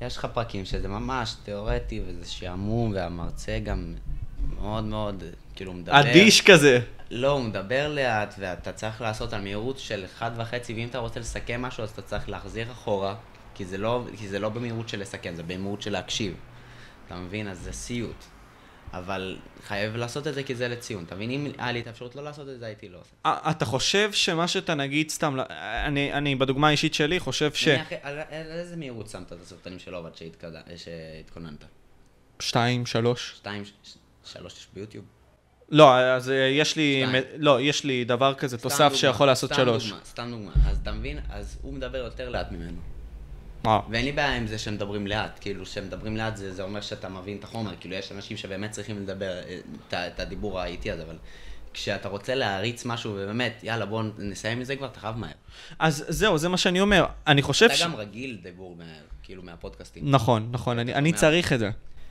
[0.00, 3.94] יש לך פרקים שזה ממש תיאורטי, וזה שעמום, והמרצה גם
[4.54, 6.00] מאוד מאוד, כאילו, מדבר...
[6.00, 6.78] אדיש כזה.
[7.10, 10.22] לא, הוא מדבר לאט, ואתה צריך לעשות על מהירות של 1.5,
[10.68, 13.14] ואם אתה רוצה לסכם משהו, אז אתה צריך להחזיר אחורה,
[13.54, 16.34] כי זה לא, כי זה לא במהירות של לסכם, זה במהירות של להקשיב.
[17.06, 17.48] אתה מבין?
[17.48, 18.24] אז זה סיוט.
[18.92, 19.36] אבל
[19.66, 21.04] חייב לעשות את זה כי זה לציון.
[21.04, 21.30] אתה מבין?
[21.30, 23.50] אם היה לי את האפשרות לא לעשות את זה, הייתי לא עושה.
[23.50, 25.36] אתה חושב שמה שאתה נגיד סתם,
[25.84, 27.68] אני, אני בדוגמה האישית שלי חושב ש...
[27.68, 30.12] אני, על, על איזה מהירות שמת את הסרטונים שלו עד
[30.76, 31.64] שהתכוננת?
[32.40, 33.34] שתיים, שלוש.
[33.36, 33.62] שתיים,
[34.24, 35.04] שלוש יש ביוטיוב.
[35.68, 37.12] לא, אז אה, יש לי, מ...
[37.36, 39.84] לא, יש לי דבר כזה, תוסף דוגמה, שיכול לעשות סתם שלוש.
[39.84, 41.18] דוגמה, סתם דוגמה, אז אתה מבין?
[41.30, 42.80] אז הוא מדבר יותר לאט ממנו.
[43.66, 43.80] אה.
[43.90, 47.36] ואין לי בעיה עם זה שמדברים לאט, כאילו, שמדברים לאט זה, זה אומר שאתה מבין
[47.36, 49.58] את החומר, כאילו, יש אנשים שבאמת צריכים לדבר אה,
[49.88, 51.16] את, את הדיבור האיטי הזה, אבל
[51.74, 55.30] כשאתה רוצה להריץ משהו, ובאמת, יאללה, בואו נסיים עם זה כבר, אתה חייב מהר.
[55.78, 57.06] אז זהו, זה מה שאני אומר.
[57.26, 57.80] אני חושב אתה ש...
[57.80, 58.76] אתה גם רגיל דיבור,
[59.22, 60.10] כאילו, מהפודקאסטים.
[60.10, 61.70] נכון, נכון, אני, אני צריך את זה.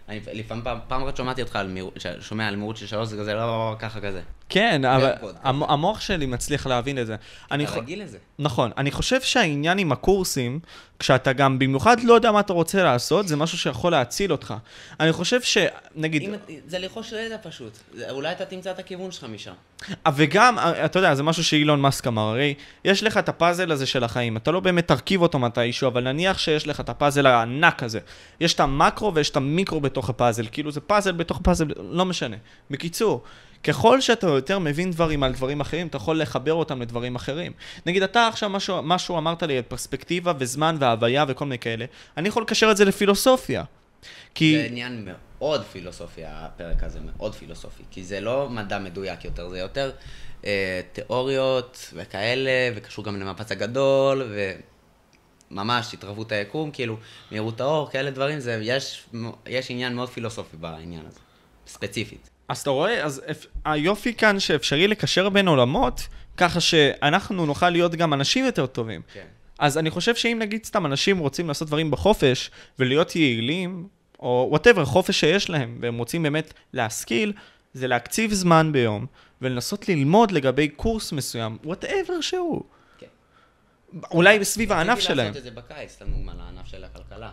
[0.10, 3.18] אני לפעמים פעם, פעם אחת שמעתי אותך על מהירות, שומע על מהירות של שלוש, זה
[3.18, 4.22] כזה, לא, לא, לא, ככה כזה.
[4.50, 5.12] כן, אבל
[5.44, 7.16] המוח שלי מצליח להבין את זה.
[7.48, 8.18] אתה רגיל לזה.
[8.40, 8.72] נכון.
[8.78, 10.60] אני חושב שהעניין עם הקורסים,
[11.00, 14.54] כשאתה גם במיוחד לא יודע מה אתה רוצה לעשות, זה משהו שיכול להציל אותך.
[15.00, 15.58] אני חושב ש...
[15.96, 16.32] נגיד...
[16.68, 17.78] זה לרכוש לידע פשוט.
[18.10, 19.54] אולי אתה תמצא את הכיוון שלך משם.
[20.16, 22.54] וגם, אתה יודע, זה משהו שאילון מאסק אמר, הרי
[22.86, 26.38] יש לך את הפאזל הזה של החיים, אתה לא באמת תרכיב אותו מתישהו, אבל נניח
[26.38, 28.00] שיש לך את הפאזל הענק הזה.
[28.40, 32.36] יש את המקרו ויש את המיקרו בתוך הפאזל, כאילו זה פאזל בתוך פאזל, לא משנה.
[32.72, 33.24] בקיצור,
[33.64, 37.52] ככל שאתה יותר מבין דברים על דברים אחרים, אתה יכול לחבר אותם לדברים אחרים.
[37.86, 41.86] נגיד, אתה עכשיו משהו, משהו אמרת לי על פרספקטיבה וזמן והוויה וכל מיני כאלה,
[42.18, 43.64] אני יכול לקשר את זה לפילוסופיה.
[44.36, 44.58] כי...
[44.58, 49.60] זה עניין מאוד פילוסופי, הפרק הזה מאוד פילוסופי, כי זה לא מדע מדויק יותר, זה
[49.60, 49.92] יותר
[50.46, 54.32] אה, תיאוריות וכאלה, וקשור גם למפץ הגדול,
[55.52, 56.98] וממש התרחבות היקום, כאילו,
[57.32, 59.06] מהירות האור, כאלה דברים, זה, יש,
[59.48, 61.20] יש עניין מאוד פילוסופי בעניין הזה,
[61.68, 62.30] ספציפית.
[62.48, 63.22] אז אתה רואה, אז
[63.66, 69.02] היופי כאן שאפשרי לקשר בין עולמות, ככה שאנחנו נוכל להיות גם אנשים יותר טובים.
[69.14, 69.26] כן.
[69.60, 73.88] אז אני חושב שאם נגיד סתם אנשים רוצים לעשות דברים בחופש ולהיות יעילים,
[74.20, 77.34] או whatever, חופש שיש להם, והם רוצים באמת להשכיל,
[77.74, 79.06] זה להקציב זמן ביום
[79.42, 82.64] ולנסות ללמוד לגבי קורס מסוים, whatever שהוא.
[82.98, 83.08] כן.
[84.12, 85.32] אולי בסביב הענף שלהם.
[85.32, 87.32] רציתי לעשות את זה בקיץ, לנו על הענף של הכלכלה,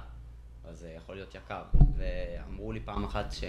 [0.69, 1.63] אז זה יכול להיות יקר.
[1.97, 3.45] ואמרו לי פעם אחת ש...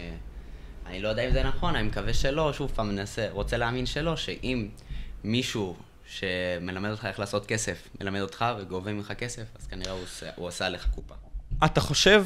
[0.86, 4.15] אני לא יודע אם זה נכון, אני מקווה שלא, שוב פעם מנסה, רוצה להאמין שלא,
[4.15, 4.67] שאם
[5.23, 5.75] מישהו
[6.08, 10.47] שמלמד אותך איך לעשות כסף, מלמד אותך וגובה ממך כסף, אז כנראה הוא עושה, הוא
[10.47, 11.16] עושה עליך קופה.
[11.66, 12.26] אתה חושב...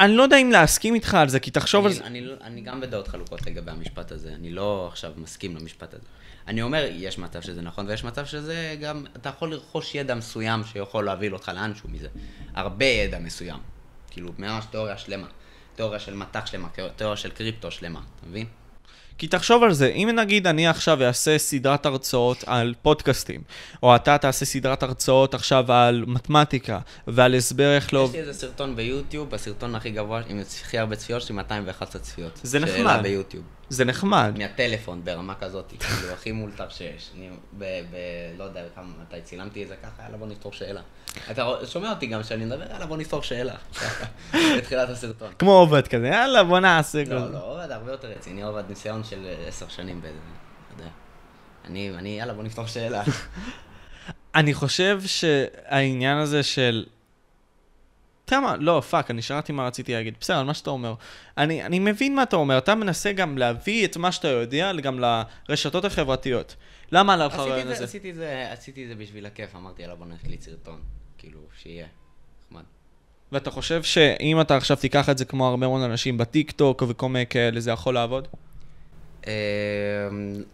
[0.00, 2.06] אני לא יודע אם להסכים איתך על זה, כי תחשוב על אני, זה...
[2.06, 6.04] אני, לא- אני גם בדעות חלוקות לגבי המשפט הזה, אני לא עכשיו מסכים למשפט הזה.
[6.46, 10.64] אני אומר, יש מצב שזה נכון, ויש מצב שזה גם, אתה יכול לרכוש ידע מסוים
[10.64, 12.08] שיכול להוביל אותך לאנשהו מזה.
[12.54, 13.60] הרבה ידע מסוים.
[14.10, 15.26] כאילו, ממש תיאוריה שלמה.
[15.76, 18.46] תיאוריה של מטח שלמה, תיאוריה של קריפטו שלמה, אתה מבין?
[19.18, 23.40] כי תחשוב על זה, אם נגיד אני עכשיו אעשה סדרת הרצאות על פודקאסטים,
[23.82, 28.06] או אתה תעשה סדרת הרצאות עכשיו על מתמטיקה, ועל הסבר איך לא...
[28.08, 32.40] יש לי איזה סרטון ביוטיוב, הסרטון הכי גבוה, עם הכי הרבה צפיות, שלי 211 צפיות.
[32.42, 32.76] זה נחמד.
[32.76, 33.44] שאלה ביוטיוב.
[33.72, 34.34] זה נחמד.
[34.38, 37.10] מהטלפון ברמה כזאת, כאילו הכי מאולתר שיש.
[37.16, 37.64] אני ב...
[37.64, 37.96] ב...
[38.38, 40.80] לא יודע כמה, מתי צילמתי את זה ככה, יאללה בוא נפתור שאלה.
[41.30, 43.54] אתה שומע אותי גם כשאני מדבר, יאללה בוא נפתור שאלה.
[44.58, 45.32] בתחילת הסרטון.
[45.38, 47.14] כמו עובד כזה, יאללה בוא נעשה כזה.
[47.14, 50.18] לא, לא, עובד הרבה יותר רציני, עובד ניסיון של עשר שנים באיזה,
[50.72, 50.90] יודע.
[51.64, 53.02] אני, אני, יאללה בוא נפתור שאלה.
[54.34, 56.84] אני חושב שהעניין הזה של...
[58.24, 60.14] אתה יודע מה, לא, fuck, אני שכחתי מה רציתי להגיד.
[60.20, 60.94] בסדר, על מה שאתה אומר.
[61.38, 65.00] אני, אני מבין מה אתה אומר, אתה מנסה גם להביא את מה שאתה יודע גם
[65.48, 66.56] לרשתות החברתיות.
[66.92, 67.84] למה עלה לך הרעיון הזה?
[67.84, 70.80] עשיתי את זה, עשיתי את זה בשביל הכיף, אמרתי יאללה בוא נקליט סרטון.
[71.18, 71.86] כאילו, שיהיה.
[72.46, 72.62] נחמד.
[73.32, 77.08] ואתה חושב שאם אתה עכשיו תיקח את זה כמו הרבה מאוד אנשים בטיק טוק וכל
[77.08, 78.28] מיני כאלה, זה יכול לעבוד?
[79.26, 79.30] אמ,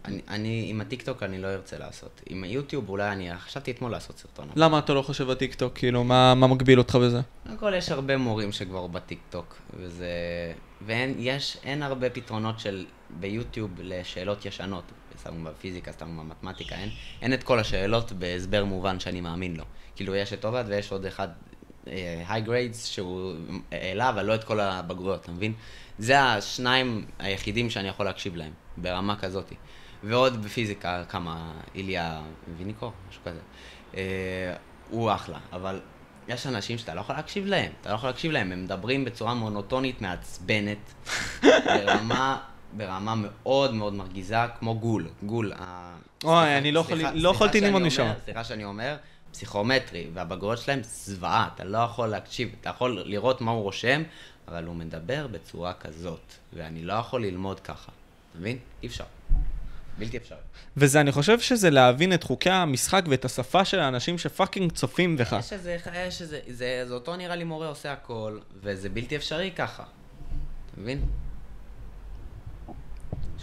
[0.05, 2.21] אני, אני, עם הטיקטוק אני לא ארצה לעשות.
[2.29, 4.49] עם היוטיוב אולי אני, חשבתי אתמול לעשות סרטון.
[4.55, 5.77] למה אתה לא חושב בטיק טוק?
[5.77, 7.21] כאילו, מה, מה מגביל אותך בזה?
[7.43, 10.07] קודם כל יש הרבה מורים שכבר בטיקטוק, וזה...
[10.81, 14.83] ואין, יש, אין הרבה פתרונות של ביוטיוב לשאלות ישנות.
[15.23, 16.89] שמו בפיזיקה, שמו במתמטיקה, אין,
[17.21, 19.63] אין את כל השאלות בהסבר מובן שאני מאמין לו.
[19.95, 21.27] כאילו, יש את עובד ויש עוד אחד,
[22.27, 23.33] High Grades, שהוא
[23.71, 25.53] העלה, אבל לא את כל הבגרויות, אתה מבין?
[25.99, 29.53] זה השניים היחידים שאני יכול להקשיב להם, ברמה כזאת.
[30.03, 32.21] ועוד בפיזיקה, כמה, איליה
[32.57, 33.39] ויניקו, משהו כזה.
[33.95, 34.53] אה,
[34.89, 35.79] הוא אחלה, אבל
[36.27, 39.33] יש אנשים שאתה לא יכול להקשיב להם, אתה לא יכול להקשיב להם, הם מדברים בצורה
[39.33, 40.93] מונוטונית מעצבנת,
[41.65, 42.37] ברמה,
[42.73, 45.53] ברמה מאוד מאוד מרגיזה, כמו גול, גול.
[46.23, 48.11] אוי, אני לא לא יכולתי ללמוד משם.
[48.25, 48.95] סליחה שאני אומר,
[49.31, 54.03] פסיכומטרי, והבגרויות שלהם זוועה, אתה לא יכול להקשיב, אתה יכול לראות מה הוא רושם,
[54.47, 56.21] אבל הוא מדבר בצורה כזאת,
[56.53, 57.91] ואני לא יכול ללמוד ככה,
[58.31, 58.57] אתה מבין?
[58.83, 59.03] אי אפשר.
[59.97, 60.37] בלתי אפשרי.
[60.77, 65.35] וזה, אני חושב שזה להבין את חוקי המשחק ואת השפה של האנשים שפאקינג צופים בך.
[65.39, 65.77] יש איזה,
[66.07, 69.83] יש איזה, זה, זה אותו נראה לי מורה עושה הכל, וזה בלתי אפשרי ככה.
[69.83, 71.01] אתה מבין?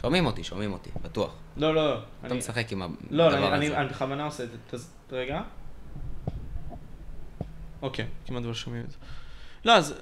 [0.01, 1.35] שומעים אותי, שומעים אותי, בטוח.
[1.57, 2.01] לא, לא, לא.
[2.27, 3.37] אתה משחק עם הדבר לא, הזה.
[3.41, 4.57] לא, אני, אני בכוונה עושה את זה.
[4.71, 5.41] תז- רגע.
[7.83, 8.97] אוקיי, כמעט לא שומעים את זה.
[9.65, 9.95] לא, אז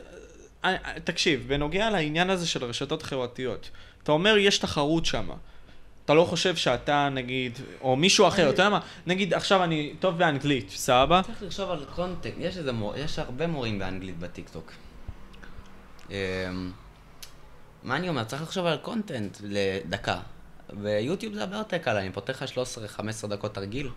[0.65, 3.71] אה, אה, תקשיב, בנוגע לעניין הזה של הרשתות החברתיות,
[4.03, 5.31] אתה אומר יש תחרות שם.
[6.05, 10.19] אתה לא חושב שאתה, נגיד, או מישהו אחר, אתה יודע מה, נגיד עכשיו אני טוב
[10.19, 11.23] באנגלית, סבבה?
[11.23, 14.73] צריך לחשוב על קונטנט, יש איזה מור, יש הרבה מורים באנגלית בטיקטוק.
[16.11, 16.15] אמ,
[17.83, 18.25] מה אני אומר?
[18.25, 20.21] צריך לחשוב על קונטנט לדקה.
[20.73, 22.51] ביוטיוב זה הרבה יותר קל, אני פותח לך
[23.25, 23.91] 13-15 דקות תרגיל.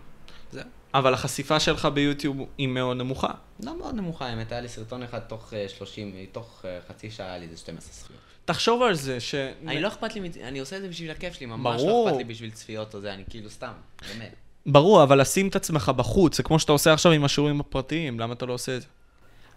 [0.52, 0.62] זהו.
[0.94, 3.30] אבל החשיפה שלך ביוטיוב היא מאוד נמוכה.
[3.62, 7.26] לא מאוד נמוכה, האמת, היה לי סרטון אחד תוך אה, 30, תוך אה, חצי שעה
[7.26, 8.20] היה לי איזה 12 צפיות.
[8.44, 9.34] תחשוב על זה ש...
[9.66, 12.04] אני לא אכפת לי, אני עושה את זה בשביל הכיף שלי, ממש ברור.
[12.04, 13.72] לא אכפת לי בשביל צפיות או זה, אני כאילו סתם,
[14.08, 14.34] באמת.
[14.66, 18.34] ברור, אבל לשים את עצמך בחוץ, זה כמו שאתה עושה עכשיו עם השיעורים הפרטיים, למה
[18.34, 18.86] אתה לא עושה את זה?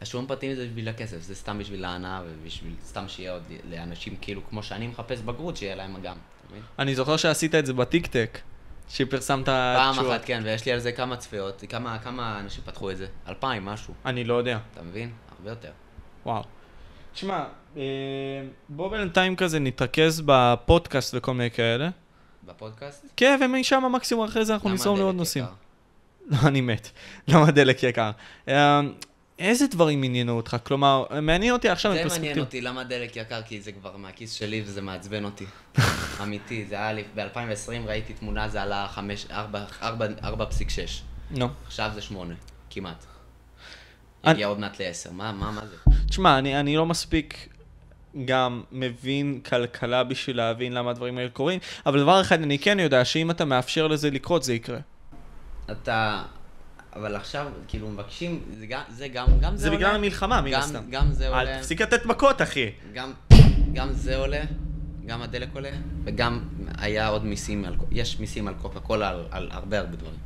[0.02, 4.42] השיעורים פרטיים זה בשביל הכסף, זה סתם בשביל ההנאה ובשביל סתם שיהיה עוד לאנשים כאילו
[4.50, 6.16] כמו שאני מחפש בגרות, שיהיה להם גם?
[6.80, 8.40] אני זוכר שעשית את זה בטיקטק,
[8.94, 10.12] שפרסמת פעם תשובות.
[10.12, 13.08] אחת, כן, ויש לי על זה כמה צפיות, כמה, כמה אנשים פתחו את זה?
[13.28, 15.12] אלפיים, משהו, אני לא יודע, אתה מבין?
[15.38, 15.72] הרבה יותר.
[16.26, 16.44] וואו.
[17.14, 17.44] תשמע,
[17.78, 17.82] אה,
[18.70, 21.90] בוא בינתיים כזה נתרכז בפודקאסט וכל מיני כאלה.
[22.46, 23.06] בפודקאסט?
[23.18, 25.46] כן, ומשם מקסימום אחרי זה אנחנו הדלק לעוד נושאים.
[26.28, 26.90] לא, אני מת.
[27.28, 28.12] למה דלק יקר?
[29.42, 30.58] איזה דברים עניינו אותך?
[30.64, 32.40] כלומר, מעניין אותי עכשיו זה מעניין.
[32.40, 33.42] אותי, למה דלק יקר?
[33.42, 35.46] כי זה כבר מהכיס שלי וזה מעצבן אותי.
[36.24, 38.88] אמיתי, זה היה לי, ב-2020 ראיתי תמונה, זה עלה
[39.82, 39.84] 4.6.
[41.32, 41.48] נו.
[41.66, 42.36] עכשיו זה 8,
[42.70, 43.06] כמעט.
[44.24, 45.76] אני- הגיע עוד מעט ל-10, מה, מה, מה זה?
[46.10, 47.48] תשמע, אני, אני לא מספיק
[48.26, 53.06] גם מבין כלכלה בשביל להבין למה הדברים האלה קורים, אבל דבר אחד אני כן יודע,
[53.06, 54.80] שאם אתה מאפשר לזה לקרות, זה יקרה.
[55.72, 56.24] אתה...
[56.96, 59.78] אבל עכשיו, כאילו, מבקשים, זה גם זה, גם, גם זה, זה עולה.
[59.80, 60.84] בגלל המלחמה, מן הסתם.
[60.90, 61.42] גם זה עולה.
[61.42, 62.72] אל תפסיק לתת מכות, אחי.
[62.94, 63.14] גם,
[63.74, 64.42] גם זה עולה,
[65.06, 65.72] גם הדלק עולה,
[66.04, 70.20] וגם היה עוד מיסים, על, יש מיסים על קוקה קולה, על, על הרבה הרבה דברים.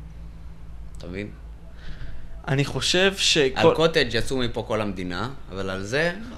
[0.98, 1.30] אתה מבין?
[2.48, 3.68] אני חושב שכל...
[3.68, 6.36] על קוטג' יצאו מפה כל המדינה, אבל על זה, לא,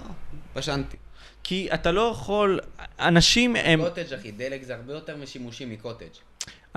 [0.53, 0.97] פשנתי.
[1.45, 2.61] כי אתה לא יכול...
[3.01, 3.81] אנשים הם...
[3.85, 6.07] קוטג' אחי, דלק זה הרבה יותר משימושי מקוטג'.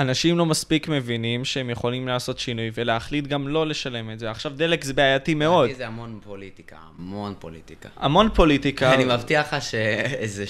[0.02, 4.32] אנשים לא מספיק מבינים שהם יכולים לעשות שינוי ולהחליט גם לא לשלם את זה.
[4.32, 5.66] עכשיו, דלק זה בעייתי מאוד.
[5.66, 7.90] לדעתי זה המון פוליטיקה, המון פוליטיקה.
[7.98, 8.94] המון פוליטיקה.
[8.94, 10.46] אני מבטיח לך שאיזה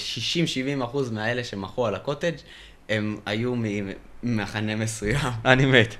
[0.80, 2.32] 60-70 אחוז מהאלה שמחו על הקוטג'
[2.88, 3.54] הם היו
[4.22, 5.30] ממחנה מסוים.
[5.44, 5.94] אני מת.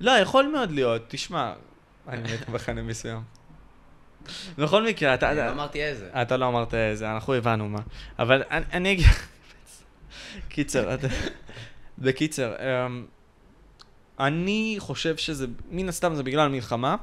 [0.00, 1.52] לא, יכול מאוד להיות, תשמע,
[2.08, 3.20] אני מת במחנה מסוים.
[4.58, 5.30] בכל מקרה, אתה...
[5.30, 6.08] אני לא אמרתי איזה.
[6.22, 7.78] אתה לא אמרת איזה, אנחנו הבנו מה.
[8.18, 8.42] אבל
[8.72, 9.02] אני-.
[10.48, 11.08] קיצר, אתה-
[12.00, 12.54] בקיצר,
[12.86, 13.06] אמ,
[14.20, 16.96] אני חושב שזה, מן הסתם זה בגלל מלחמה.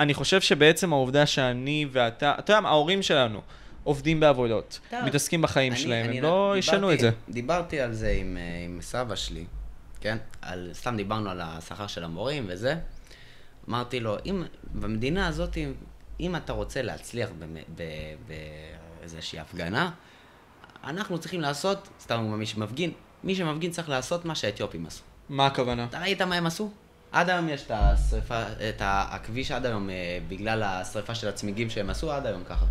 [0.00, 3.40] אני חושב שבעצם העובדה שאני ואתה, אתה יודע ההורים שלנו
[3.84, 7.10] עובדים בעבודות, אתה- מתעסקים בחיים אני- שלהם, אני הם לא ישנו את זה.
[7.28, 9.44] דיברתי על זה עם, אה, עם סבא שלי,
[10.00, 10.16] כן?
[10.42, 12.74] על, סתם דיברנו על השכר של המורים וזה.
[13.68, 14.42] אמרתי לו, אם
[14.74, 15.72] במדינה הזאת, אם,
[16.20, 17.30] אם אתה רוצה להצליח
[19.00, 19.90] באיזושהי הפגנה,
[20.84, 22.90] אנחנו צריכים לעשות, סתם מי שמפגין,
[23.24, 25.02] מי שמפגין צריך לעשות מה שהאתיופים עשו.
[25.28, 25.84] מה הכוונה?
[25.84, 26.70] אתה ראית מה הם עשו?
[27.12, 31.90] עד היום יש את השריפה, את הכביש עד היום, אה, בגלל השריפה של הצמיגים שהם
[31.90, 32.66] עשו, עד היום ככה.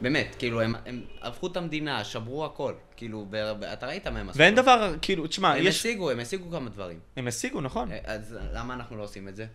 [0.00, 2.74] באמת, כאילו, הם, הם הפכו את המדינה, שברו הכל.
[2.96, 4.38] כאילו, ב, ב, אתה ראית מה הם עשו.
[4.38, 5.78] ואין דבר, כאילו, תשמע, הם יש...
[5.78, 6.98] השיגו, הם השיגו כמה דברים.
[7.16, 7.92] הם השיגו, נכון.
[7.92, 9.46] אה, אז למה אנחנו לא עושים את זה?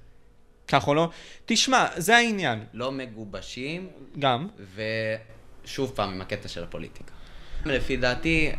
[0.67, 1.09] כך או לא?
[1.45, 2.63] תשמע, זה העניין.
[2.73, 3.89] לא מגובשים,
[4.19, 4.47] גם.
[5.63, 7.11] ושוב פעם, עם הקטע של הפוליטיקה.
[7.65, 8.51] לפי דעתי,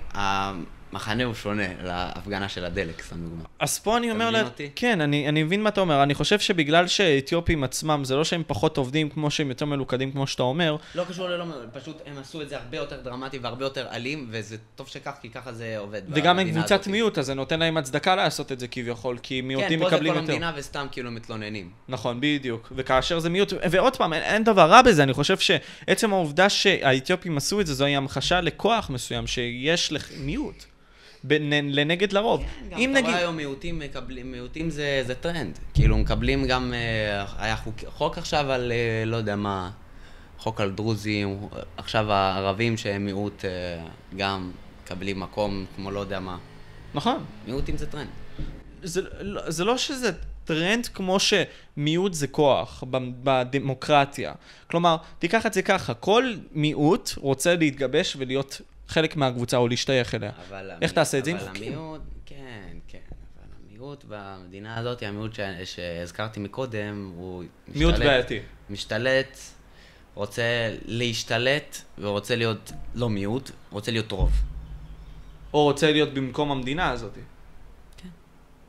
[0.92, 3.42] המחנה הוא שונה להפגנה של הדלק, סתם דוגמא.
[3.58, 4.70] אז פה אני אתה אומר, מבין לה- אותי?
[4.76, 6.02] כן, אני, אני מבין מה אתה אומר.
[6.02, 10.26] אני חושב שבגלל שהאתיופים עצמם, זה לא שהם פחות עובדים כמו שהם יותר מלוכדים כמו
[10.26, 13.86] שאתה אומר, לא קשור ללא, פשוט הם עשו את זה הרבה יותר דרמטי והרבה יותר
[13.92, 16.02] אלים, וזה טוב שכך, כי ככה זה עובד.
[16.10, 16.86] וגם הם קבוצת הזאת.
[16.88, 19.96] מיעוט, אז זה נותן להם הצדקה לעשות את זה כביכול, כי מיעוטים כן, פה זה
[19.96, 20.32] מקבלים כל יותר.
[20.32, 21.70] המדינה וסתם כאילו מתלוננים.
[21.88, 22.72] נכון, בדיוק.
[22.76, 27.36] וכאשר זה מיעוט, ועוד פעם, אין, אין דבר רע בזה, אני חושב שעצם העובדה שהאתיופים
[27.36, 30.64] עשו את זה, זוהי המחשה לכוח מסוים שיש לח- מיעוט.
[30.64, 30.66] בנ-
[31.62, 32.44] לנגד לרוב.
[32.70, 33.10] גם אם אתה נגיד...
[33.10, 35.58] רואה היום מיעוטים מקבלים, מיעוטים זה, זה טרנד.
[35.74, 39.70] כאילו מקבלים גם, אה, היה חוק, חוק עכשיו על, אה, לא יודע מה,
[40.38, 44.52] חוק על דרוזים, עכשיו הערבים שהם מיעוט אה, גם
[44.84, 46.38] מקבלים מקום כמו לא יודע מה.
[46.94, 47.24] נכון.
[47.46, 48.08] מיעוטים זה טרנד.
[48.82, 50.10] זה, לא- זה לא שזה
[50.44, 52.84] טרנד כמו שמיעוט זה כוח
[53.22, 54.32] בדמוקרטיה.
[54.70, 60.30] כלומר, תיקח את זה ככה, כל מיעוט רוצה להתגבש ולהיות חלק מהקבוצה או להשתייך אליה.
[60.48, 61.72] אבל איך תעשה את זה עם אבל חוקים?
[61.72, 65.40] המיעוט, כן, כן, אבל המיעוט במדינה הזאת, המיעוט ש...
[65.64, 68.38] שהזכרתי מקודם, הוא מיעוט משתלט- בעייתי.
[68.70, 69.38] משתלט,
[70.14, 70.42] רוצה
[70.84, 74.30] להשתלט, ורוצה להיות לא מיעוט, רוצה להיות רוב.
[75.54, 77.14] או רוצה להיות במקום המדינה הזאת.
[77.96, 78.08] כן.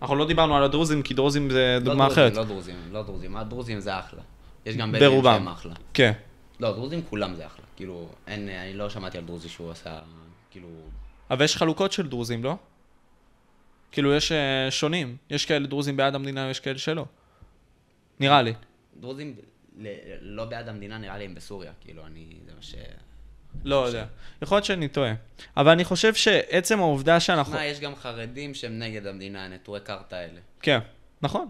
[0.01, 2.35] אנחנו לא דיברנו על הדרוזים, כי דרוזים זה לא דוגמה דרוזים, אחרת.
[2.35, 4.21] לא דרוזים, לא דרוזים, הדרוזים זה אחלה.
[4.65, 5.23] יש גם בדואים.
[5.23, 5.73] שהם אחלה.
[5.93, 6.11] כן.
[6.59, 7.65] לא, דרוזים כולם זה אחלה.
[7.77, 9.99] כאילו, אין, אני לא שמעתי על דרוזי שהוא עשה,
[10.51, 10.67] כאילו...
[11.29, 12.55] אבל יש חלוקות של דרוזים, לא?
[13.91, 15.17] כאילו, יש אה, שונים.
[15.29, 17.05] יש כאלה דרוזים בעד המדינה, יש כאלה שלא.
[18.19, 18.53] נראה לי.
[18.99, 19.35] דרוזים
[19.77, 19.87] ל-
[20.21, 22.25] לא בעד המדינה, נראה לי הם בסוריה, כאילו, אני...
[22.45, 22.75] זה מה ש...
[23.63, 24.05] לא יודע.
[24.41, 25.13] יכול להיות שאני טועה.
[25.57, 27.53] אבל אני חושב שעצם העובדה שאנחנו...
[27.53, 30.39] מה, יש גם חרדים שהם נגד המדינה, הנטורי קרתא האלה.
[30.61, 30.79] כן,
[31.21, 31.49] נכון.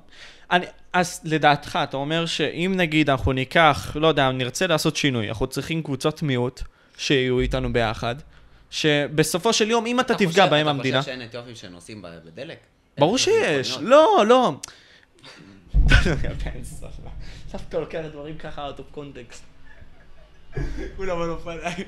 [0.51, 5.47] אני, אז לדעתך, אתה אומר שאם נגיד אנחנו ניקח, לא יודע, נרצה לעשות שינוי, אנחנו
[5.47, 6.61] צריכים קבוצות מיעוט
[6.97, 8.15] שיהיו איתנו ביחד,
[8.69, 10.99] שבסופו של יום, אם אתה תפגע חושב- בהם המדינה...
[10.99, 12.57] אתה חושב שאין אתיופים שנוסעים בדלק?
[12.99, 13.77] ברור שיש?
[13.81, 14.51] לא, לא.
[17.51, 19.37] סבתא לוקח דברים ככה out of context.
[20.97, 21.87] כולם על אופניים.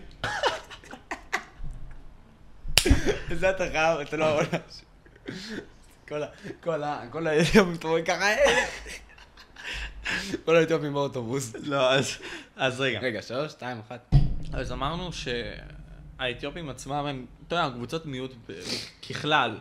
[3.40, 4.46] זה אתה חייב, אתה לא יכול.
[6.10, 6.28] כל ה...
[6.64, 7.02] כל ה...
[7.12, 7.28] כל
[7.80, 8.26] אתה רואה ככה...
[10.46, 11.54] כל האתיופים באוטובוס.
[11.64, 12.18] לא, אז...
[12.56, 13.00] אז רגע.
[13.00, 14.10] רגע, שלוש, שתיים, אחת.
[14.54, 18.36] אז אמרנו שהאתיופים עצמם הם, אתה יודע, קבוצות מיעוט
[19.10, 19.58] ככלל.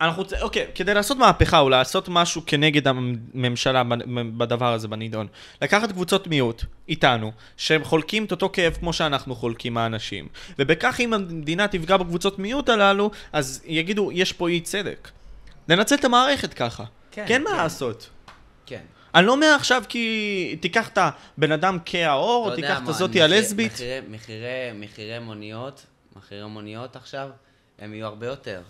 [0.00, 3.82] אנחנו רוצים, אוקיי, כדי לעשות מהפכה או לעשות משהו כנגד הממשלה
[4.36, 5.26] בדבר הזה בנידון,
[5.62, 10.28] לקחת קבוצות מיעוט איתנו, שהם חולקים את אותו כאב כמו שאנחנו חולקים האנשים,
[10.58, 15.08] ובכך אם המדינה תפגע בקבוצות מיעוט הללו, אז יגידו, יש פה אי צדק.
[15.68, 16.84] לנצל את המערכת ככה.
[17.10, 17.56] כן, כן, מה כן.
[17.56, 18.10] לעשות?
[18.66, 18.80] כן.
[19.14, 20.98] אני לא אומר עכשיו כי תיקח את
[21.38, 23.72] הבן אדם כהאור, או תיקח את הזאתי הלסבית.
[23.72, 25.86] מחירי- מחירי- מחירי מוניות,
[26.16, 27.28] מחירי מוניות עכשיו,
[27.78, 28.62] הם יהיו הרבה יותר.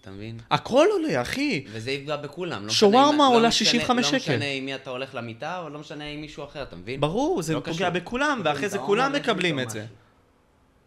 [0.00, 0.38] אתה מבין?
[0.50, 1.64] הכל עולה, אחי.
[1.72, 2.66] וזה יפגע בכולם.
[2.66, 4.32] לא שווארמה לא עולה משנה- 65 לא שקל.
[4.36, 7.00] משנה עם מי אתה הולך למיטה, או לא משנה עם מישהו אחר, אתה מבין?
[7.00, 7.90] ברור, זה לא פוגע.
[7.90, 9.86] בכולם, ואחרי זה אם כולם מקבלים את זה.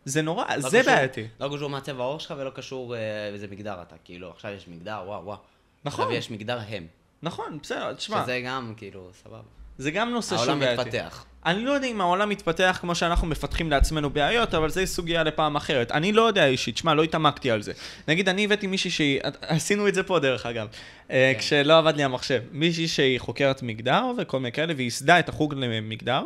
[0.05, 1.27] זה נורא, לא זה קשור- בעייתי.
[1.39, 3.95] לא קשור מה צבע העור שלך ולא קשור אה, איזה מגדר אתה.
[4.03, 5.37] כאילו, עכשיו יש מגדר, וואו וואו.
[5.85, 6.87] נכון, עכשיו יש מגדר הם.
[7.23, 8.23] נכון, בסדר, תשמע.
[8.23, 9.41] שזה גם, כאילו, סבבה.
[9.77, 10.81] זה גם נושא העולם שבעייתי.
[10.81, 11.25] מתפתח.
[11.45, 15.55] אני לא יודע אם העולם מתפתח כמו שאנחנו מפתחים לעצמנו בעיות, אבל זו סוגיה לפעם
[15.55, 15.91] אחרת.
[15.91, 17.71] אני לא יודע אישית, שמע, לא התעמקתי על זה.
[18.07, 20.67] נגיד, אני הבאתי מישהי שהיא, עשינו את זה פה דרך אגב,
[21.07, 21.33] כן.
[21.37, 22.41] כשלא עבד לי המחשב.
[22.51, 26.23] מישהי שהיא חוקרת מגדר וכל מיני כאלה, והיא ייסדה את החוג למגדר.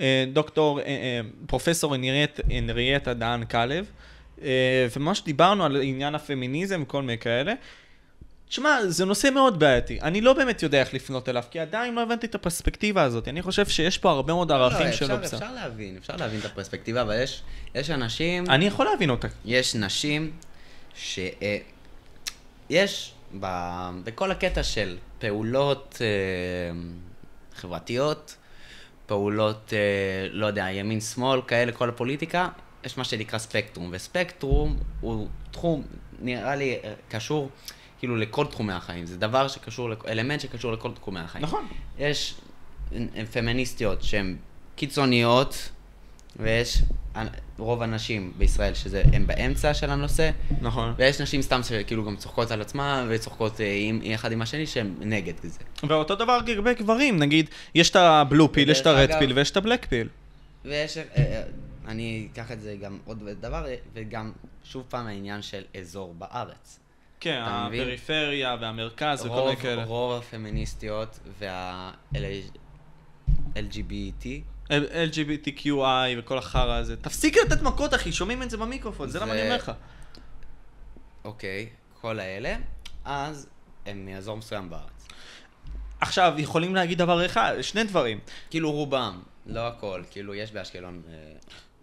[0.00, 1.94] אה, דוקטור, אה, אה, פרופסור
[2.50, 3.86] הנריאטה דהן כלב.
[4.96, 7.52] וממש דיברנו על עניין הפמיניזם וכל מיני כאלה.
[8.52, 10.00] תשמע, זה נושא מאוד בעייתי.
[10.00, 13.28] אני לא באמת יודע איך לפנות אליו, כי עדיין לא הבנתי את הפרספקטיבה הזאת.
[13.28, 15.38] אני חושב שיש פה הרבה מאוד ערכים לא, שלא בסדר.
[15.38, 17.42] אפשר להבין, אפשר להבין את הפרספקטיבה, אבל יש,
[17.74, 18.50] יש אנשים...
[18.50, 19.28] אני יכול להבין אותה.
[19.44, 20.32] יש נשים
[20.94, 21.18] ש...
[21.18, 21.58] אה,
[22.70, 23.46] יש ב...
[24.04, 26.06] בכל הקטע של פעולות אה,
[27.54, 28.36] חברתיות,
[29.06, 32.48] פעולות, אה, לא יודע, ימין-שמאל, כאלה, כל הפוליטיקה,
[32.84, 35.82] יש מה שנקרא ספקטרום, וספקטרום הוא תחום,
[36.20, 36.76] נראה לי,
[37.08, 37.50] קשור...
[38.02, 41.44] כאילו לכל תחומי החיים, זה דבר שקשור, אלמנט שקשור לכל תחומי החיים.
[41.44, 41.66] נכון.
[41.98, 42.34] יש
[43.32, 44.36] פמיניסטיות שהן
[44.76, 45.70] קיצוניות,
[46.36, 46.82] ויש
[47.58, 50.30] רוב הנשים בישראל שזה, הם באמצע של הנושא.
[50.60, 50.94] נכון.
[50.96, 54.94] ויש נשים סתם שכאילו גם צוחקות על עצמן, וצוחקות אה, עם, אחד עם השני שהן
[55.00, 55.60] נגד זה.
[55.88, 59.56] ואותו דבר לגבי גברים, נגיד, יש את הבלו פיל, יש את הרד פיל ויש את
[59.56, 60.08] הבלק פיל.
[60.64, 61.42] ויש, אה, אה,
[61.88, 64.32] אני אקח את זה גם עוד דבר, וגם
[64.64, 66.81] שוב פעם העניין של אזור בארץ.
[67.22, 69.84] כן, הפריפריה והמרכז וכל מיני כאלה.
[69.84, 72.42] רוב הפמיניסטיות וה-LGBT.
[74.70, 76.96] LGBTQI וכל החרא הזה.
[76.96, 79.72] תפסיק לתת מכות, אחי, שומעים את זה במיקרופון, זה למה אני אומר לך.
[81.24, 81.68] אוקיי,
[82.00, 82.56] כל האלה,
[83.04, 83.46] אז
[83.86, 85.08] הם מאזור מסוים בארץ.
[86.00, 88.18] עכשיו, יכולים להגיד דבר אחד, שני דברים.
[88.50, 91.14] כאילו רובם, לא הכל, כאילו יש באשקלון אה,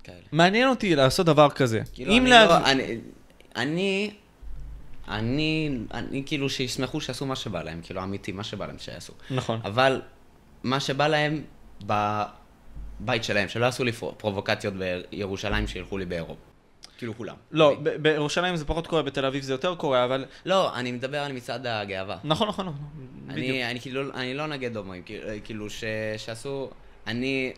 [0.04, 0.18] כאלה.
[0.32, 1.82] מעניין אותי לעשות דבר כזה.
[1.94, 2.58] כאילו אני לא,
[3.56, 4.12] אני
[5.10, 9.14] אני, אני כאילו שישמחו שיעשו מה שבא להם, כאילו אמיתי, מה שבא להם שיעשו.
[9.32, 9.60] נכון.
[9.64, 10.02] אבל
[10.64, 11.42] מה שבא להם
[11.86, 14.74] בבית שלהם, שלא יעשו לי פרובוקציות
[15.12, 16.50] בירושלים שילכו לאירופה.
[16.98, 17.36] כאילו כולם.
[17.52, 20.26] לא, בירושלים זה פחות קורה, בתל אביב זה יותר קורה, אבל...
[20.46, 22.18] לא, אני מדבר על מצעד הגאווה.
[22.24, 22.86] נכון, נכון, נכון.
[23.30, 25.04] אני, אני כאילו, אני לא נגד הומואים,
[25.44, 25.84] כאילו ש,
[26.18, 26.70] שעשו,
[27.08, 27.54] אני...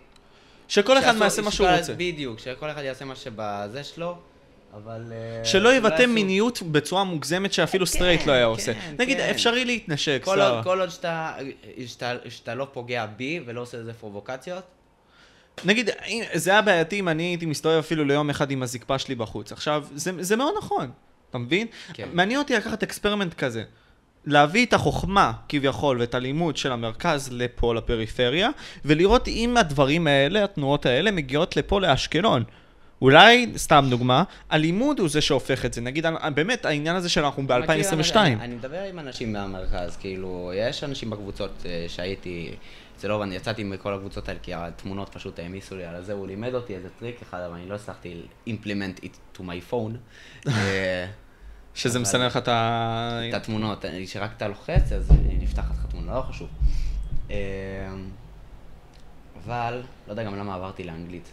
[0.68, 1.94] שכל אחד יעשה מה שהוא רוצה.
[1.94, 4.18] בדיוק, שכל אחד יעשה מה שבזה שלו.
[4.73, 5.11] אבל...
[5.11, 8.73] אה, שלא יבטא מיניות בצורה מוגזמת שאפילו כן, סטרייט לא היה עושה.
[8.73, 9.30] כן, נגיד, כן.
[9.31, 10.61] אפשרי להתנשק, סבבה.
[10.64, 10.89] כל עוד
[12.30, 14.64] שאתה לא פוגע בי ולא עושה לזה פרובוקציות.
[15.65, 15.89] נגיד,
[16.34, 19.52] זה היה בעייתי אם אני הייתי מסתובב אפילו ליום אחד עם הזקפה שלי בחוץ.
[19.52, 20.91] עכשיו, זה, זה מאוד נכון,
[21.30, 21.68] אתה מבין?
[21.93, 22.10] כן.
[22.14, 23.64] מעניין אותי לקחת experiment כזה.
[24.26, 28.49] להביא את החוכמה, כביכול, ואת הלימוד של המרכז לפה, לפריפריה,
[28.85, 32.43] ולראות אם הדברים האלה, התנועות האלה, מגיעות לפה, לאשקלון.
[33.02, 35.82] אולי, סתם דוגמה, הלימוד הוא זה שהופך את זה.
[35.82, 36.06] נגיד,
[36.36, 38.15] באמת, העניין הזה שאנחנו ב-2022.
[38.15, 42.52] אני, מדבר עם אנשים מהמרכז, כאילו, יש אנשים בקבוצות אה, שהייתי,
[42.99, 46.28] זה לא, אני יצאתי מכל הקבוצות האלה, כי התמונות פשוט העמיסו לי על זה, הוא
[46.28, 49.95] לימד אותי איזה טריק אחד, אבל אני לא הצלחתי implement it to my phone.
[50.48, 51.06] אה,
[51.73, 53.19] שזה מסנן לך את ה...
[53.30, 56.49] את התמונות, שרק אתה לוחץ, אז נפתחת לך תמונה, לא חשוב.
[57.32, 57.38] אה,
[59.45, 61.32] אבל, לא יודע גם למה עברתי לאנגלית.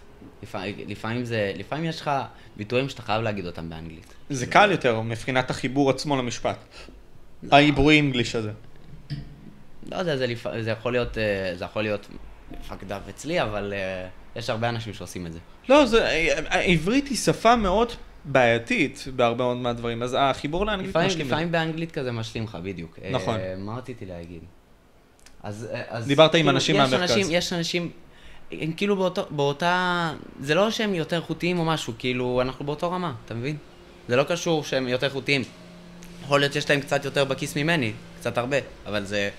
[0.88, 2.10] לפעמים זה, לפעמים יש לך
[2.56, 4.14] ביטויים שאתה חייב להגיד אותם באנגלית.
[4.30, 6.56] זה קל יותר מבחינת החיבור עצמו למשפט.
[7.50, 8.50] העברי אנגליש הזה.
[9.90, 10.46] לא יודע, זה, לפ...
[10.60, 12.08] זה יכול להיות, אה, זה יכול להיות
[12.60, 15.38] מפקדיו אצלי, אבל אה, יש הרבה אנשים שעושים את זה.
[15.68, 16.08] לא, זה,
[16.48, 17.92] העברית היא שפה מאוד
[18.24, 21.26] בעייתית בהרבה מאוד מהדברים, אז החיבור לאנגלית לפעמים, משלים.
[21.26, 22.98] לפעמים באנגלית כזה משלים לך, בדיוק.
[23.12, 23.40] נכון.
[23.58, 24.40] מה רציתי להגיד?
[25.42, 27.10] אז, אז דיברת כאילו, עם אנשים מהמרכז.
[27.10, 27.90] אנשים, יש אנשים
[28.52, 30.12] הם כאילו באותו, באותה...
[30.40, 33.56] זה לא שהם יותר איכותיים או משהו, כאילו, אנחנו באותו רמה, אתה מבין?
[34.08, 35.42] זה לא קשור שהם יותר איכותיים.
[36.24, 38.56] יכול להיות שיש להם קצת יותר בכיס ממני, קצת הרבה,
[38.86, 39.30] אבל זה...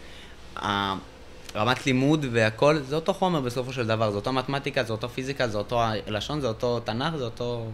[1.55, 5.47] רמת לימוד והכל, זה אותו חומר בסופו של דבר, זה אותו מתמטיקה, זה אותו פיזיקה,
[5.47, 7.67] זה אותו לשון, זה אותו תנ"ך, זה אותו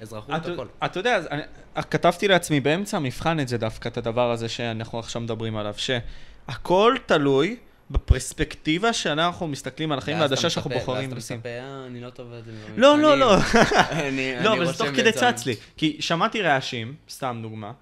[0.00, 0.66] אזרחות, את, הכל.
[0.84, 1.42] אתה יודע, אני,
[1.90, 6.96] כתבתי לעצמי באמצע המבחן את זה דווקא, את הדבר הזה שאנחנו עכשיו מדברים עליו, שהכל
[7.06, 7.56] תלוי
[7.90, 12.26] בפרספקטיבה שאנחנו מסתכלים על החיים והעדשה שאנחנו בוחרים ואז אתה מספר, אה, אני לא טוב
[12.32, 12.50] בזה.
[12.76, 13.36] לא, לא, לא.
[14.44, 15.54] לא, אבל זה תוך כדי צץ לי.
[15.76, 17.72] כי שמעתי רעשים, סתם דוגמה,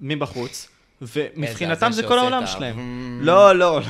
[0.00, 0.68] מבחוץ,
[1.02, 2.78] ומבחינתם זה כל העולם שלהם.
[3.22, 3.86] לא, לא, לא.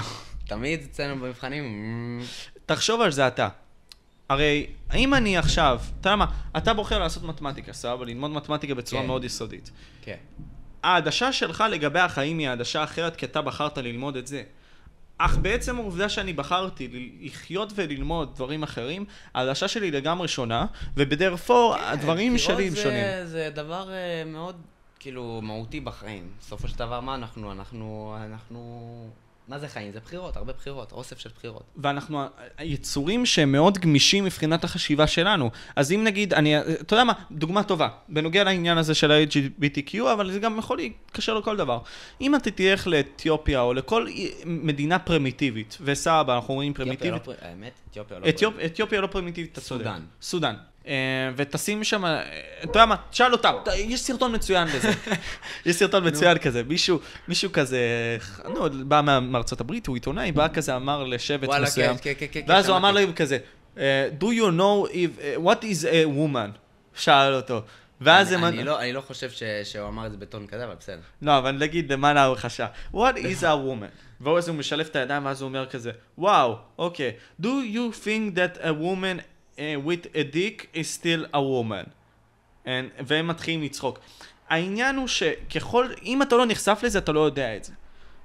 [0.46, 2.22] תמיד אצלנו במבחנים...
[2.66, 3.48] תחשוב על זה אתה.
[4.28, 6.26] הרי, האם אני עכשיו, אתה יודע מה,
[6.56, 8.04] אתה בוחר לעשות מתמטיקה, סבבה?
[8.04, 9.08] ללמוד מתמטיקה בצורה כן.
[9.08, 9.70] מאוד יסודית.
[10.02, 10.16] כן.
[10.82, 14.42] העדשה שלך לגבי החיים היא העדשה אחרת, כי אתה בחרת ללמוד את זה.
[15.24, 16.88] אך בעצם העובדה שאני בחרתי
[17.20, 19.04] לחיות וללמוד דברים אחרים,
[19.34, 20.66] העדשה שלי לגמרי שונה,
[20.96, 23.04] ובדרפור כן, הדברים שלי הם שונים.
[23.24, 24.56] זה דבר uh, מאוד,
[24.98, 26.28] כאילו, מהותי בחיים.
[26.40, 27.52] בסופו של דבר, מה אנחנו?
[27.52, 29.10] אנחנו, אנחנו
[29.48, 29.92] מה זה חיים?
[29.92, 31.62] זה בחירות, הרבה בחירות, אוסף של בחירות.
[31.76, 32.22] ואנחנו
[32.60, 35.50] יצורים שהם מאוד גמישים מבחינת החשיבה שלנו.
[35.76, 40.30] אז אם נגיד, אני, אתה יודע מה, דוגמה טובה, בנוגע לעניין הזה של ה-LGBTQ, אבל
[40.32, 41.78] זה גם יכול להתקשר לכל דבר.
[42.20, 44.06] אם אתה תלך לאתיופיה או לכל
[44.46, 47.12] מדינה פרימיטיבית, וסבא, אנחנו אומרים פרימיטיבית...
[47.14, 48.72] אתיופיה לא פר- האמת, אתיופיה לא פרימיטיבית.
[48.72, 49.84] אתיופיה לא פרימיטיבית, אתה צודק.
[49.84, 50.02] סודאן.
[50.22, 50.54] סודאן.
[50.86, 50.92] אה,
[51.36, 52.22] ותשים שם, אה,
[52.62, 54.90] אתה יודע מה, תשאל אותם, יש סרטון מצוין לזה.
[55.66, 56.98] יש סרטון מצוין כזה, מישהו,
[57.28, 57.78] מישהו כזה,
[58.54, 62.68] נו, בא מארצות הברית, הוא עיתונאי, בא כזה, אמר לשבט מסוים, כן, כן, כן, ואז
[62.68, 62.90] הוא אמר.
[62.92, 63.38] להם כזה,
[63.78, 66.50] אה, do you know if, what is a woman?
[66.94, 67.62] שאל אותו.
[68.00, 68.44] ואז הם...
[68.44, 71.00] אני- לא- אני לא חושב ש- שהוא אמר את זה בטון כזה, אבל בסדר.
[71.22, 72.66] לא, אבל נגיד למען ההרכשה.
[72.94, 73.90] What is a woman?
[74.20, 77.12] ואז הוא משלב את הידיים, ואז הוא אומר כזה, וואו, אוקיי.
[77.42, 81.88] Do you think that a woman with a dick is still a woman?
[82.64, 82.68] And,
[83.06, 83.98] והם מתחילים לצחוק.
[84.48, 87.72] העניין הוא שככל, אם אתה לא נחשף לזה, אתה לא יודע את זה.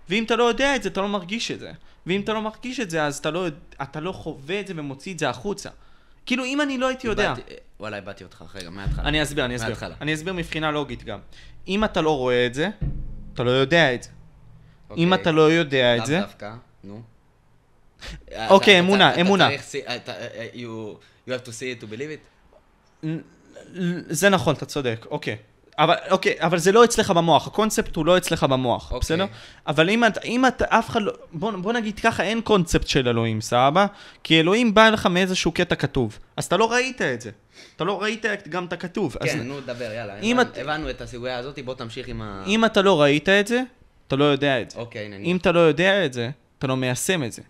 [0.10, 1.72] ואם אתה לא יודע את זה, אתה לא מרגיש את זה.
[2.06, 3.48] ואם אתה לא מרגיש את זה, אז אתה לא,
[3.82, 5.70] אתה לא חווה את זה ומוציא את זה החוצה.
[6.26, 7.34] כאילו, אם אני לא הייתי יודע...
[7.80, 9.06] וואלה, איבדתי אותך, רגע, מההתחלה.
[9.10, 9.70] אני אסביר, אני אסביר.
[9.70, 9.96] מההתחלה.
[10.02, 11.20] אני אסביר מבחינה לוגית גם.
[11.68, 12.70] אם אתה לא רואה את זה,
[13.34, 14.10] אתה לא יודע את זה.
[14.98, 15.22] אם אוקיי.
[15.22, 17.02] אתה לא יודע את לאו זה, דווקא, נו.
[18.50, 19.50] אוקיי, אמונה, אמונה.
[20.54, 20.60] you
[21.30, 22.12] have to see it to believe
[23.04, 23.08] it?
[24.10, 25.36] זה נכון, אתה צודק, אוקיי.
[25.80, 29.00] אבל, אוקיי, אבל זה לא אצלך במוח, הקונספט הוא לא אצלך במוח, אוקיי.
[29.00, 29.26] בסדר?
[29.68, 33.08] אבל אם אתה, אם אתה, אף אחד לא, בוא, בוא נגיד ככה, אין קונספט של
[33.08, 33.86] אלוהים, סבבה?
[34.24, 37.32] כי אלוהים בא לך מאיזשהו קטע כתוב, אז אתה לא ראית את זה.
[37.76, 39.16] אתה לא ראית גם את הכתוב.
[39.20, 40.20] אז כן, נו, דבר, יאללה.
[40.20, 42.44] אם הבנו- את- הבנו את הסוגיה הזאת, בוא תמשיך עם ה...
[42.48, 43.62] אם אתה לא ראית את זה,
[44.08, 44.80] אתה לא יודע את זה.
[44.80, 45.28] אוקיי, נניח.
[45.28, 46.30] אם אתה לא יודע את זה,
[46.60, 47.42] אתה לא מיישם את זה.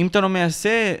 [0.00, 0.92] אם אתה לא מיישם,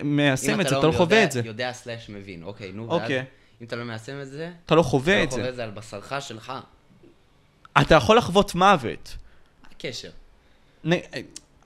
[0.60, 1.40] את זה, אתה לא חווה יודע- את זה.
[1.44, 3.24] יודע סלאש מבין, אוקיי, נו, ואז אוקיי.
[3.60, 5.48] אם אתה לא מיישם את זה, אתה לא אתה חווה לא את חווה זה.
[5.48, 6.52] את זה על בשרך שלך.
[7.80, 9.16] אתה יכול לחוות מוות.
[9.72, 10.10] הקשר?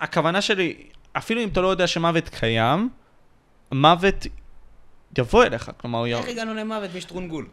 [0.01, 0.77] הכוונה שלי,
[1.13, 2.89] אפילו אם אתה לא יודע שמוות קיים,
[3.73, 4.27] מוות
[5.19, 7.47] יבוא אליך, כלומר, איך הגענו למוות משטרונגול?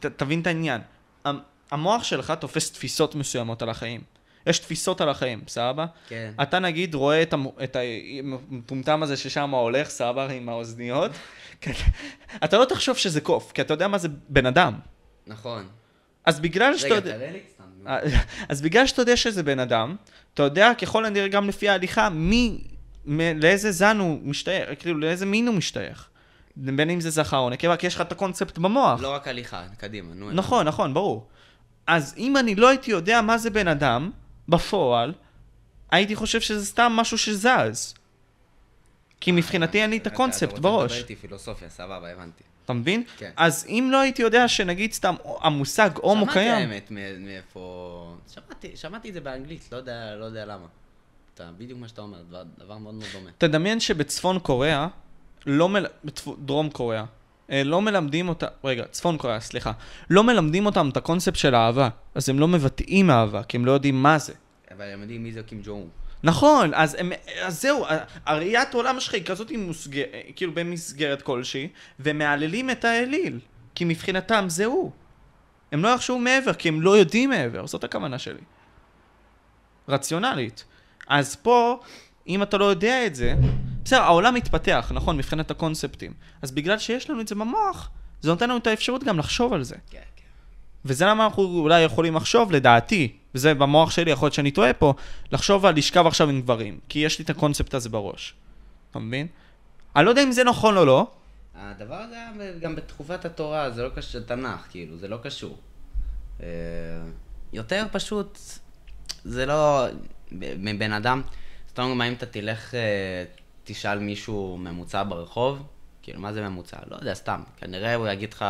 [0.00, 0.80] ת- תבין את העניין.
[1.24, 1.38] המ-
[1.70, 4.00] המוח שלך תופס תפיסות מסוימות על החיים.
[4.46, 5.86] יש תפיסות על החיים, סבבה?
[6.08, 6.32] כן.
[6.42, 7.76] אתה נגיד רואה את, המו- את
[8.50, 11.10] המטומטם הזה ששם הולך, סבבה, עם האוזניות.
[11.60, 11.72] כן.
[12.44, 14.74] אתה לא תחשוב שזה קוף, כי אתה יודע מה זה בן אדם.
[15.26, 15.66] נכון.
[16.24, 17.16] אז בגלל שאתה רגע, יודע...
[17.18, 17.64] תראה לי סתם.
[17.86, 17.98] אה,
[18.48, 19.96] אז בגלל שאתה יודע שזה בן אדם,
[20.34, 22.64] אתה יודע ככל הנראה גם לפי ההליכה מי,
[23.06, 26.08] מ- לאיזה זן הוא משתייך, כאילו לאיזה מין הוא משתייך.
[26.56, 29.00] בין אם זה זכר או נקבה, כי יש לך את הקונספט במוח.
[29.02, 30.30] לא רק הליכה, קדימה, נו.
[30.30, 31.26] נכון, נכון, ברור.
[31.86, 34.10] אז אם אני לא הייתי יודע מה זה בן אדם,
[34.48, 35.12] בפועל,
[35.90, 37.94] הייתי חושב שזה סתם משהו שזז.
[39.20, 40.90] כי מבחינתי אין לי את הקונספט אתה רוצה בראש.
[40.92, 42.42] לדבר איתי פילוסופיה, סבבה, הבנתי.
[42.64, 43.04] אתה מבין?
[43.16, 43.30] כן.
[43.36, 48.16] אז אם לא הייתי יודע שנגיד סתם המושג הומו שמעתי קיים, האמת מ- מאיפה...
[48.34, 50.66] שמעתי, שמעתי את זה באנגלית, לא יודע, לא יודע למה.
[51.34, 53.30] אתה, בדיוק מה שאתה אומר, דבר, דבר מאוד מאוד דומה.
[53.38, 54.88] תדמיין שבצפון קוריאה,
[55.46, 55.86] לא מל...
[56.04, 57.06] בדרום קוריאה, אה,
[57.48, 59.72] לא מלמדים אותה, רגע, צפון קוריאה, סליחה,
[60.10, 63.72] לא מלמדים אותם את הקונספט של אהבה, אז הם לא מבטאים אהבה, כי הם לא
[63.72, 64.32] יודעים מה זה.
[64.76, 65.86] אבל הם יודעים מי זה קים ג'ו.
[66.22, 67.12] נכון, אז, הם,
[67.42, 70.02] אז זהו, ה- הראיית עולם שלך היא כזאת מוסג...
[70.36, 71.68] כאילו במסגרת כלשהי,
[72.00, 73.38] ומהללים את האליל,
[73.74, 74.90] כי מבחינתם זה הוא.
[75.72, 78.40] הם לא יחשבו מעבר, כי הם לא יודעים מעבר, זאת הכוונה שלי.
[79.88, 80.64] רציונלית.
[81.08, 81.80] אז פה,
[82.28, 83.34] אם אתה לא יודע את זה,
[83.84, 86.12] בסדר, העולם מתפתח, נכון, מבחינת הקונספטים.
[86.42, 87.90] אז בגלל שיש לנו את זה במוח,
[88.20, 89.74] זה נותן לנו את האפשרות גם לחשוב על זה.
[89.90, 90.24] כן, כן.
[90.84, 94.94] וזה למה אנחנו אולי יכולים לחשוב, לדעתי, וזה במוח שלי, יכול להיות שאני טועה פה,
[95.32, 98.34] לחשוב על לשכב עכשיו עם גברים, כי יש לי את הקונספט הזה בראש.
[98.90, 99.26] אתה מבין?
[99.96, 101.06] אני לא יודע אם זה נכון או לא,
[101.54, 105.58] הדבר הזה היה גם בתקופת התורה, זה לא קשור, תנ"ך, כאילו, זה לא קשור.
[106.42, 106.46] אה,
[107.52, 108.38] יותר פשוט,
[109.24, 109.86] זה לא,
[110.32, 111.22] מבן אדם,
[111.74, 113.24] סתם דוגמא, אם אתה תלך, אה,
[113.64, 115.62] תשאל מישהו ממוצע ברחוב,
[116.02, 116.76] כאילו, מה זה ממוצע?
[116.90, 117.40] לא יודע, סתם.
[117.56, 118.44] כנראה הוא יגיד לך,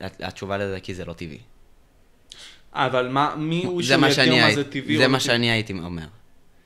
[0.00, 1.38] התשובה לזה כי זה לא טבעי.
[2.72, 5.26] אבל מה, מי הוא זה שהוא מה שאני מה זה טבעי זה לא מה טבעי?
[5.26, 6.06] שאני הייתי אומר.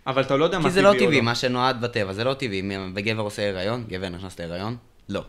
[0.07, 1.07] אבל אתה לא יודע מה כי טבעי זה או לא לא.
[1.07, 2.63] טבעי, מה שנועד בטבע, זה לא טבעי.
[2.95, 4.77] וגבר עושה הריון, גבר נכנס להיריון,
[5.09, 5.23] לא.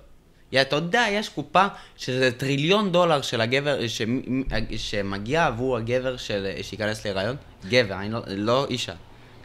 [0.62, 1.68] אתה יודע, יש קופה
[1.98, 4.02] שזה טריליון דולר של הגבר, ש...
[4.78, 6.48] שמגיע עבור הגבר של...
[6.62, 7.36] שייכנס להיריון,
[7.70, 8.94] גבר, אני לא, לא אישה.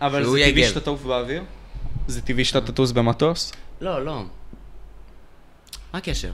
[0.06, 0.64] אבל זה טבעי.
[0.68, 1.42] שאתה תעוף באוויר?
[2.06, 3.52] זה טבעי שאתה תטוס במטוס?
[3.80, 4.22] לא, לא.
[5.92, 6.32] מה הקשר?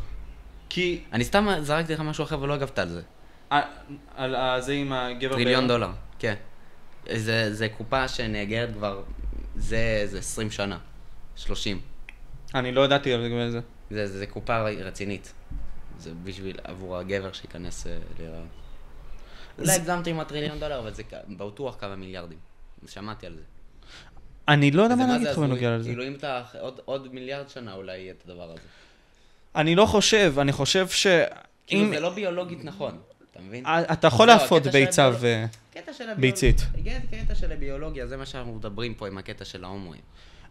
[0.68, 1.02] כי...
[1.12, 3.02] אני סתם זרקתי לך משהו אחר ולא הגבת על זה.
[4.16, 5.34] על- זה עם הגבר...
[5.34, 5.68] טריליון?
[5.68, 6.34] דולר, כן.
[7.16, 9.02] זה, זה קופה שנאגרת כבר,
[9.56, 10.78] זה, זה 20 שנה,
[11.36, 11.80] 30.
[12.54, 13.60] אני לא ידעתי על זה.
[13.90, 15.32] זה, זה קופה רצינית.
[15.98, 18.46] זה בשביל, עבור הגבר שייכנס אה, להיריון.
[19.58, 22.38] אולי הגזמתי עם הטריליון דולר, אבל זה בטוח כמה מיליארדים.
[22.86, 23.42] שמעתי על זה.
[24.48, 25.38] אני לא יודע מה להגיד לך.
[25.38, 25.88] בנוגע לזה.
[25.88, 28.60] כאילו אם אתה, עוד- עוד מיליארד שנה אולי יהיה את הדבר הזה.
[29.56, 31.06] אני לא חושב, אני חושב ש...
[31.66, 31.94] כאילו אם...
[31.94, 32.98] זה לא ביולוגית נכון,
[33.30, 33.64] אתה מבין?
[33.66, 35.44] אתה יכול זהו, להפות של ביצה ו...
[35.74, 36.14] קטע של.
[36.14, 36.60] ביצית.
[37.10, 40.00] קטע של הביולוגיה, זה מה שאנחנו מדברים פה עם הקטע של ההומואים.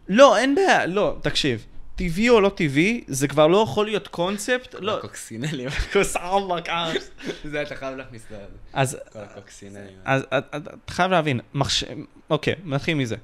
[0.08, 1.66] לא, אין בעיה, לא, תקשיב.
[1.96, 4.98] טבעי או לא טבעי, זה כבר לא יכול להיות קונספט, לא.
[4.98, 5.68] הקוקסינלים.
[5.92, 6.96] כוס אללה קאש.
[7.44, 8.36] זה אתה חייב להכניס את זה.
[8.72, 9.98] אז כל הקוקסינלים.
[10.04, 11.84] אז את- את- אתה חייב להבין, מחש...
[12.30, 13.16] אוקיי, נתחיל מזה.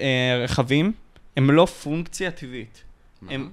[0.00, 0.92] אה, רכבים
[1.36, 2.82] הם לא פונקציה טבעית.
[3.22, 3.32] מה?
[3.32, 3.50] הם...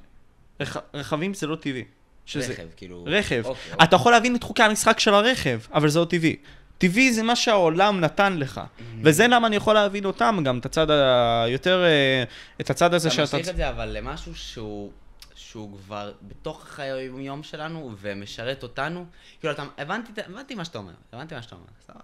[0.60, 0.78] רכ...
[0.94, 1.84] רכבים זה לא טבעי.
[2.26, 2.54] שזה...
[2.54, 3.04] רכב, כאילו...
[3.08, 3.42] רכב.
[3.46, 6.36] אוקיי, אתה יכול להבין את חוקי המשחק של הרכב, אבל זה לא טבעי.
[6.78, 8.58] טבעי זה מה שהעולם נתן לך.
[8.58, 8.82] Mm-hmm.
[9.04, 11.84] וזה למה אני יכול להבין אותם, גם את הצד היותר...
[11.84, 12.24] אה,
[12.62, 13.38] את הצד הזה אתה שאתה...
[13.38, 14.92] משליך את זה אבל למשהו שהוא...
[15.36, 19.06] שהוא כבר בתוך חיי היום שלנו ומשרת אותנו.
[19.40, 19.64] כאילו, אתה...
[19.78, 22.00] הבנתי, הבנתי מה שאתה אומר, הבנתי מה שאתה אומר, סבבה.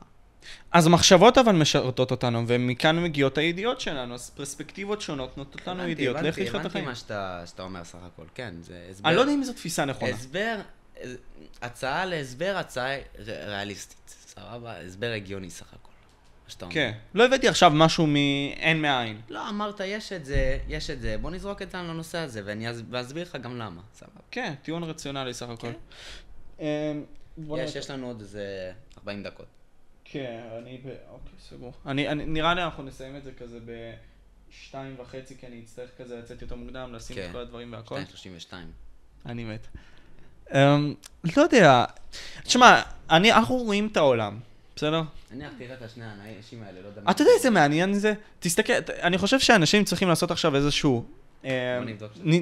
[0.72, 5.91] אז המחשבות אבל משרתות אותנו, ומכאן מגיעות הידיעות שלנו, אז פרספקטיבות שונות נותנות לנו הבנתי,
[5.91, 6.85] ידיעות הבנתי, לאיך לחיות את הבנתי החיים.
[6.85, 9.07] מה שאתה שאתה אומר סך הכל, כן, זה הסבר.
[9.09, 10.11] אני לא יודע אם זו תפיסה נכונה.
[10.11, 10.55] הסבר,
[11.61, 13.01] הצעה להסבר, הצעה ר-
[13.49, 13.97] ריאליסטית,
[14.27, 14.81] סבבה?
[14.81, 15.89] הסבר הגיוני סך הכל,
[16.45, 16.73] מה שאתה אומר.
[16.76, 16.91] כן.
[17.13, 19.22] לא הבאתי עכשיו משהו מאין מאין.
[19.30, 22.41] לא, אמרת, יש את זה, יש את זה, בוא נזרוק את זה על הנושא הזה,
[22.45, 24.19] ואני אס- ואסביר לך גם למה, סבבה.
[24.31, 25.72] כן, טיעון רציונלי סך הכל.
[26.59, 26.65] אמ,
[27.38, 27.76] בוא יש.
[27.76, 29.45] יש לנו עוד איזה 40 דקות.
[30.16, 30.88] כן, אני ב...
[31.12, 31.74] אוקיי, סגור.
[31.86, 36.20] אני, אני, נראה לי אנחנו נסיים את זה כזה בשתיים וחצי, כי אני אצטרך כזה
[36.20, 37.26] לצאת יותר מוקדם, לשים כן.
[37.28, 37.96] את כל הדברים והכל.
[38.00, 38.68] 232.
[39.26, 39.68] אני מת.
[40.48, 40.53] אמ,
[41.38, 41.86] לא יודע.
[42.44, 44.40] תשמע, אני, אנחנו רואים את העולם,
[44.76, 45.02] בסדר?
[45.32, 47.12] נניח, תראה את השני האנשים האלה, לא יודע מה.
[47.12, 48.14] אתה יודע איזה מעניין זה?
[48.40, 51.06] תסתכל, אני חושב שאנשים צריכים לעשות עכשיו איזשהו
[51.44, 51.50] אמ,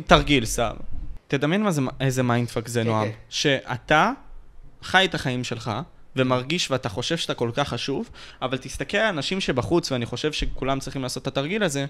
[0.07, 0.75] תרגיל, סתם.
[1.27, 3.11] תדמיין מה זה, איזה mindfuck זה, כן, נועם.
[3.11, 3.17] כן.
[3.29, 4.11] שאתה
[4.81, 5.71] חי את החיים שלך,
[6.15, 8.09] ומרגיש ואתה חושב שאתה כל כך חשוב,
[8.41, 11.85] אבל תסתכל על אנשים שבחוץ, ואני חושב שכולם צריכים לעשות את התרגיל הזה,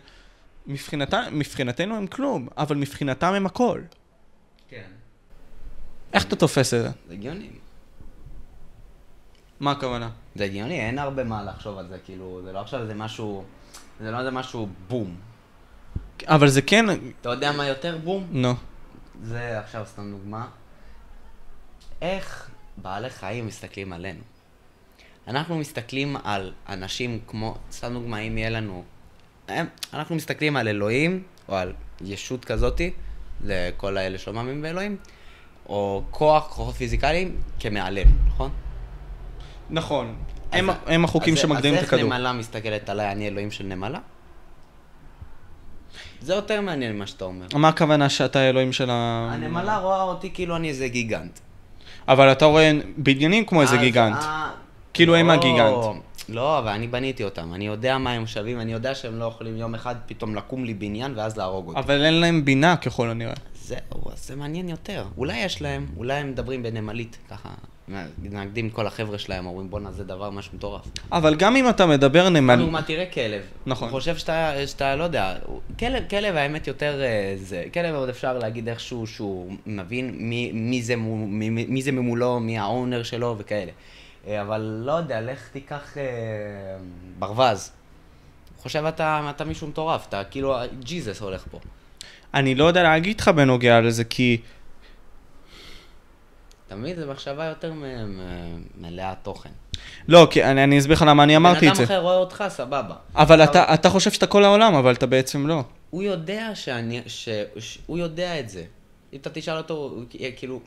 [0.68, 3.82] מבחינתה, מבחינתנו הם כלום, אבל מבחינתם הם הכל.
[4.70, 4.90] כן.
[6.14, 6.90] איך אתה תופס את זה?
[7.08, 7.50] זה הגיוני.
[9.60, 10.10] מה הכוונה?
[10.36, 13.44] זה הגיוני, אין הרבה מה לחשוב על זה, כאילו, זה לא עכשיו איזה משהו,
[14.00, 15.16] זה לא איזה משהו בום.
[16.28, 16.86] אבל זה כן...
[17.22, 18.28] אתה יודע מה יותר בום?
[18.32, 18.54] נו.
[19.24, 20.48] זה עכשיו סתם דוגמה.
[22.02, 24.20] איך בעלי חיים מסתכלים עלינו?
[25.28, 28.84] אנחנו מסתכלים על אנשים כמו, סתם דוגמה, אם יהיה לנו...
[29.48, 32.94] הם- אנחנו מסתכלים על אלוהים, או על ישות כזאתי,
[33.44, 34.98] לכל האלה שלא מאמינים באלוהים,
[35.70, 38.52] או כוח, כוחות פיזיקליים, כמעלינו, נכון?
[39.70, 40.16] נכון.
[40.52, 42.00] אז- הם, הם החוקים אז- שמגדירים את אז הכדור.
[42.00, 44.00] איך נמלה מסתכלת עליי, אני אלוהים של נמלה?
[46.22, 47.48] זה יותר מעניין ממה שאתה אומר.
[47.56, 49.30] מה הכוונה שאתה האלוהים של ה...
[49.32, 51.40] הנמלה רואה אותי כאילו אני איזה גיגנט.
[52.08, 54.16] אבל אתה רואה בניינים כמו איזה גיגנט.
[54.16, 54.50] אה,
[54.94, 56.04] כאילו הם לא, הגיגנט.
[56.30, 57.54] לא, אבל אני בניתי אותם.
[57.54, 60.74] אני יודע מה הם שווים, אני יודע שהם לא יכולים יום אחד פתאום לקום לי
[60.74, 61.80] בניין ואז להרוג אותי.
[61.80, 63.34] אבל אין להם בינה ככל הנראה.
[63.56, 65.06] זהו, אז זה מעניין יותר.
[65.18, 67.50] אולי יש להם, אולי הם מדברים בנמלית, ככה.
[68.24, 70.82] נקדים כל החבר'ה שלהם, אומרים בואנה זה דבר ממש מטורף.
[71.12, 72.56] אבל גם אם אתה מדבר נמל...
[72.56, 73.42] דוגמא, תראה כלב.
[73.66, 73.90] נכון.
[73.90, 75.36] הוא חושב שאתה, שאתה, לא יודע,
[75.80, 80.82] כלב, כלב האמת יותר אה, זה, כלב עוד אפשר להגיד איכשהו שהוא מבין מי, מי,
[80.82, 83.72] זה, מי, מי זה ממולו, מי האונר שלו וכאלה.
[84.28, 86.04] אה, אבל לא יודע, לך תיקח אה,
[87.20, 87.72] ברווז.
[88.58, 91.60] חושב אתה, אתה מישהו מטורף, אתה כאילו ג'יזוס הולך פה.
[92.34, 94.38] אני לא יודע להגיד לך בנוגע לזה, כי...
[96.74, 96.96] אתה מבין?
[96.96, 97.74] זו מחשבה יותר
[98.78, 99.50] מלאה תוכן.
[100.08, 101.84] לא, כי אני, אני אסביר לך למה אני אמרתי את בן זה.
[101.84, 102.96] אדם אחר רואה אותך, סבבה.
[103.16, 105.64] אבל אתה, אתה חושב שאתה כל העולם, אבל אתה בעצם לא.
[105.90, 108.64] הוא יודע שאני, ש, ש, הוא יודע את זה.
[109.14, 110.04] אם אתה תשאל אותו, הוא,
[110.36, 110.60] כאילו,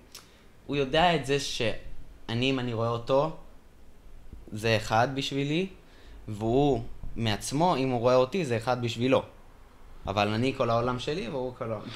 [0.66, 3.36] הוא יודע את זה שאני, אם אני רואה אותו,
[4.52, 5.66] זה אחד בשבילי,
[6.28, 6.82] והוא
[7.16, 9.22] מעצמו, אם הוא רואה אותי, זה אחד בשבילו.
[10.06, 11.88] אבל אני כל העולם שלי, והוא כל העולם...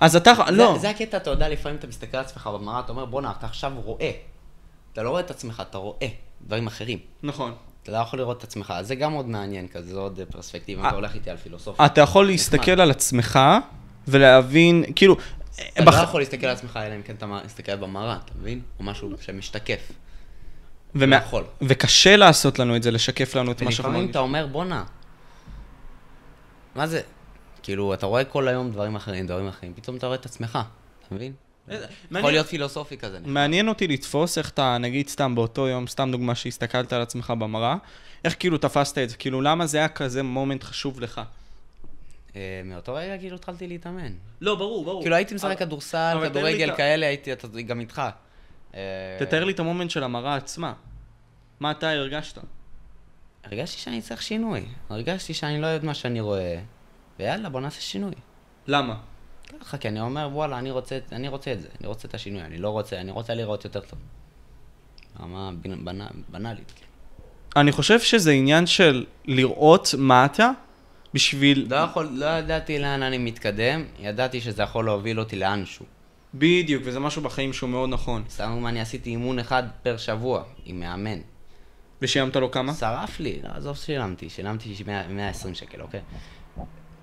[0.00, 0.32] אז אתה...
[0.50, 0.72] לא.
[0.74, 3.46] זה, זה הקטע, אתה יודע, לפעמים אתה מסתכל על עצמך במראה, אתה אומר, בואנה, אתה
[3.46, 4.10] עכשיו רואה.
[4.92, 6.06] אתה לא רואה את עצמך, אתה רואה
[6.46, 6.98] דברים אחרים.
[7.22, 7.54] נכון.
[7.82, 10.80] אתה לא יכול לראות את עצמך, אז זה גם עוד מעניין כזה, זה עוד פרספקטיבה,
[10.80, 10.88] אם אה.
[10.90, 11.86] אתה הולך איתי על פילוסופיה.
[11.86, 13.38] אתה יכול להסתכל על עצמך
[14.08, 15.16] ולהבין, כאילו...
[15.72, 18.60] אתה בח- לא יכול להסתכל על עצמך אלא אם כן אתה מסתכל במראה, אתה מבין?
[18.78, 19.92] או משהו שמשתקף.
[20.94, 21.44] ומה- לא יכול.
[21.62, 24.10] וקשה לעשות לנו את זה, לשקף לנו את מה שאנחנו ולפעמים.
[24.10, 24.84] אתה אומר, בואנה,
[26.74, 27.00] מה זה?
[27.68, 30.58] כאילו, אתה רואה כל היום דברים אחרים, דברים אחרים, פתאום אתה רואה את עצמך,
[31.06, 31.32] אתה מבין?
[32.10, 33.18] יכול להיות פילוסופי כזה.
[33.24, 37.76] מעניין אותי לתפוס איך אתה, נגיד סתם באותו יום, סתם דוגמה שהסתכלת על עצמך במראה,
[38.24, 41.20] איך כאילו תפסת את זה, כאילו למה זה היה כזה מומנט חשוב לך?
[42.36, 44.12] אה, מאותו רגע כאילו התחלתי להתאמן.
[44.40, 45.02] לא, ברור, ברור.
[45.02, 48.02] כאילו הייתי משחק כדורסל, כדורגל כאלה, הייתי גם איתך.
[48.74, 48.80] אה,
[49.18, 50.72] תתאר לי את המומנט של המראה עצמה.
[51.60, 52.38] מה אתה הרגשת?
[53.44, 54.64] הרגשתי שאני צריך שינוי.
[54.88, 56.60] הרגשתי שאני לא יודע מה שאני רואה.
[57.18, 58.12] ויאללה, בוא נעשה שינוי.
[58.66, 58.96] למה?
[59.60, 62.42] ככה, כי אני אומר, וואלה, אני רוצה, אני רוצה את זה, אני רוצה את השינוי,
[62.42, 63.98] אני לא רוצה, אני רוצה לראות יותר טוב.
[65.62, 66.88] בנ- בנ- בנאלית, כאילו.
[67.56, 70.50] אני חושב שזה עניין של לראות מה אתה,
[71.14, 71.66] בשביל...
[71.70, 75.86] לא יכול, לא ידעתי לאן אני מתקדם, ידעתי שזה יכול להוביל אותי לאנשהו.
[76.34, 78.24] בדיוק, וזה משהו בחיים שהוא מאוד נכון.
[78.28, 81.18] סתם אם אני עשיתי אימון אחד פר שבוע, עם מאמן.
[82.02, 82.74] ושילמת לו כמה?
[82.74, 84.28] שרף לי, לא, עזוב שילמתי
[84.86, 86.00] 100 120 שקל, אוקיי?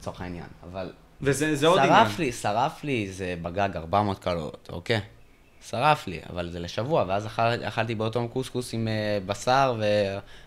[0.05, 0.91] לצורך העניין, אבל...
[1.21, 2.05] וזה זה עוד עניין.
[2.05, 5.01] שרף לי, שרף לי, זה בגג 400 קלוריות, אוקיי?
[5.69, 9.75] שרף לי, אבל זה לשבוע, ואז אכל, אכלתי באותו יום קוסקוס עם uh, בשר,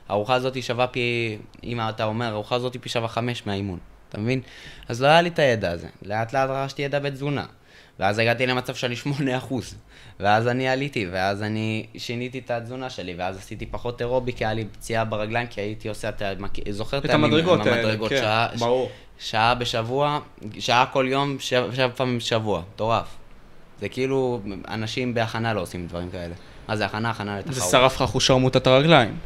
[0.08, 3.78] והארוחה הזאת שווה פי, אם אתה אומר, הארוחה הזאת פי שווה חמש מהאימון,
[4.08, 4.40] אתה מבין?
[4.88, 7.46] אז לא היה לי את הידע הזה, לאט לאט רכשתי ידע בתזונה.
[7.98, 9.54] ואז הגעתי למצב שאני 8%,
[10.20, 14.54] ואז אני עליתי, ואז אני שיניתי את התזונה שלי, ואז עשיתי פחות אירובי, כי היה
[14.54, 18.48] לי פציעה ברגליים, כי הייתי עושה, אתה מכיר- זוכר את המדרגות האלה, המדרגות, כן, שעה,
[18.58, 18.90] ברור.
[19.18, 20.20] שעה בשבוע,
[20.58, 23.06] שעה כל יום, שבע, שבע פעמים בשבוע, מטורף.
[23.80, 26.34] זה כאילו, אנשים בהכנה לא עושים דברים כאלה.
[26.68, 27.10] מה זה הכנה?
[27.10, 27.54] הכנה לתחרות.
[27.54, 29.16] זה שרף לך אחוז שרמוטת הרגליים.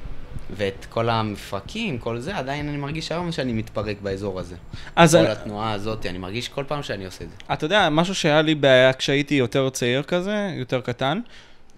[0.56, 4.56] ואת כל המפרקים, כל זה, עדיין אני מרגיש היום שאני מתפרק באזור הזה.
[4.97, 7.36] אז כל אני- התנועה הזאת, אני מרגיש כל פעם שאני עושה את זה.
[7.52, 11.20] אתה יודע, משהו שהיה לי בעיה כשהייתי יותר צעיר כזה, יותר קטן.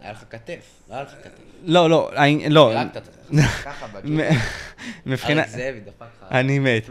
[0.01, 0.61] היה לך כתף,
[0.91, 1.31] לא היה לך כתף.
[1.65, 2.11] לא, לא,
[2.51, 2.73] לא.
[3.65, 3.87] ככה.
[4.05, 4.21] מ-
[5.07, 5.45] מבחינת...
[5.47, 6.33] אריק זאבי דפק לך.
[6.33, 6.91] אני מת.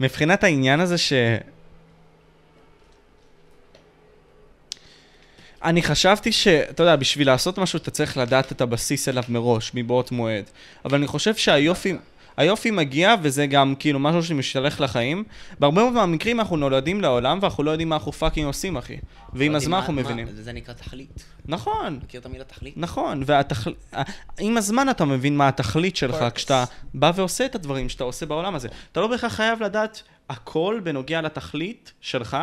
[0.00, 1.12] מבחינת העניין הזה ש...
[5.64, 6.48] אני חשבתי ש...
[6.48, 10.44] אתה יודע, בשביל לעשות משהו אתה צריך לדעת את הבסיס אליו מראש, מבעוד מועד.
[10.84, 11.94] אבל אני חושב שהיופי...
[12.36, 15.24] היופי מגיע, וזה גם כאילו משהו שמשתייך לחיים.
[15.58, 18.96] בהרבה מאוד מהמקרים אנחנו נולדים לעולם, ואנחנו לא יודעים מה אנחנו fucking עושים, אחי.
[19.32, 20.26] ועם הזמן אנחנו מבינים.
[20.30, 21.24] זה נקרא תכלית.
[21.44, 22.74] נכון, מכיר את המילה תכלית?
[22.76, 23.70] נכון, והתכל...
[24.38, 26.24] עם הזמן אתה מבין מה התכלית שלך.
[26.34, 26.64] כשאתה
[26.94, 28.68] בא ועושה את הדברים שאתה עושה בעולם הזה.
[28.92, 32.36] אתה לא בהכרח חייב לדעת הכל בנוגע לתכלית שלך,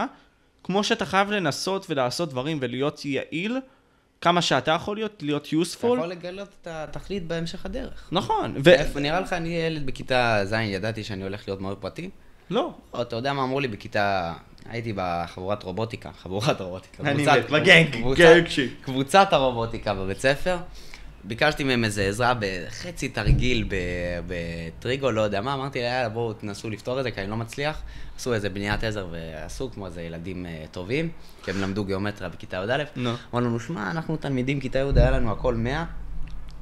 [0.68, 3.58] כמו שאתה חייב לנסות ולעשות דברים ולהיות יעיל,
[4.22, 5.86] כמה שאתה יכול להיות, להיות אתה useful.
[5.86, 8.10] יכול לגלות את התכלית בהמשך הדרך.
[8.12, 9.00] נכון, ו...
[9.00, 12.10] נראה לך, אני ילד בכיתה ז', ידעתי שאני הולך להיות מורה פרטי?
[12.50, 12.74] לא.
[12.94, 14.34] או, אתה יודע מה אמרו לי בכיתה...
[14.70, 17.04] הייתי בחבורת רובוטיקה, חבורת רובוטיקה.
[17.04, 17.96] אני מת, בגנג.
[18.82, 20.58] קבוצת הרובוטיקה בבית ספר.
[21.28, 23.70] ביקשתי מהם איזה עזרה בחצי תרגיל
[24.28, 27.38] בטריגו, לא יודע מה, אמרתי לה, יאללה, בואו תנסו לפתור את זה, כי אני לא
[27.38, 27.82] מצליח.
[28.18, 31.10] עשו איזה בניית עזר ועשו כמו איזה ילדים אה, טובים,
[31.44, 32.84] כי הם למדו גיאומטריה בכיתה י"א.
[32.96, 33.10] נו.
[33.10, 35.86] אמרו לנו, שמע, אנחנו תלמידים כיתה י', היה לנו הכל 100,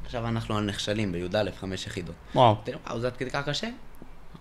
[0.06, 2.16] עכשיו אנחנו נכשלים בי"א, חמש יחידות.
[2.36, 2.52] וואו.
[2.52, 3.68] אמרתי להם, וואו, זה עד כדי כך קשה?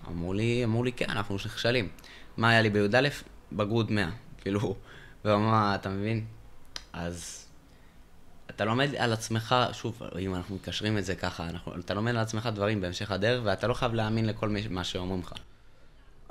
[0.09, 1.89] אמרו לי, אמרו לי, כן, אנחנו נכשלים.
[2.37, 3.09] מה היה לי בי"א?
[3.53, 4.09] בגרות 100.
[4.41, 4.77] כאילו,
[5.25, 6.25] ומה, אתה מבין?
[6.93, 7.44] אז
[8.57, 12.19] אתה לומד על עצמך, שוב, אם אנחנו מקשרים את זה ככה, אנחנו, אתה לומד על
[12.19, 15.33] עצמך דברים בהמשך הדרך, ואתה לא חייב להאמין לכל מי- מה שאומרים לך.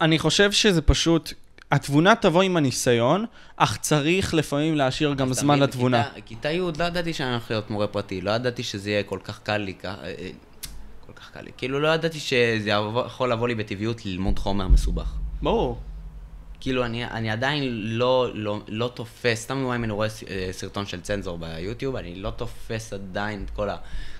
[0.02, 1.34] אני חושב שזה פשוט...
[1.72, 3.26] התבונה תבוא עם הניסיון,
[3.58, 6.04] אך צריך לפעמים להשאיר גם אתה זמן לתבונה.
[6.04, 9.20] בכיתה- כיתה י' לא ידעתי שאני הולך להיות מורה פרטי, לא ידעתי שזה יהיה כל
[9.24, 10.30] כך קל לי, אה, אה,
[11.08, 11.52] כל כך קל לי.
[11.58, 12.70] כאילו, לא ידעתי שזה
[13.06, 15.14] יכול לבוא לי בטבעיות ללמוד חומר מסובך.
[15.42, 15.80] ברור.
[16.64, 21.02] כאילו, אני, אני עדיין לא, לא, לא תופס, סתם אם אני רואה אה, סרטון של
[21.02, 23.70] צנזור ביוטיוב, אני לא תופס עדיין את כל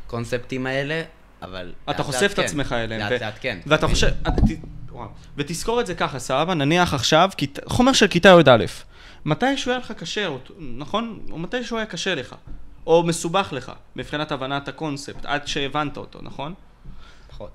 [0.06, 1.04] הקונספטים האלה,
[1.42, 1.74] אבל...
[1.90, 2.42] אתה חושף את כן.
[2.42, 3.12] עצמך אליהם.
[3.12, 3.60] לאט לאט כן.
[3.68, 3.88] ואתה?
[3.88, 4.08] חושב...
[4.92, 5.08] וואו.
[5.38, 6.54] ותזכור את זה ככה, סבבה?
[6.54, 8.66] נניח עכשיו, כית- חומר של כיתה י"א.
[9.26, 10.30] מתישהו היה לך קשה,
[10.78, 11.20] נכון?
[11.32, 12.36] או מתישהו היה קשה לך.
[12.88, 16.54] או מסובך לך, מבחינת הבנת הקונספט, עד שהבנת אותו, נכון?
[17.30, 17.52] פחות.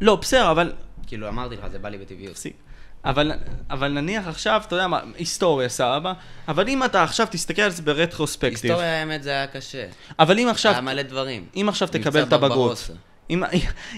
[0.00, 0.72] לא, בסדר, אבל...
[1.06, 2.32] כאילו, אמרתי לך, זה בא לי בטבעיות.
[2.32, 2.56] תפסיק.
[3.04, 3.32] אבל,
[3.70, 6.12] אבל נניח עכשיו, אתה יודע מה, היסטוריה, סבבה?
[6.48, 8.70] אבל אם אתה עכשיו תסתכל על זה ברטרוספקטיב.
[8.70, 9.86] היסטוריה, האמת, זה היה קשה.
[10.18, 10.72] אבל אם עכשיו...
[10.72, 11.46] היה מלא דברים.
[11.56, 12.90] אם עכשיו תקבל את הבגרות.
[13.30, 13.42] אם,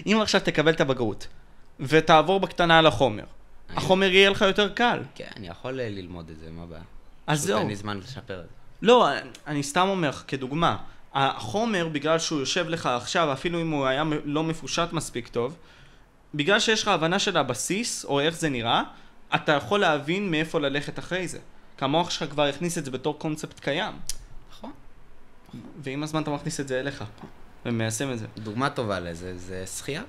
[0.07, 1.27] אם עכשיו תקבל את הבגרות,
[1.81, 3.25] ותעבור בקטנה על החומר,
[3.77, 5.01] החומר יהיה לך יותר קל.
[5.15, 6.83] כן, אני יכול אה, ללמוד את זה, מה הבעיה?
[7.27, 7.59] אז זהו.
[7.59, 8.55] אין לי זמן לשפר את זה.
[8.83, 9.09] לא,
[9.47, 10.77] אני סתם אומר לך כדוגמה,
[11.15, 15.57] החומר, בגלל שהוא יושב לך עכשיו, אפילו אם הוא היה לא מפושט מספיק טוב,
[16.35, 18.83] בגלל שיש לך הבנה של הבסיס, או איך זה נראה,
[19.35, 21.39] אתה יכול להבין מאיפה ללכת אחרי זה.
[21.77, 23.95] כי המוח שלך כבר הכניס את זה בתור קונספט קיים,
[24.51, 24.71] נכון.
[25.83, 27.05] ועם הזמן אתה מכניס את זה אליך,
[27.67, 28.27] ומיישם את זה.
[28.37, 30.03] דוגמה טובה לזה, זה שחייה.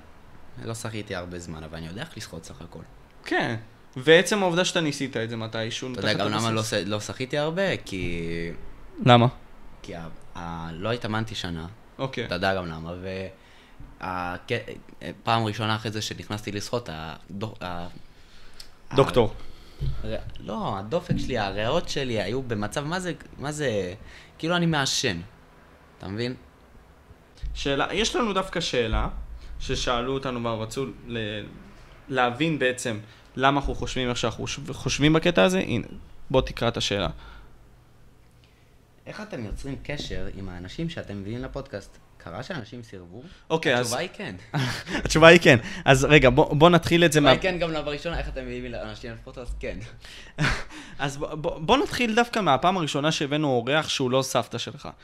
[0.63, 2.79] לא שחיתי הרבה זמן, אבל אני יודע איך לשחות סך הכל.
[3.25, 3.55] כן,
[3.97, 7.77] ועצם העובדה שאתה ניסית את זה מתישהו, אתה יודע גם למה לא, לא שחיתי הרבה?
[7.77, 8.21] כי...
[9.05, 9.27] למה?
[9.81, 10.07] כי ה...
[10.35, 10.69] ה...
[10.73, 11.67] לא התאמנתי שנה,
[11.99, 12.25] אוקיי.
[12.25, 13.07] אתה יודע גם למה, ו...
[15.23, 16.89] פעם ראשונה אחרי זה שנכנסתי לשחות.
[18.95, 19.33] דוקטור.
[20.39, 23.93] לא, הדופק שלי, הריאות שלי היו במצב, מה זה, מה זה,
[24.37, 25.19] כאילו אני מעשן,
[25.97, 26.35] אתה מבין?
[27.53, 29.09] שאלה, יש לנו דווקא שאלה,
[29.59, 31.17] ששאלו אותנו ורצו ל...
[32.09, 32.99] להבין בעצם
[33.35, 35.59] למה אנחנו חושבים איך שאנחנו חושבים בקטע הזה?
[35.59, 35.87] הנה,
[36.29, 37.09] בוא תקרא את השאלה.
[39.05, 41.97] איך אתם יוצרים קשר עם האנשים שאתם מביאים לפודקאסט?
[42.23, 43.23] קרה שאנשים סירבו?
[43.49, 43.79] אוקיי, אז...
[43.79, 44.35] התשובה היא כן.
[45.05, 45.57] התשובה היא כן.
[45.85, 48.65] אז רגע, בוא, בוא נתחיל את זה התשובה היא כן גם בראשונה, איך אתם מביאים
[48.65, 49.55] לאנשים לפודקאסט?
[49.59, 49.77] כן.
[50.99, 54.89] אז בוא, בוא, בוא נתחיל דווקא מהפעם הראשונה שהבאנו אורח שהוא לא סבתא שלך.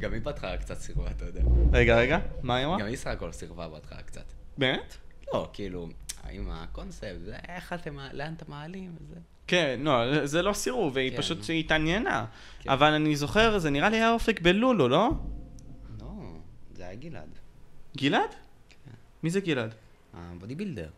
[0.00, 1.40] גם היא בהתחלה קצת סירבה, אתה יודע.
[1.72, 2.78] רגע, רגע, מה היא אמרה?
[2.78, 4.32] גם היא סך הכל סירבה בהתחלה קצת.
[4.58, 4.96] באמת?
[5.32, 5.88] לא, כאילו,
[6.30, 7.16] עם הקונספט,
[7.48, 9.20] איך אתם, לאן אתם מעלים וזה.
[9.48, 11.16] כן, לא, זה לא סירוב, היא כן.
[11.16, 12.24] פשוט התעניינה.
[12.60, 12.70] כן.
[12.70, 15.10] אבל אני זוכר, זה נראה לי היה אופק בלולו, לא?
[16.00, 16.06] לא,
[16.74, 17.38] זה היה גלעד,
[17.96, 18.30] גלעד?
[18.70, 18.90] כן.
[19.22, 19.74] מי זה גלעד?
[20.14, 20.88] הבודי בילדר.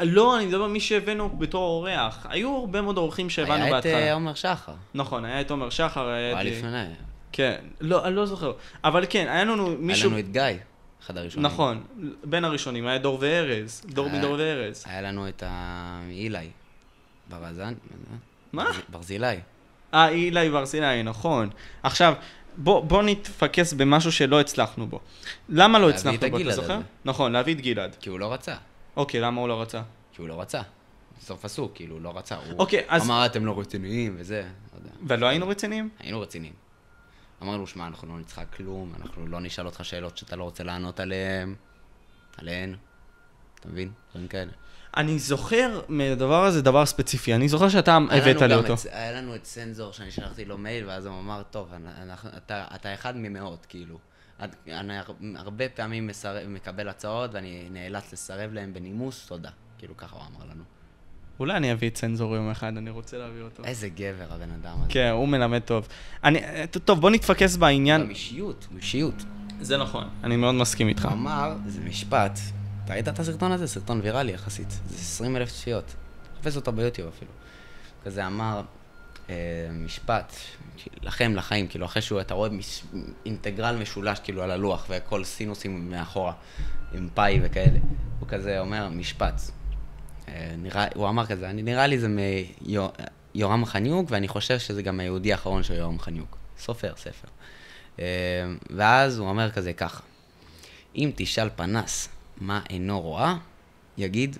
[0.00, 2.26] לא, אני מדבר על מי שהבאנו בתור אורח.
[2.30, 4.12] היו הרבה מאוד אורחים שהבאנו היה את אה, בהתחלה.
[4.12, 4.72] עומר שחר.
[4.94, 6.46] נכון, היה את עומר שחר, היה הוא את...
[6.46, 6.94] היה לפני.
[7.32, 8.52] כן, לא, אני לא זוכר.
[8.84, 10.10] אבל כן, היה לנו היה מישהו...
[10.10, 10.42] לנו את גיא,
[11.02, 11.46] אחד הראשונים.
[11.46, 11.84] נכון,
[12.24, 14.84] בין הראשונים, היה דור וארז, דור היה- מדור וארז.
[14.86, 16.50] היה לנו את ה- אילי.
[17.28, 17.74] ברזן?
[18.52, 18.64] מה?
[18.64, 19.36] ברז- ברזילי.
[19.94, 21.50] אה, אילי ברזילי, נכון.
[21.82, 22.14] עכשיו,
[22.56, 25.00] בוא, בוא נתפקס במשהו שלא הצלחנו בו.
[25.48, 26.72] למה לא הצלחנו בו, אתה זוכר?
[26.74, 26.82] הזה.
[27.04, 27.96] נכון, להביא את גלעד.
[28.00, 28.56] כי הוא לא רצה.
[28.96, 29.82] אוקיי, למה הוא לא רצה?
[30.12, 30.62] כי הוא לא רצה.
[31.20, 32.34] סוף פסוק, כאילו, הוא לא רצה.
[32.36, 34.42] הוא אוקיי, אז- אמר, אתם לא רציניים וזה,
[34.84, 34.90] לא.
[35.06, 35.88] ולא היינו רציניים?
[35.98, 36.52] היינו רציניים.
[37.42, 41.00] אמרנו, שמע, אנחנו לא נצחק כלום, אנחנו לא נשאל אותך שאלות שאתה לא רוצה לענות
[41.00, 41.54] עליהן,
[42.38, 42.74] עליהן.
[43.60, 43.90] אתה מבין?
[44.10, 44.50] דברים כאלה.
[44.98, 48.74] אני זוכר מהדבר הזה דבר ספציפי, אני זוכר שאתה הבאת לי אותו.
[48.74, 51.68] את- היה לנו את סנזור שאני שלחתי לו מייל, ואז הוא אמר, טוב,
[52.02, 53.98] אנחנו- אתה אתה אחד ממאות, כאילו.
[54.68, 55.04] אני הר-
[55.36, 59.50] הרבה פעמים מסרב- מקבל הצעות, ואני נאלץ לסרב להם בנימוס, תודה.
[59.78, 60.62] כאילו, ככה הוא אמר לנו.
[61.40, 63.64] אולי אני אביא צנזור יום אחד, אני רוצה להביא אותו.
[63.64, 64.88] איזה גבר הבן אדם הזה.
[64.88, 65.88] כן, הוא מלמד טוב.
[66.24, 66.40] אני,
[66.84, 68.00] טוב, בוא נתפקס בעניין.
[68.02, 69.14] גם אישיות, אישיות.
[69.60, 71.08] זה נכון, אני מאוד מסכים איתך.
[71.12, 72.38] אמר, זה משפט,
[72.88, 73.66] אתה ראית את הסרטון הזה?
[73.66, 74.70] סרטון ויראלי יחסית.
[74.70, 75.94] זה 20 אלף צפיות.
[76.40, 77.30] חפש אותו ביוטיוב אפילו.
[78.04, 78.62] כזה אמר,
[79.30, 79.34] אה,
[79.72, 80.32] משפט,
[81.02, 82.82] לכם, לחיים, כאילו, אחרי שהוא, אתה רואה מש,
[83.26, 86.32] אינטגרל משולש, כאילו, על הלוח, וכל סינוסים מאחורה,
[86.92, 87.78] עם פאי וכאלה.
[88.20, 89.40] הוא כזה אומר, משפט.
[90.28, 92.08] אה, נראה, הוא אמר כזה, אני נראה לי זה
[93.34, 96.36] מיורם חניוק, ואני חושב שזה גם היהודי האחרון של יורם חניוק.
[96.58, 97.28] סופר, ספר.
[97.98, 98.04] אה,
[98.70, 100.02] ואז הוא אומר כזה ככה,
[100.96, 102.08] אם תשאל פנס
[102.40, 103.36] מה אינו רואה,
[103.96, 104.36] יגיד,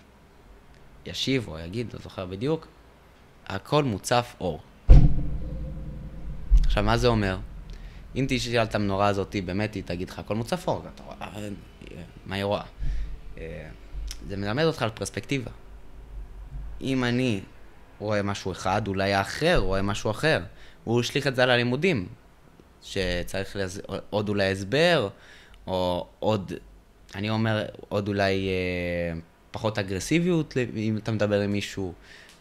[1.07, 2.67] ישיב או יגיד, לא זוכר בדיוק,
[3.47, 4.61] הכל מוצף אור.
[6.65, 7.39] עכשיו, מה זה אומר?
[8.17, 11.49] אם תשאל את המנורה הזאת, באמת היא תגיד לך, הכל מוצף אור, אתה רואה, אה,
[12.27, 12.63] מה היא רואה?
[13.39, 13.69] אה,
[14.29, 15.51] זה מלמד אותך על פרספקטיבה.
[16.81, 17.41] אם אני
[17.99, 20.41] רואה משהו אחד, אולי האחר רואה משהו אחר.
[20.85, 22.07] הוא השליך את זה על הלימודים,
[22.83, 23.83] שצריך לז...
[24.11, 25.09] עוד אולי הסבר,
[25.67, 26.53] או עוד,
[27.15, 29.19] אני אומר, עוד אולי אה,
[29.51, 31.93] פחות אגרסיביות, אם אתה מדבר עם מישהו.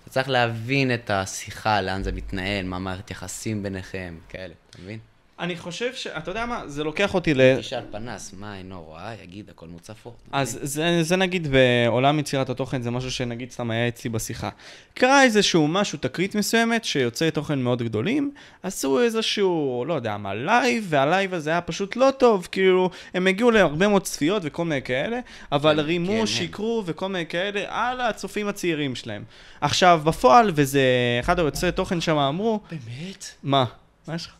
[0.04, 5.00] אתה צריך להבין את השיחה, לאן זה מתנהל, מה מערכת יחסים ביניכם, כאלה, אתה מבין?
[5.40, 6.08] אני חושב ש...
[6.08, 6.68] אתה יודע מה?
[6.68, 7.60] זה לוקח אותי ל...
[7.60, 10.16] תשאל פנס, מה אינו רואה, יגיד, הכל מוצף אור.
[10.32, 14.50] אז זה, זה נגיד בעולם יצירת התוכן, זה משהו שנגיד סתם היה אצלי בשיחה.
[14.94, 18.32] קרה איזשהו משהו, תקרית מסוימת, שיוצרי תוכן מאוד גדולים,
[18.64, 23.52] עשו איזשהו, לא יודע מה, לייב, והלייב הזה היה פשוט לא טוב, כאילו, הם הגיעו
[23.52, 25.20] להרבה מאוד צפיות וכל מיני כאלה,
[25.52, 29.24] אבל כן, רימו, כן, שיקרו וכל מיני כאלה על הצופים הצעירים שלהם.
[29.62, 30.82] עכשיו, בפועל, וזה,
[31.20, 33.26] אחד היוצרי תוכן שם אמרו, באמת?
[33.44, 33.66] מה?
[34.08, 34.37] מה יש לך?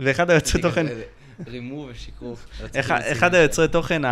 [0.00, 0.86] ואחד היוצרי תוכן...
[1.46, 2.34] רימו ושיקרו.
[3.12, 4.02] אחד- היוצרי תוכן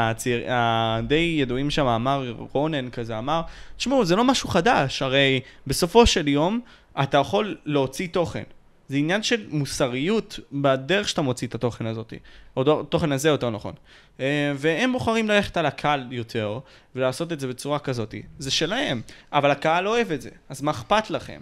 [0.49, 3.43] הדי ידועים שם אמר, רונן כזה אמר,
[3.77, 6.61] תשמעו, זה לא משהו חדש, הרי בסופו של יום
[7.03, 8.43] אתה יכול להוציא תוכן.
[8.89, 12.13] זה עניין של מוסריות בדרך שאתה מוציא את התוכן הזאת,
[12.57, 13.75] או התוכן הזה יותר נכון.
[14.21, 16.59] אה, והם בוחרים ללכת על הקהל יותר,
[16.97, 18.15] ולעשות את זה בצורה כזאת.
[18.39, 19.01] זה שלהם,
[19.33, 21.41] אבל הקהל לא אוהב את זה, אז מה אכפת לכם?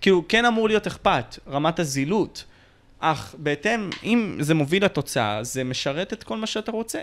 [0.00, 2.44] כאילו, כן אמור להיות אכפת, רמת הזילות.
[3.12, 7.00] אך בהתאם, אם זה מוביל לתוצאה, זה משרת את כל מה שאתה רוצה.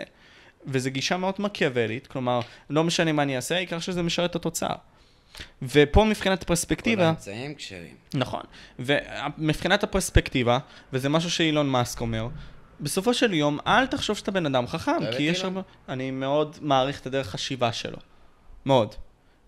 [0.65, 4.75] וזו גישה מאוד מקיאוולית, כלומר, לא משנה מה אני אעשה, העיקר שזה משרת את התוצאה.
[5.61, 7.95] ופה מבחינת כל פרספקטיבה, האמצעים כשרים.
[8.13, 8.41] נכון,
[8.79, 10.57] ומבחינת הפרספקטיבה,
[10.93, 12.27] וזה משהו שאילון מאסק אומר,
[12.79, 15.43] בסופו של יום, אל תחשוב שאתה בן אדם חכם, כי יש?
[15.43, 15.61] הרבה...
[15.89, 17.97] אני מאוד מעריך את הדרך חשיבה שלו.
[18.65, 18.95] מאוד.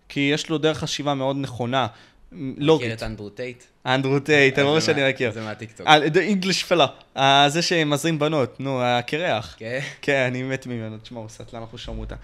[0.09, 1.88] כי יש לו דרך חשיבה מאוד נכונה,
[2.34, 2.91] מכיר לוגית.
[2.93, 3.64] את אנדרו טייט?
[3.85, 5.31] אנדרו טייט, ברור זה שאני מה- מכיר.
[5.31, 5.88] זה מהטיקטוק.
[5.88, 6.88] אה, The English fella,
[7.18, 9.56] אה, זה שמזרים בנות, נו, הקירח.
[9.60, 9.80] כן?
[10.01, 12.15] כן, אני מת ממנו, תשמע, הוא סטלן אחוז שרמוטה.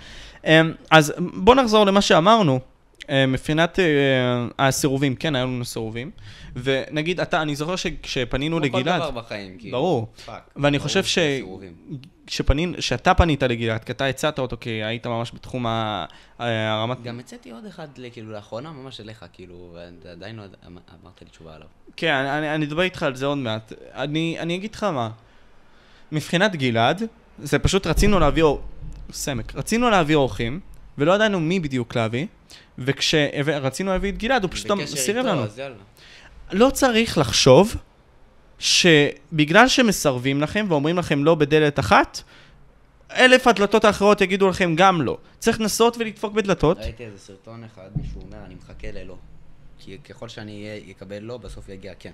[0.45, 2.59] אמ, אז בוא נחזור למה שאמרנו.
[3.09, 3.85] אה, מבחינת אה,
[4.67, 6.11] הסירובים, כן, היו לנו סירובים.
[6.55, 9.77] ונגיד, אתה, אני זוכר שכשפנינו כמו כל לגלעד, דבר בחיים, כאילו.
[9.77, 10.07] ברור.
[10.25, 10.49] fuck.
[10.55, 11.17] ואני חושב ש-.
[12.29, 15.65] כשפנין, שאתה פנית לגלעד, כי אתה הצעת אותו, כי היית ממש בתחום
[16.39, 17.01] הרמת...
[17.03, 21.55] גם הצאתי עוד אחד, כאילו, לאחרונה, ממש אליך, כאילו, ועדיין לא אמ- אמרת לי תשובה
[21.55, 21.67] עליו.
[21.95, 23.73] כן, אני, אני, אדבר איתך על זה עוד מעט.
[23.93, 25.09] אני, אני אגיד לך מה,
[26.11, 27.03] מבחינת גלעד,
[27.39, 28.61] זה פשוט רצינו להביא, אור-
[29.11, 30.59] סמק, רצינו להביא אורחים,
[30.97, 32.25] ולא ידענו מי בדיוק להביא,
[32.77, 35.45] וכשרצינו להביא את גלעד, הוא פשוט סירב לנו.
[36.51, 37.75] לא צריך לחשוב
[38.59, 42.21] שבגלל שמסרבים לכם ואומרים לכם לא בדלת אחת,
[43.11, 45.17] אלף הדלתות האחרות יגידו לכם גם לא.
[45.39, 46.77] צריך לנסות ולדפוק בדלתות.
[46.77, 49.15] ראיתי איזה סרטון אחד, מישהו אומר, אני מחכה ללא.
[49.79, 52.13] כי ככל שאני אקבל לא, בסוף יגיע כן.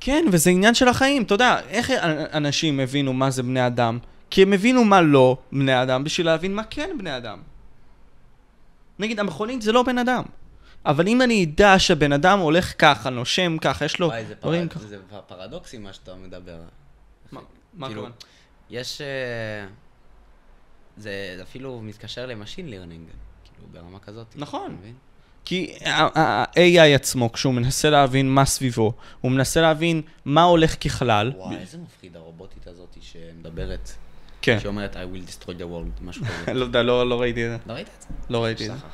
[0.00, 1.22] כן, וזה עניין של החיים.
[1.22, 1.90] אתה יודע, איך
[2.32, 3.98] אנשים הבינו מה זה בני אדם?
[4.30, 7.38] כי הם הבינו מה לא בני אדם בשביל להבין מה כן בני אדם.
[8.98, 10.22] נגיד, המכונית זה לא בן אדם.
[10.86, 14.68] אבל אם אני אדע שבן אדם הולך ככה, נושם ככה, יש לו וואי, זה דברים
[14.68, 14.86] פר- ככה.
[14.86, 14.96] זה
[15.26, 16.56] פרדוקסי מה שאתה מדבר.
[17.32, 17.40] מה-
[17.74, 18.14] מה כאילו, הכוונה?
[18.70, 19.00] יש...
[19.00, 19.66] אה,
[20.96, 21.10] זה
[21.42, 23.06] אפילו מתקשר ל machine learning,
[23.44, 24.26] כאילו, ברמה כזאת.
[24.36, 24.76] נכון.
[25.44, 26.54] כי ה-AI
[26.94, 31.32] עצמו, כשהוא מנסה להבין מה סביבו, הוא מנסה להבין מה הולך ככלל.
[31.36, 33.90] וואי, איזה מפחיד הרובוטית הזאת שמדברת,
[34.42, 34.60] כן.
[34.60, 36.52] שאומרת I will destroy the world, משהו כזה.
[36.58, 37.56] לא יודע, לא לא ראיתי את זה.
[37.66, 38.08] לא ראית את זה?
[38.30, 38.84] לא ראיתי את זה.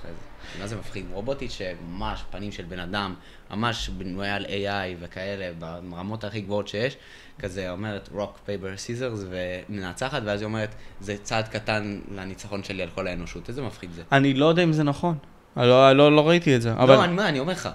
[0.58, 1.06] מה זה מפחיד?
[1.12, 3.14] רובוטית שממש פנים של בן אדם,
[3.50, 6.96] ממש בנויה על AI וכאלה, ברמות הכי גבוהות שיש,
[7.38, 12.88] כזה אומרת rock, paper, scissors, ומנצחת, ואז היא אומרת, זה צעד קטן לניצחון שלי על
[12.94, 13.48] כל האנושות.
[13.48, 14.02] איזה מפחיד זה.
[14.12, 15.18] אני לא יודע אם זה נכון.
[15.56, 16.94] לא- לא לא ראיתי את זה, אבל...
[16.94, 17.68] לא, אני מה, אני אומר לך.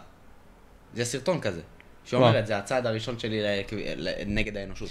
[0.93, 1.61] זה סרטון כזה.
[2.05, 3.39] שאומרת, זה הצעד הראשון שלי
[4.25, 4.89] נגד האנושות.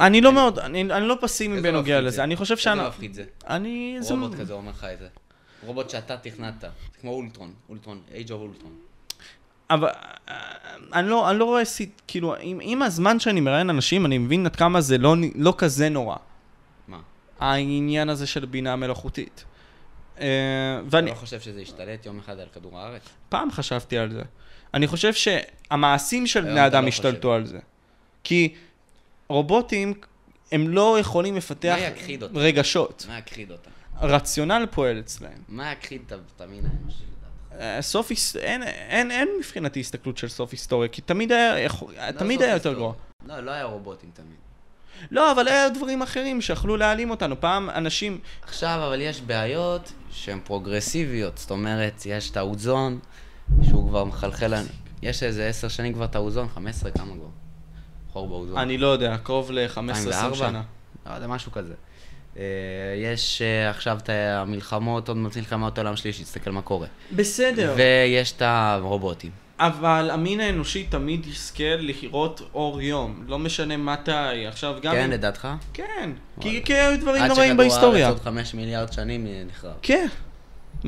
[0.00, 2.16] אני לא מאוד, אני לא פסימי בנוגע לזה.
[2.16, 2.24] זה?
[2.24, 2.78] אני חושב שאני...
[2.80, 3.24] איזה מפחיד זה.
[3.48, 3.98] אני...
[4.10, 5.06] רובוט כזה אומר לך את זה.
[5.66, 6.60] רובוט שאתה תכנת.
[6.60, 6.66] זה
[7.00, 8.72] כמו אולטרון, אולטרון, Age of אולטרון.
[9.70, 9.88] אבל
[10.28, 10.34] אה,
[10.92, 14.46] אני לא, אני לא רואה, סי- כאילו, עם, עם הזמן שאני מראיין אנשים, אני מבין
[14.46, 16.16] עד כמה זה לא, לא כזה נורא,
[16.88, 16.98] מה?
[17.40, 19.44] העניין הזה של בינה מלאכותית.
[20.20, 20.26] אה,
[20.88, 23.02] אתה ואני לא חושב שזה ישתלט יום אחד על כדור הארץ?
[23.28, 24.22] פעם חשבתי על זה.
[24.74, 27.34] אני חושב שהמעשים של בני אתה אדם לא השתלטו חושב.
[27.34, 27.58] על זה.
[28.24, 28.54] כי
[29.28, 29.94] רובוטים,
[30.52, 31.76] הם לא יכולים לפתח?
[32.34, 33.06] רגשות.
[33.08, 33.70] מה יכחיד אותה?
[34.02, 35.42] רציונל פועל אצלהם.
[35.48, 37.04] מה את המין האנושי?
[37.60, 42.10] אה, סוף, אין, אין, אין מבחינתי הסתכלות של סוף היסטוריה, כי תמיד היה, יכול- לא
[42.10, 42.72] תמיד היה יותר.
[42.74, 42.92] גרוע.
[43.26, 44.36] לא, לא היה רובוטים תמיד.
[45.10, 47.40] לא, אבל היה דברים אחרים שיכלו להעלים אותנו.
[47.40, 48.20] פעם אנשים...
[48.42, 51.38] עכשיו, אבל יש בעיות שהן פרוגרסיביות.
[51.38, 52.98] זאת אומרת, יש את האוזון,
[53.62, 54.68] שהוא כבר מחלחל לנו.
[55.02, 57.28] יש איזה עשר שנים כבר את האוזון, 15, כמה כבר?
[58.12, 58.58] חור באוזון.
[58.58, 60.36] אני לא יודע, קרוב ל-15-20 2004?
[60.36, 60.62] שנה.
[61.06, 61.74] לא יודע, משהו כזה.
[62.38, 62.44] אה,
[62.96, 66.86] יש אה, עכשיו את המלחמות, עוד מעט מלחמת העולם שלישית, תסתכל מה קורה.
[67.12, 67.74] בסדר.
[67.76, 69.30] ויש את הרובוטים.
[69.60, 73.24] אבל המין האנושי תמיד יזכה לראות אור יום.
[73.26, 74.46] לא משנה מתי.
[74.46, 74.92] עכשיו גם...
[74.92, 75.48] כן, אם- לדעתך?
[75.72, 76.10] כן.
[76.40, 76.62] כי.
[76.64, 78.08] כי היו דברים עד נוראים שכדור הארץ בהיסטוריה.
[78.08, 79.72] עוד חמש מיליארד שנים אה, נחרב.
[79.82, 80.06] כן.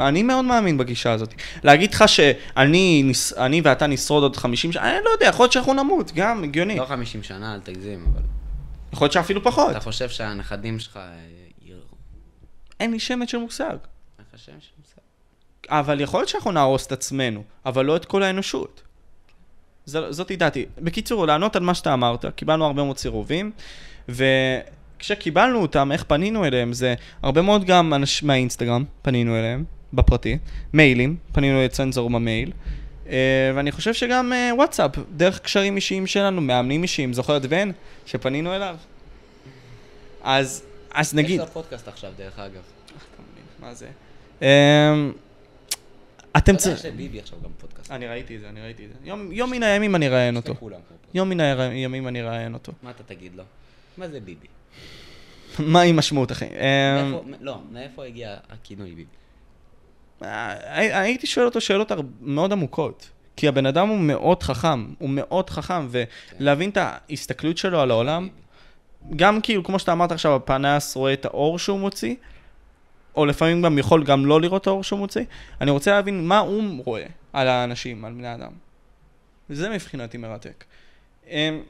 [0.01, 1.35] אני מאוד מאמין בגישה הזאת.
[1.65, 5.75] להגיד לך שאני אני ואתה נשרוד עוד 50 שנה, אני לא יודע, יכול להיות שאנחנו
[5.75, 6.77] נמות, גם הגיוני.
[6.77, 8.23] לא 50 שנה, אל תגזים, אבל...
[8.93, 9.71] יכול להיות שאפילו פחות.
[9.71, 10.99] אתה חושב שהנכדים שלך.
[12.81, 13.65] אין לי שמץ של מושג.
[14.19, 15.01] אין לך שם של מושג.
[15.69, 18.83] אבל יכול להיות שאנחנו נהרוס את עצמנו, אבל לא את כל האנושות.
[19.87, 20.67] זאת דעתי.
[20.79, 23.53] בקיצור, לענות על מה שאתה אמרת, קיבלנו הרבה מאוד סירובים,
[24.09, 30.39] וכשקיבלנו אותם, איך פנינו אליהם, זה הרבה מאוד גם אנשים מהאינסטגרם, פנינו אליהם, בפרטי,
[30.73, 32.53] מיילים, פנינו לצנזור במייל,
[33.09, 37.73] אה, ואני חושב שגם אה, וואטסאפ, דרך קשרים אישיים שלנו, מאמנים אישיים, זוכר את ון,
[38.07, 38.77] שפנינו אליו?
[40.23, 40.65] אז,
[40.95, 41.41] אז נגיד...
[41.41, 42.63] יש לה פודקאסט עכשיו, דרך אגב.
[43.61, 43.89] מה זה?
[44.43, 44.47] אמ,
[46.37, 46.93] אתם אתה יודע צריכים...
[46.93, 47.91] שביבי עכשיו גם פודקאסט.
[47.91, 49.11] אני ראיתי את זה, אני ראיתי את זה.
[49.31, 50.55] יום, מן הימים אני אראיין אותו.
[51.15, 52.73] יום מן הימים אני אראיין אותו.
[52.83, 53.45] מה אתה תגיד לו?
[53.99, 54.47] מה זה ביבי?
[55.59, 56.53] מהי משמעות החיים?
[56.53, 59.05] אמ, לא, מאיפה הגיע הכינוי ביבי?
[60.23, 63.11] אה, הייתי שואל אותו שאלות מאוד עמוקות.
[63.37, 68.29] כי הבן אדם הוא מאוד חכם, הוא מאוד חכם, ולהבין את ההסתכלות שלו על העולם,
[69.17, 72.15] גם כאילו, כמו שאתה אמרת עכשיו, הפנס רואה את האור שהוא מוציא,
[73.17, 75.25] או לפעמים גם יכול גם לא לראות את האור שהוא מוציא,
[75.61, 78.53] אני רוצה להבין מה הוא רואה על האנשים, על בני אדם.
[79.49, 80.65] זה מבחינתי מרתק.
[81.29, 81.63] אמ,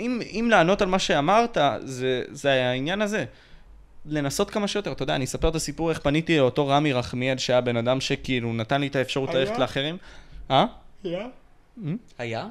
[0.00, 3.24] אם, אם לענות על מה שאמרת, זה, זה העניין הזה.
[4.06, 7.60] לנסות כמה שיותר, אתה יודע, אני אספר את הסיפור איך פניתי לאותו רמי רחמיאל, שהיה
[7.60, 9.38] בן אדם שכאילו נתן לי את האפשרות היה?
[9.38, 9.96] ללכת לאחרים.
[10.50, 10.66] אה?
[12.18, 12.46] היה?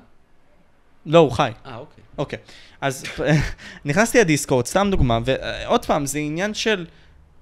[1.05, 1.51] לא, הוא חי.
[1.65, 2.03] אה, אוקיי.
[2.17, 2.39] אוקיי,
[2.81, 3.03] אז
[3.85, 6.85] נכנסתי לדיסקורד, סתם דוגמה, ועוד פעם, זה עניין של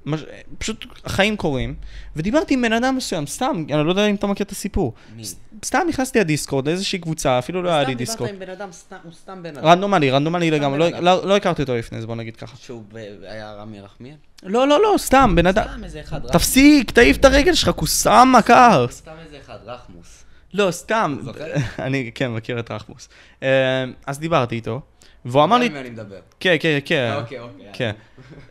[0.05, 0.19] מש...
[0.57, 1.75] פשוט החיים קורים,
[2.15, 4.93] ודיברתי עם בן אדם מסוים, סתם, אני לא יודע אם אתה מכיר את הסיפור.
[5.15, 5.23] מי?
[5.65, 8.29] סתם נכנסתי לדיסקורד, לאיזושהי קבוצה, אפילו לא היה לי סתם דיסקורד.
[8.29, 9.65] דיברת עם בן אדם, סתם- הוא סתם בן אדם.
[9.67, 10.99] רנדומלי, רנדומלי לגמרי, לא-.
[10.99, 12.57] לא- לא הכרתי אותו לפני זה, בוא נגיד ככה.
[12.57, 14.15] שהוא ב- היה רמי רחמיאל?
[14.43, 15.63] לא, לא, לא, סתם, בן אדם.
[15.71, 16.31] סתם איזה אחד, רחמוס.
[16.31, 18.87] תפסיק, תעיף את הרגל שלך, כוסם מכר.
[18.89, 20.23] סתם איזה אחד, רחמוס.
[20.53, 21.17] לא, סתם.
[21.21, 21.53] זוכר?
[21.85, 23.09] אני, כן, מכיר את רחמוס.
[23.43, 24.81] אה, אז דיברתי איתו,
[25.25, 26.19] והוא אמר לי, אני מדבר.
[26.39, 27.13] כן, כן, כן.
[27.15, 27.69] אוקיי, אוקיי.
[27.73, 27.91] כן.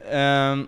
[0.04, 0.64] אמ,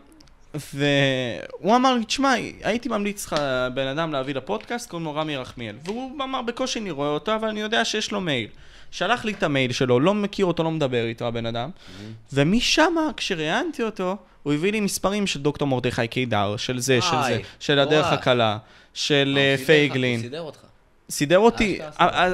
[0.55, 2.33] והוא אמר לי, תשמע,
[2.63, 3.37] הייתי ממליץ לך
[3.75, 5.77] בן אדם להביא לפודקאסט, קוראים לו רמי רחמיאל.
[5.85, 8.49] והוא אמר, בקושי אני רואה אותו, אבל אני יודע שיש לו מייל.
[8.91, 11.71] שלח לי את המייל שלו, לא מכיר אותו, לא מדבר איתו הבן אדם.
[12.33, 17.41] ומשם, כשראיינתי אותו, הוא הביא לי מספרים של דוקטור מרדכי קידר, של זה, של זה,
[17.61, 18.07] של הדרך.
[18.07, 18.59] הקלה,
[18.95, 20.17] של אה, אה, פייגלין.
[20.17, 20.68] הוא סידר אותך.
[21.11, 21.89] סידר אותי, סידר.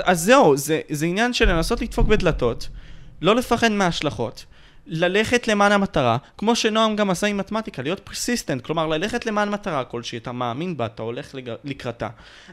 [0.04, 2.68] אז, זהו, זה, זה עניין של לנסות לדפוק בדלתות,
[3.22, 4.44] לא לפחד מההשלכות,
[4.86, 9.84] ללכת למען המטרה, כמו שנועם גם עשה עם מתמטיקה, להיות persistent, כלומר ללכת למען מטרה
[9.84, 11.52] כלשהי, אתה מאמין בה, אתה הולך לג...
[11.64, 12.08] לקראתה,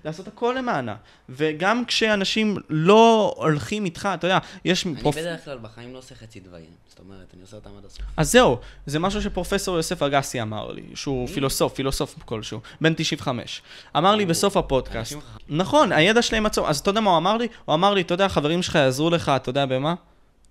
[0.05, 0.95] לעשות הכל למענה,
[1.29, 5.15] וגם כשאנשים לא הולכים איתך, אתה יודע, יש אני פרופ...
[5.17, 6.69] בדרך כלל בחיים לא עושה חצי דברים.
[6.87, 8.01] זאת אומרת, אני עושה אותם עד הסוף.
[8.17, 13.61] אז זהו, זה משהו שפרופסור יוסף אגסי אמר לי, שהוא פילוסוף, פילוסוף כלשהו, בן 95.
[13.97, 15.17] אמר לי בסוף הפודקאסט.
[15.49, 16.65] נכון, הידע שלהם עצום.
[16.65, 17.47] אז אתה יודע מה הוא אמר לי?
[17.65, 19.93] הוא אמר לי, אתה יודע, החברים שלך יעזרו לך, אתה יודע במה?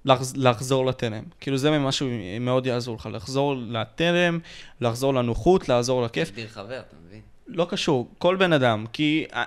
[0.04, 1.22] לחז- לחזור לתלם.
[1.40, 2.08] כאילו זה משהו
[2.40, 4.38] מאוד יעזור לך, לחזור לתלם,
[4.80, 6.28] לחזור לנוחות, לעזור לכיף.
[6.30, 7.20] תגדיר חבר, אתה מבין?
[7.46, 9.24] לא קשור, כל בן אדם, כי...
[9.34, 9.44] אה,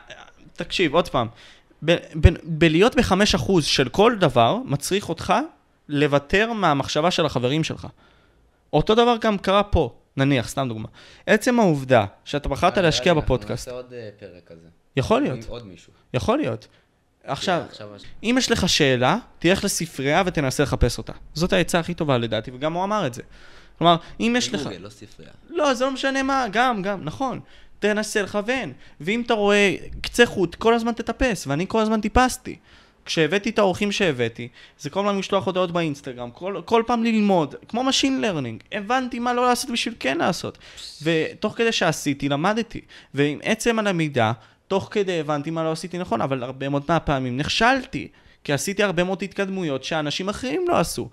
[0.55, 1.27] תקשיב, עוד פעם,
[1.85, 5.33] ב- ב- בלהיות בחמש אחוז של כל דבר, מצריך אותך
[5.89, 7.87] לוותר מהמחשבה של החברים שלך.
[8.73, 10.87] אותו דבר גם קרה פה, נניח, סתם דוגמה.
[11.27, 14.67] עצם העובדה שאתה בחרת אה, להשקיע בפודקאסט, אנחנו נעשה עוד אה, פרק כזה.
[14.97, 15.93] יכול להיות, עם עוד מישהו.
[16.13, 16.67] יכול להיות.
[17.23, 17.87] עכשיו, עכשיו...
[18.23, 21.13] אם יש לך שאלה, תלך לספרייה ותנסה לחפש אותה.
[21.33, 23.21] זאת העצה הכי טובה לדעתי, וגם הוא אמר את זה.
[23.77, 24.69] כלומר, אם יש לך...
[24.79, 25.31] לא ספרייה.
[25.49, 27.39] לא, זה לא משנה מה, גם, גם, נכון.
[27.79, 28.73] תנסה לכוון.
[29.01, 32.55] ואם אתה רואה קצה חוט, כל הזמן תטפס, ואני כל הזמן טיפסתי.
[33.05, 34.47] כשהבאתי את האורחים שהבאתי,
[34.79, 39.33] זה כל הזמן לשלוח הודעות באינסטגרם, כל, כל פעם ללמוד, כמו Machine Learning, הבנתי מה
[39.33, 40.57] לא לעשות בשביל כן לעשות.
[41.03, 42.81] ותוך כדי שעשיתי, למדתי.
[43.13, 44.31] ועם עצם הלמידה,
[44.73, 48.07] תוך כדי הבנתי מה לא עשיתי נכון, אבל הרבה מאוד מהפעמים נכשלתי.
[48.43, 51.09] כי עשיתי הרבה מאוד התקדמויות שאנשים אחרים לא עשו.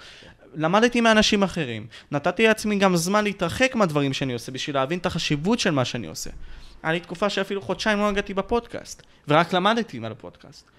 [0.54, 5.60] למדתי מאנשים אחרים, נתתי לעצמי גם זמן להתרחק מהדברים שאני עושה בשביל להבין את החשיבות
[5.60, 6.30] של מה שאני עושה.
[6.82, 10.70] היה לי תקופה שאפילו חודשיים לא הגעתי בפודקאסט, ורק למדתי על הפודקאסט.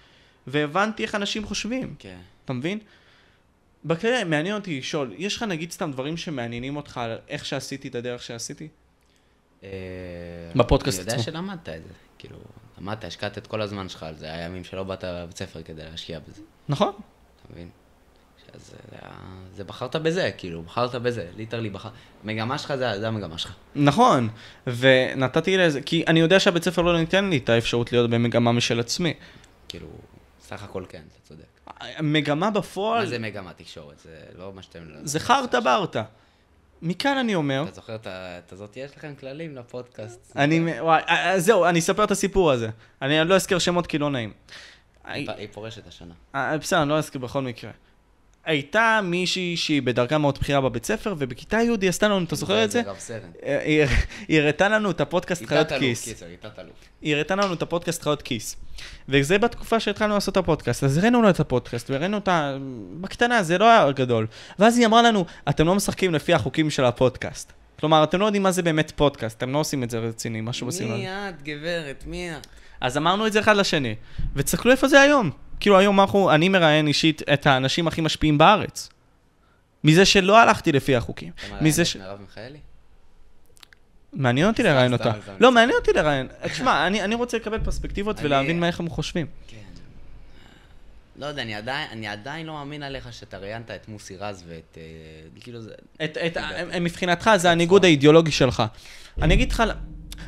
[0.46, 2.18] והבנתי איך אנשים חושבים, כן.
[2.44, 2.78] אתה מבין?
[3.84, 7.94] בכלל, מעניין אותי לשאול, יש לך נגיד סתם דברים שמעניינים אותך על איך שעשיתי את
[7.94, 8.68] הדרך שעשיתי?
[9.64, 9.68] אה,
[10.56, 11.32] בפודקאסט אני יודע עצמו.
[11.32, 11.92] שלמדת את זה.
[12.18, 12.38] כאילו,
[12.78, 14.26] למדת, השקעת את כל הזמן שלך על זה.
[14.26, 16.42] היה ימים שלא באת לבית ספר כדי להשקיע בזה.
[16.68, 16.88] נכון?
[16.88, 17.68] אתה מבין?
[18.54, 19.10] אז זה היה...
[19.54, 21.28] זה בחרת בזה, כאילו, בחרת בזה.
[21.36, 21.92] ליטרלי בחרת...
[22.24, 23.54] המגמה שלך זה זה המגמה שלך.
[23.74, 24.28] נכון,
[24.66, 28.80] ונתתי לזה, כי אני יודע שהבית ספר לא ניתן לי את האפשרות להיות במגמה משל
[28.80, 29.14] עצמי.
[29.68, 29.86] כאילו,
[30.42, 31.44] סך הכל כן, אתה צודק.
[32.00, 33.98] מגמה בפועל, מה זה מגמה תקשורת?
[33.98, 34.78] זה לא מה שאתם...
[35.04, 36.02] זה חרטה ברטה.
[36.82, 38.76] מכאן אני אומר, אתה זוכר את הזאת?
[38.76, 40.32] יש לכם כללים לפודקאסט.
[40.36, 42.68] אני, וואי, אה, אה, זהו, אני אספר את הסיפור הזה.
[43.02, 44.32] אני לא אזכיר שמות כי לא נעים.
[45.04, 46.14] היא פורשת השנה.
[46.34, 47.70] אה, בסדר, אני לא אזכיר בכל מקרה.
[48.44, 52.64] הייתה מישהי שהיא בדרגה מאוד בכירה בבית ספר, ובכיתה י' היא עשתה לנו, אתה זוכר
[52.64, 52.80] את זה?
[53.42, 53.62] אה,
[54.28, 56.04] היא- הראתה לנו את הפודקאסט חיות כיס.
[57.02, 58.56] היא הראתה לנו את הפודקאסט חיות כיס.
[59.08, 62.56] וזה בתקופה שהתחלנו לעשות את הפודקאסט, אז הראינו לה את הפודקאסט, והראינו אותה
[63.00, 64.26] בקטנה, זה לא היה גדול.
[64.58, 67.52] ואז היא אמרה לנו, אתם לא משחקים לפי החוקים של הפודקאסט.
[67.80, 70.66] כלומר, אתם לא יודעים מה זה באמת פודקאסט, אתם לא עושים את זה רציני, משהו
[70.66, 70.96] בסגנון.
[71.00, 72.04] מי את, גברת?
[72.06, 72.46] מי את?
[72.80, 73.94] אז אמרנו את זה אחד לשני,
[74.34, 75.30] ותסתכלו איפה זה היום.
[75.62, 78.88] כאילו היום אנחנו, אני מראיין אישית את האנשים הכי משפיעים בארץ.
[79.84, 81.32] מזה שלא הלכתי לפי החוקים.
[81.36, 81.96] אתה מראיין ש...
[81.96, 82.58] את מרב מיכאלי?
[84.12, 85.12] מעניין אותי לראיין אותה.
[85.40, 85.52] לא.
[85.52, 86.28] מעניין אותי לראיין.
[86.42, 89.26] תשמע, אני אני רוצה לקבל פרספקטיבות ולהבין מה איך הם חושבים.
[89.46, 89.56] כן.
[91.16, 94.78] לא יודע, אני עדיין, אני עדיין לא מאמין עליך שאתה ראיינת את מוסי רז ואת...
[94.78, 94.82] אה,
[95.40, 95.70] כאילו זה...
[96.04, 96.36] את, את,
[96.80, 98.62] מבחינתך זה הניגוד האידיאולוגי שלך.
[99.22, 99.62] אני אגיד לך,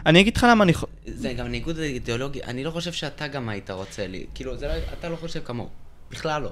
[0.06, 0.72] אני אגיד לך למה אני...
[1.06, 4.72] זה גם ניגוד אידיאולוגי, אני לא חושב שאתה גם היית רוצה לי, כאילו, זה לא,
[4.98, 5.68] אתה לא חושב כמוהו,
[6.10, 6.50] בכלל לא.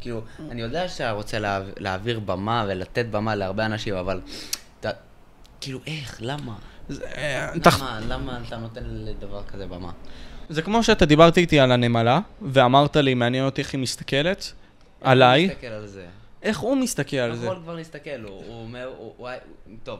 [0.00, 4.20] כאילו, אני יודע שאתה רוצה להעב, להעביר במה ולתת במה להרבה אנשים, אבל
[4.80, 4.90] אתה,
[5.60, 6.54] כאילו, איך, למה?
[6.88, 9.90] זה, אה, תח- למה, למה אתה נותן לדבר כזה במה?
[10.48, 14.52] זה כמו שאתה דיברת איתי על הנמלה, ואמרת לי, מעניין אותי איך היא מסתכלת
[15.00, 15.42] עליי.
[15.44, 16.06] איך הוא מסתכל על זה?
[16.42, 17.44] איך הוא מסתכל על זה?
[17.46, 19.28] יכול כבר להסתכל, הוא הוא אומר, הוא, הוא,
[19.82, 19.98] טוב,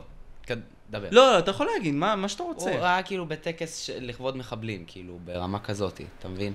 [0.91, 1.07] דבר.
[1.11, 2.69] לא, לא, אתה יכול להגיד, מה מה שאתה הוא רוצה.
[2.69, 6.53] היה כאילו בטקס ש- לכבוד מחבלים, כאילו, ברמה כזאת, אתה מבין?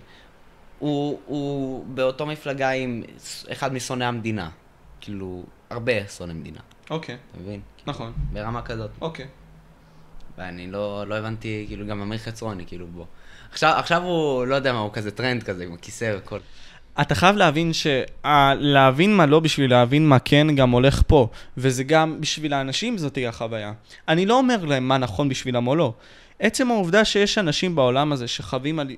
[0.79, 3.03] הוא, הוא באותו מפלגה עם
[3.53, 4.51] אחד משונאי המדינה.
[5.01, 6.61] כאילו, הרבה שונאי מדינה,
[6.91, 7.61] אוקיי, אתה מבין?
[7.87, 8.13] נכון.
[8.33, 8.91] ברמה כזאת.
[9.01, 9.27] אוקיי.
[10.39, 13.05] ואני לא, לא הבנתי, כאילו, גם אמיר חצרוני, כאילו, בוא.
[13.51, 16.39] עכשיו, עכשיו הוא, לא יודע מה, הוא כזה טרנד כזה, עם הכיסא וכל.
[17.01, 17.87] אתה חייב להבין ש...
[18.59, 21.29] להבין מה לא בשביל להבין מה כן גם הולך פה.
[21.57, 23.73] וזה גם בשביל האנשים זאת תהיה החוויה.
[24.09, 25.93] אני לא אומר להם מה נכון בשבילם או לא.
[26.39, 28.91] עצם העובדה שיש אנשים בעולם הזה שחווים על...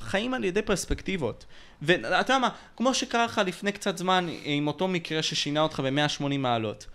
[0.00, 1.44] חיים על ידי פרספקטיבות.
[1.82, 6.36] ואתה יודע מה, כמו שקרה לך לפני קצת זמן עם אותו מקרה ששינה אותך ב-180
[6.38, 6.86] מעלות.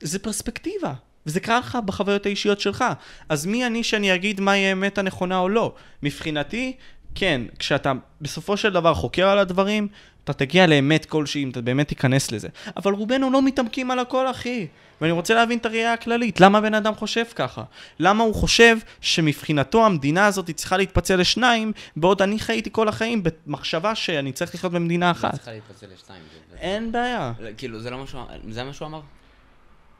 [0.00, 0.92] זה פרספקטיבה.
[1.26, 2.84] וזה קרה לך בחוויות האישיות שלך.
[3.28, 5.74] אז מי אני שאני אגיד מהי האמת הנכונה או לא?
[6.02, 6.76] מבחינתי,
[7.18, 9.88] כן, כשאתה בסופו של דבר חוקר על הדברים,
[10.24, 12.48] אתה תגיע לאמת כלשהי, אם אתה באמת תיכנס לזה.
[12.76, 14.66] אבל רובנו לא מתעמקים על הכל, אחי.
[15.00, 16.40] ואני רוצה להבין את הראייה הכללית.
[16.40, 17.62] למה בן אדם חושב ככה?
[18.00, 23.94] למה הוא חושב שמבחינתו המדינה הזאת צריכה להתפצל לשניים, בעוד אני חייתי כל החיים במחשבה
[23.94, 25.32] שאני צריך לחיות במדינה אחת?
[25.34, 26.22] צריכה להתפצל לשתיים.
[26.50, 27.32] זה- אין בעיה.
[27.40, 29.00] זה- כאילו, זה לא מה שהוא, זה מה שהוא אמר?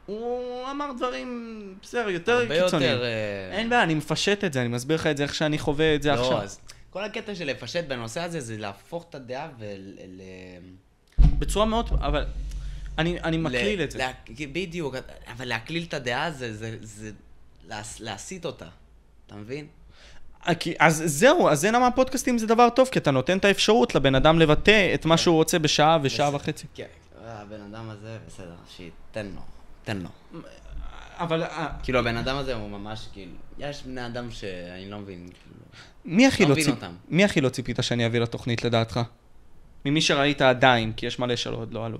[0.05, 2.91] הוא אמר דברים, בסדר, יותר הרבה קיצוניים.
[2.91, 3.03] יותר...
[3.03, 5.95] אה, אין בעיה, אני מפשט את זה, אני מסביר לך את זה איך שאני חווה
[5.95, 6.31] את זה עכשיו.
[6.31, 6.59] לא, אז
[6.97, 9.95] כל הקטע של לפשט בנושא הזה זה להפוך את הדעה ול...
[11.39, 12.25] בצורה מאוד, אבל
[12.97, 13.97] אני, אני מקליל את זה.
[13.97, 14.11] לה-
[14.51, 14.95] בדיוק,
[15.27, 17.11] אבל להקליל את הדעה זה, זה, זה
[17.67, 18.65] להס- להסיט אותה,
[19.27, 19.67] אתה מבין?
[20.47, 23.45] אה, כי- אז זהו, אז זה למה הפודקאסטים זה דבר טוב, כי אתה נותן את
[23.45, 26.35] האפשרות לבן אדם לבטא את מה שהוא רוצה בשעה ושעה בסדר.
[26.41, 26.67] וחצי.
[26.73, 26.85] כן,
[27.25, 29.41] הבן אדם הזה, בסדר, שייתן לו,
[29.83, 30.09] תן לו.
[31.17, 35.17] אבל אה, כאילו, הבן אדם הזה הוא ממש, כאילו, יש בני אדם שאני לא מבין,
[35.43, 35.55] כאילו,
[36.05, 36.83] מי הכי לא לא ציפ-.
[37.07, 38.99] מי הכי לא ציפית שאני אביא לתוכנית לדעתך?
[39.85, 41.97] ממי שראית עדיין, כי יש מלא שלא עוד לא עלו.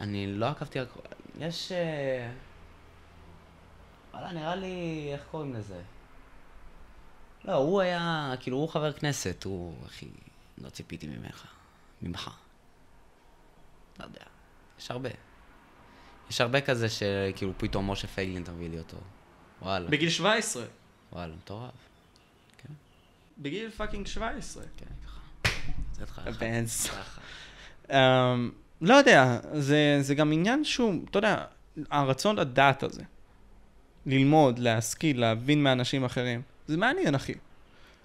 [0.00, 0.86] אני לא עקבתי על...
[1.38, 1.72] יש...
[1.72, 2.30] אה,
[4.12, 5.08] וואלה, נראה לי...
[5.12, 5.80] איך קוראים לזה?
[7.44, 8.34] לא, הוא היה...
[8.40, 9.74] כאילו, הוא חבר כנסת, הוא...
[9.86, 10.06] אחי,
[10.58, 11.46] לא ציפיתי ממך.
[12.02, 12.30] ממך.
[13.98, 14.24] לא יודע.
[14.78, 15.10] יש הרבה.
[16.30, 18.96] יש הרבה כזה שכאילו פתאום משה פייגלין תביא לי אותו.
[19.62, 19.88] וואלה.
[19.88, 20.64] בגיל 17.
[21.12, 21.70] וואלה, מטורף.
[22.58, 22.72] כן,
[23.38, 24.62] בגיל fucking 17.
[24.76, 24.86] כן,
[26.04, 26.22] ככה.
[26.30, 26.38] זה.
[26.38, 26.86] בנס.
[26.86, 27.20] ככה.
[27.90, 28.50] אמ,
[28.80, 31.44] לא יודע, זה, זה גם עניין שהוא, אתה יודע,
[31.90, 33.02] הרצון לדעת הזה.
[34.06, 36.42] ללמוד, להשכיל, להבין מאנשים אחרים.
[36.66, 37.34] זה מעניין, אחי.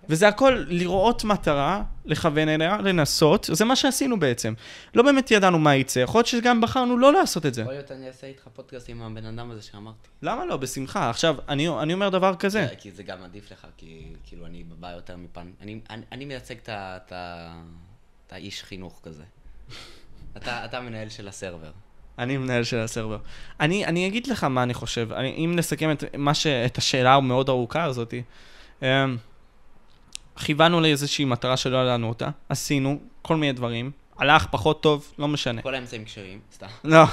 [0.09, 4.53] וזה הכל לראות מטרה, לכוון אליה, לנסות, זה מה שעשינו בעצם.
[4.95, 7.61] לא באמת ידענו מה יצא, יכול להיות שגם בחרנו לא לעשות את זה.
[7.61, 10.07] יכול להיות אני אעשה איתך פודקאסט עם הבן אדם הזה שאמרתי.
[10.21, 10.57] למה לא?
[10.57, 11.09] בשמחה.
[11.09, 12.67] עכשיו, אני, אני אומר דבר כזה.
[12.77, 15.51] כי זה גם עדיף לך, כי כאילו אני בא יותר מפן...
[15.61, 17.13] אני, אני, אני מייצג את
[18.31, 19.23] האיש חינוך כזה.
[20.37, 21.71] אתה, אתה המנהל של הסרבר.
[22.19, 23.17] אני מנהל של הסרבר.
[23.59, 25.13] אני, אני אגיד לך מה אני חושב.
[25.13, 28.13] אני, אם נסכם את, מה ש, את השאלה המאוד ארוכה הזאת,
[28.81, 28.87] אמ,
[30.39, 35.61] כיוונו לאיזושהי מטרה שלא ידענו אותה, עשינו כל מיני דברים, הלך פחות טוב, לא משנה.
[35.61, 36.67] כל האמצעים כשרים, סתם.
[36.83, 37.03] לא.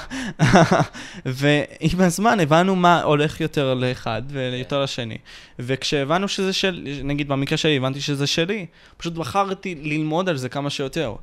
[1.27, 5.19] ועם הזמן הבנו מה הולך יותר לאחד ויותר לשני.
[5.59, 8.67] וכשהבנו שזה של, נגיד במקרה שלי, הבנתי שזה שלי,
[8.97, 11.15] פשוט בחרתי ללמוד על זה כמה שיותר.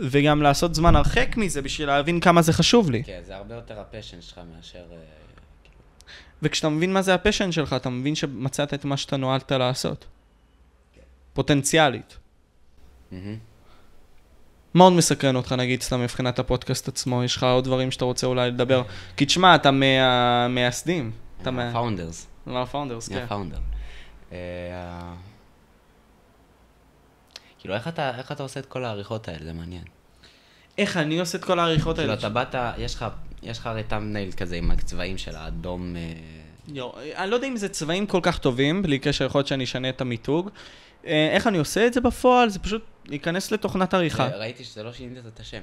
[0.00, 3.04] וגם לעשות זמן הרחק מזה בשביל להבין כמה זה חשוב לי.
[3.04, 4.78] כן, זה הרבה יותר הפשן שלך מאשר...
[4.78, 4.84] אה,
[5.64, 5.76] כאילו,
[6.42, 10.06] וכשאתה מבין מה זה ה passion שלך, אתה מבין שמצאת את מה שאתה נועדת לעשות.
[11.34, 12.18] פוטנציאלית.
[13.12, 13.38] מהמם.
[14.74, 17.24] מה עוד מסקרן אותך, נגיד, סתם מבחינת הפודקאסט עצמו?
[17.24, 18.82] יש לך עוד דברים שאתה רוצה אולי לדבר?
[19.16, 21.10] כי תשמע, אתה מהמייסדים.
[21.42, 21.64] אתה מה...
[21.64, 22.26] מה founders.
[22.46, 23.14] מה founders, כן.
[23.20, 23.58] מה founder.
[24.32, 24.38] אה,
[27.58, 29.44] כאילו, איך אתה, איך אתה עושה את כל העריכות האלה?
[29.44, 29.84] זה מעניין.
[30.78, 32.20] איך אני עושה את כל העריכות כאילו, האלה?
[32.20, 33.06] אתה באת, יש לך,
[33.42, 35.96] יש לך הרי תמנייל כזה עם הצבעים של האדום...
[35.96, 36.12] אה,
[36.68, 39.64] יו, אני לא יודע אם זה צבעים כל כך טובים, בלי קשר, יכול להיות שאני
[39.64, 40.50] אשנה את המיתוג.
[41.06, 42.48] אה, איך אני עושה את זה בפועל?
[42.48, 44.26] זה פשוט להיכנס לתוכנת עריכה.
[44.26, 45.62] ראיתי שזה לא שינית את השם.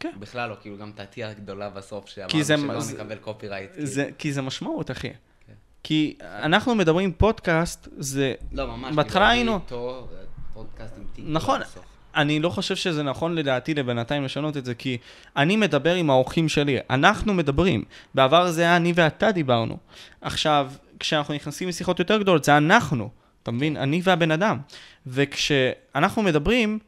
[0.00, 0.12] כן.
[0.18, 3.72] בכלל לא, כאילו גם את ה-T הגדולה בסוף, שאמרנו שלא זה- נקבל קופירייט.
[3.72, 3.86] כאילו.
[3.86, 5.08] זה, כי זה משמעות, אחי.
[5.46, 5.52] כן.
[5.82, 8.34] כי אנחנו מדברים פודקאסט, זה...
[8.52, 8.94] לא, ממש.
[8.94, 10.22] בהתחלה כאילו, היינו- איתו, אה,
[10.54, 11.20] פודקאסט עם T.
[11.24, 11.60] נכון.
[11.60, 11.84] בסוף.
[12.16, 14.98] אני לא חושב שזה נכון לדעתי לבינתיים לשנות את זה, כי
[15.36, 17.84] אני מדבר עם האורחים שלי, אנחנו מדברים.
[18.14, 19.76] בעבר זה היה אני ואתה דיברנו.
[20.20, 23.10] עכשיו, כשאנחנו נכנסים לשיחות יותר גדולות, זה אנחנו,
[23.42, 23.76] אתה מבין?
[23.76, 24.58] אני והבן אדם.
[25.06, 26.78] וכשאנחנו מדברים,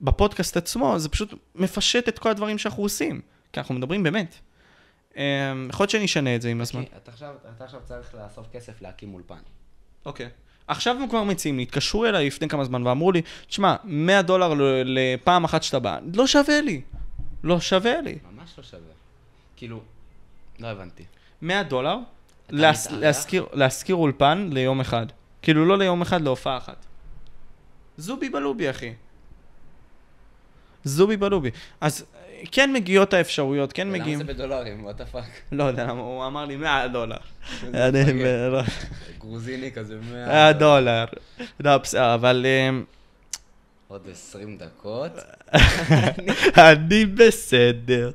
[0.00, 3.20] בפודקאסט עצמו, זה פשוט מפשט את כל הדברים שאנחנו עושים,
[3.52, 4.34] כי אנחנו מדברים באמת.
[5.16, 5.20] אמ,
[5.70, 6.82] יכול להיות שאני אשנה את זה עם הזמן.
[6.96, 9.38] אתה עכשיו- אתה עכשיו צריך לאסוף כסף להקים אולפן.
[10.06, 10.28] אוקיי.
[10.68, 14.52] עכשיו הם כבר מציעים לי, התקשרו אליי לפני כמה זמן ואמרו לי, תשמע, 100 דולר
[14.84, 16.80] לפעם אחת שאתה בא, לא שווה לי.
[17.44, 18.18] לא שווה לי.
[18.32, 18.80] ממש לא שווה.
[19.56, 19.80] כאילו,
[20.58, 21.04] לא הבנתי.
[21.42, 21.96] 100 דולר,
[22.50, 22.88] להס-
[23.52, 25.06] להשכיר אולפן ליום אחד.
[25.46, 26.86] כאילו לא ליום אחד, להופעה אחת.
[27.96, 28.92] זובי בלובי, אחי.
[30.84, 31.50] זובי בלובי.
[31.80, 32.04] אז
[32.52, 34.18] כן מגיעות האפשרויות, כן למה מגיעים.
[34.18, 34.84] זה בדולרים?
[34.84, 35.24] וואט הפאק.
[35.52, 37.16] לא יודע למה, הוא אמר לי 100 דולר.
[37.72, 38.60] לא-
[39.18, 40.26] גרוזיני כזה 100.
[40.26, 41.04] 100 דולר.
[41.60, 41.70] לא,
[42.14, 42.46] אבל...
[43.88, 45.12] עוד 20 דקות.
[46.70, 48.10] אני בסדר.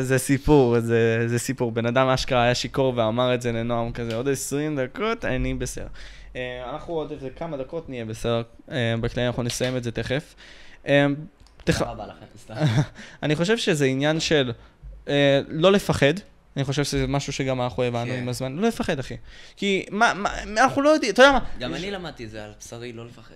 [0.00, 1.72] זה, סיפור, זה, סיפור.
[1.72, 5.86] בן אדם אשכרה היה שיכור ואמר את זה לנועם כזה, עוד 20 דקות, אני בסדר.
[6.36, 10.34] אה, אנחנו עוד איזה כמה דקות נהיה בסדר, אה, בכללי אנחנו נסיים את זה תכף.
[10.86, 11.06] אה,
[11.64, 12.54] תכף, תודה רבה לכם, סתם.
[13.22, 14.52] אני חושב שזה עניין של
[15.48, 16.14] לא לפחד.
[16.56, 18.18] אני חושב שזה משהו שגם אנחנו הבנו כן.
[18.18, 19.16] עם הזמן, לא לפחד, אחי.
[19.56, 22.52] כי מה, מה, אנחנו לא יודעים, אתה יודע מה, גם אני למדתי את זה על
[22.60, 23.34] בשרי, לא לפחד.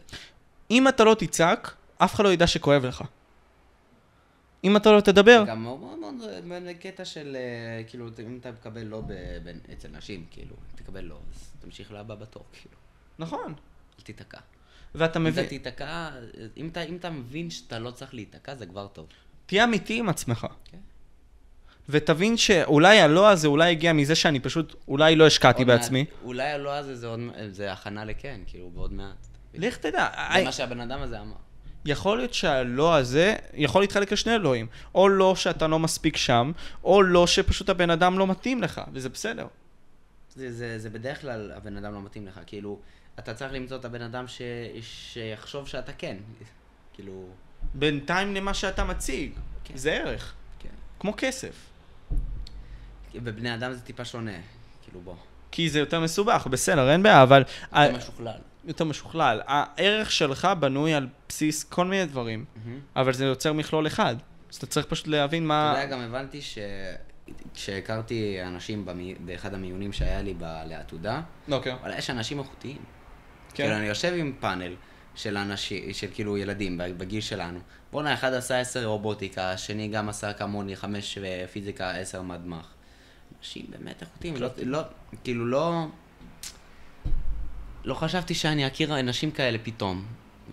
[0.70, 3.05] אם אתה לא תצעק, אף אחד לא ידע שכואב לך.
[4.64, 6.14] אם אתה לא תדבר, גם מאוד מאוד
[6.68, 9.12] בקטע של, אה, כאילו, אם אתה מקבל לא ב-
[9.44, 12.74] ב- אצל נשים, כאילו, אם תקבל לא, אז תמשיך לבא בתור, כאילו.
[13.18, 13.55] נכון.
[13.98, 14.38] אל תיתקע.
[14.94, 16.10] ואתה אם מבין, אתה תיתקע,
[16.56, 19.06] אם אתה- אם אתה מבין שאתה לא צריך להיתקע, זה כבר טוב.
[19.47, 20.47] תהיה אמיתי עם עצמך.
[20.64, 20.78] כן.
[21.88, 26.05] ותבין שאולי הלא הזה אולי הגיע מזה שאני פשוט, אולי לא השקעתי עוד מעט- בעצמי.
[26.24, 27.20] אולי הלא הזה זה עוד-
[27.51, 29.26] זה הכנה לכן, כאילו, בעוד מעט.
[29.57, 31.37] לך תדע, זה מה שהבן אדם הזה אמר.
[31.87, 34.66] יכול להיות שהלא הזה יכול להתחלק לשני אלוהים.
[34.95, 36.53] או לא שאתה לא מספיק שם,
[36.85, 39.47] או לא שפשוט הבן אדם לא מתאים לך, וזה בסדר.
[40.35, 42.78] זה, זה, זה בדרך כלל הבן אדם לא מתאים לך, כאילו,
[43.19, 44.43] אתה צריך למצוא את הבן אדם ש,
[44.81, 46.16] שיחשוב שאתה כן,
[46.95, 47.28] כאילו,
[47.74, 49.33] בינתיים למה שאתה מציג,
[49.65, 49.77] כן.
[49.77, 50.35] זה ערך.
[50.59, 50.69] כן.
[51.01, 51.55] כמו כסף.
[53.15, 54.39] בבני אדם זה טיפה שונה,
[54.83, 55.15] כאילו בוא,
[55.51, 57.43] כי זה יותר מסובך, בסדר, אין בעיה, אבל...
[57.73, 58.39] יותר משוכלל.
[58.66, 59.40] יותר משוכלל.
[59.47, 62.44] הערך שלך בנוי על בסיס כל מיני דברים,
[62.97, 64.16] אבל זה יוצר מכלול אחד.
[64.51, 65.74] אז אתה צריך פשוט להבין אתה מה...
[65.76, 66.59] יודע, גם הבנתי ש...
[67.55, 69.14] כשהכרתי אנשים במי...
[69.24, 70.44] באחד המיונים שהיה לי ב...
[70.68, 71.20] לעתודה,
[71.51, 71.72] אוקיי.
[71.72, 72.76] אבל יש אנשים איכותיים.
[72.76, 72.84] כן.
[73.55, 74.74] כאילו, אני יושב עם פאנל
[75.14, 77.59] של אנשים, של כאילו ילדים בגיל שלנו.
[77.93, 81.18] בואנה, אחד עשה עשר רובוטיקה, השני גם עשה כמוני חמש
[81.52, 82.74] פיזיקה, עשר מדמח.
[83.38, 84.80] אנשים באמת איכותיים, לא, לא,
[85.24, 85.86] כאילו לא...
[87.87, 90.05] לא חשבתי שאני אכיר אנשים כאלה פתאום.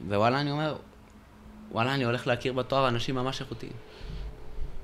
[0.08, 0.76] ווואלה, אני אומר,
[1.72, 3.72] וואלה, אני הולך להכיר בתואר אנשים ממש איכותיים.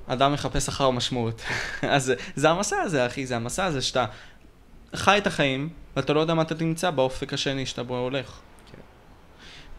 [0.06, 1.42] אדם מחפש אחר משמעות.
[1.82, 4.06] אז זה- המסע הזה, אחי, זה המסע הזה שאתה
[4.94, 8.38] חי את החיים, ואתה לא יודע מה אתה תמצא באופק השני שאתה בו הולך.
[8.72, 8.78] כן.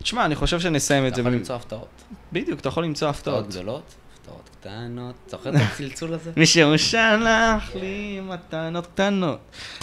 [0.03, 1.21] תשמע, אני חושב שנסיים את אתה זה.
[1.21, 1.87] יכול במ- למצוא הפתעות.
[2.33, 3.61] בדיוק, אתה יכול למצוא הפתעות הפתעות.
[3.63, 5.15] גדולות, הפתעות קטנות.
[5.27, 6.31] זוכר את הצלצול הזה?
[6.37, 9.39] מישהו שלח לי מתנות קטנות.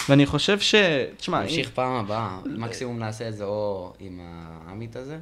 [0.09, 0.75] ואני חושב ש...
[1.17, 5.19] תשמע, נמשיך פעם הבאה, מקסימום נעשה את זה או עם העמית הזה,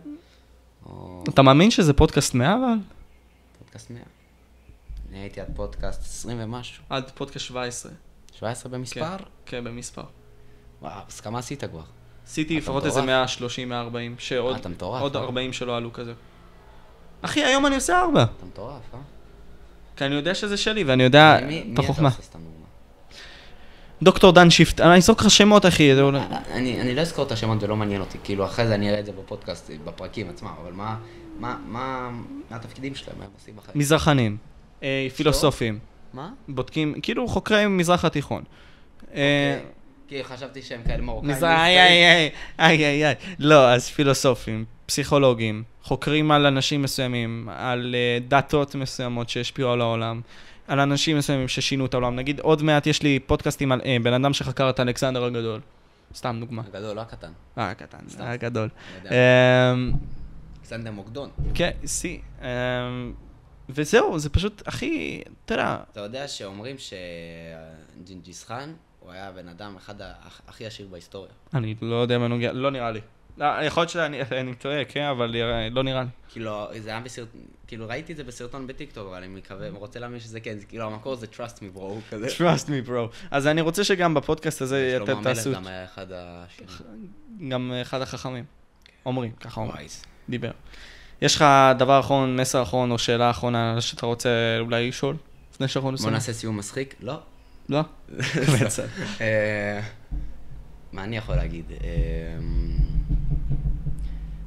[0.86, 2.78] או אתה מאמין שזה פודקאסט 100 אבל?
[3.58, 4.00] פודקאסט 100.
[5.10, 6.84] אני הייתי עד פודקאסט 20 ומשהו.
[6.90, 7.92] עד פודקאסט 17.
[8.32, 9.16] 17 במספר?
[9.46, 10.02] כן, במספר.
[10.82, 11.82] וואו, אז כמה עשית כבר?
[12.26, 13.06] עשיתי לפחות איזה מטורף.
[13.06, 15.22] 130, 140, שעוד אה, אתה מטורף, עוד אה?
[15.22, 16.12] 40 שלא עלו כזה.
[17.26, 18.22] אחי, היום אני עושה 4.
[18.22, 18.98] אתה מטורף, אה?
[19.96, 21.38] כי אני יודע שזה שלי, ואני יודע
[21.72, 22.08] את החוכמה.
[24.02, 25.94] דוקטור דן שיפט, אני אזרוק לך שמות, אחי.
[25.94, 26.20] זה אולי-
[26.50, 28.18] אני אני לא אזכור את השמות, זה לא מעניין אותי.
[28.24, 32.10] כאילו, אחרי זה אני אראה את זה בפודקאסט, בפרקים עצמם, אבל מה...
[32.50, 33.78] התפקידים שלהם, מה הם עושים בחיים?
[33.78, 34.36] מזרחנים,
[34.82, 35.78] אה, פילוסופים,
[36.12, 36.30] מה?
[36.48, 38.42] בודקים, כאילו חוקרי מזרח התיכון.
[39.14, 39.70] אה, אוקיי.
[40.08, 41.30] כי חשבתי שהם כאלה מרוקאים.
[41.44, 41.44] איי,
[41.82, 43.14] איי, איי, איי, איי, איי.
[43.38, 50.20] לא, אז פילוסופים, פסיכולוגים, חוקרים על אנשים מסוימים, על אה, דתות מסוימות שהשפיעו על העולם,
[50.68, 52.16] על אנשים מסוימים ששינו את העולם.
[52.16, 55.60] נגיד, עוד מעט יש לי פודקאסטים על אה, בן אדם שחקר את אלכסנדר הגדול.
[56.14, 56.62] סתם דוגמה.
[56.66, 57.32] הגדול, לא הקטן.
[57.58, 58.24] אה, הקטן, סתם.
[58.24, 58.68] הגדול.
[59.04, 59.92] אמ,
[60.58, 61.30] אלכסנדר מוקדון.
[61.54, 62.18] כן, שיא.
[62.42, 62.46] אמ,
[63.68, 69.76] וזהו, זה פשוט, הכי, אתה יודע, אתה יודע שאומרים שג'ינג'יס חאן, הוא היה הבן אדם
[69.76, 69.94] אחד
[70.48, 71.30] הכי עשיר בהיסטוריה.
[71.54, 73.00] אני לא יודע מה נוגע, לא נראה לי.
[73.38, 76.08] לא, יכול להיות שאני אני טועה, כן, אבל נראה- לא נראה לי.
[76.28, 80.20] כאילו, זה היה בסרטון, כאילו ראיתי את זה בסרטון בטיקטוק, אבל אני מקווה, רוצה להאמין
[80.20, 81.80] שזה כן, כאילו המקור זה trust me bro,
[82.10, 82.26] כזה.
[82.26, 83.16] trust me bro.
[83.30, 87.08] אז אני רוצה שגם בפודקאסט הזה שלמה אתם המלך תעשו, גם היה אחד השירים.
[87.48, 88.44] גם אחד החכמים.
[89.06, 90.04] אומרים, ככה אומרים, וייס.
[90.28, 90.50] דיבר.
[91.22, 91.44] יש לך
[91.78, 94.28] דבר אחרון, מסר אחרון או שאלה אחרונה שאתה רוצה
[94.60, 95.16] אולי לשאול?
[95.54, 96.12] לפני שאנחנו בוא נסיים?
[96.12, 96.94] נעשה סיום מצחיק?
[97.00, 97.20] לא.
[97.68, 97.80] לא?
[99.20, 99.80] אה,
[100.92, 101.64] מה אני יכול להגיד?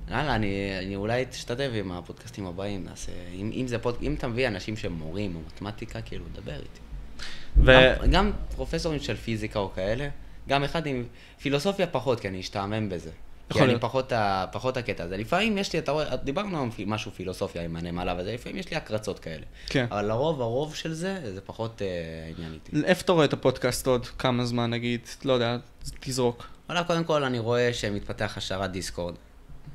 [0.09, 4.47] יאללה, אני, אני אולי תשתתף עם הפודקאסטים הבאים, נעשה, אם, אם, פוד, אם אתה מביא
[4.47, 6.79] אנשים שהם מורים או מתמטיקה, כאילו, דבר איתי.
[7.57, 7.65] ו-
[8.03, 10.09] גם, גם פרופסורים של פיזיקה או כאלה,
[10.49, 11.05] גם אחד עם
[11.41, 13.11] פילוסופיה פחות, כי אני אשתעמם בזה.
[13.53, 13.79] כי אני.
[13.79, 15.17] פחות, ה- פחות הקטע הזה.
[15.17, 18.77] לפעמים יש לי, אתה רואה, דיברנו על משהו פילוסופיה עם הנמלה וזה, לפעמים יש לי
[18.77, 19.45] הקרצות כאלה.
[19.67, 19.85] כן.
[19.91, 21.87] אבל לרוב, הרוב של זה, זה פחות אה,
[22.37, 22.87] עניין איתי.
[22.87, 25.57] איפה אתה רואה את הפודקאסט עוד כמה זמן, נגיד, לא יודע,
[25.99, 26.47] תזרוק.
[26.69, 29.15] וואלה, קודם כל אני רואה שמתפתח השערת דיסקורד.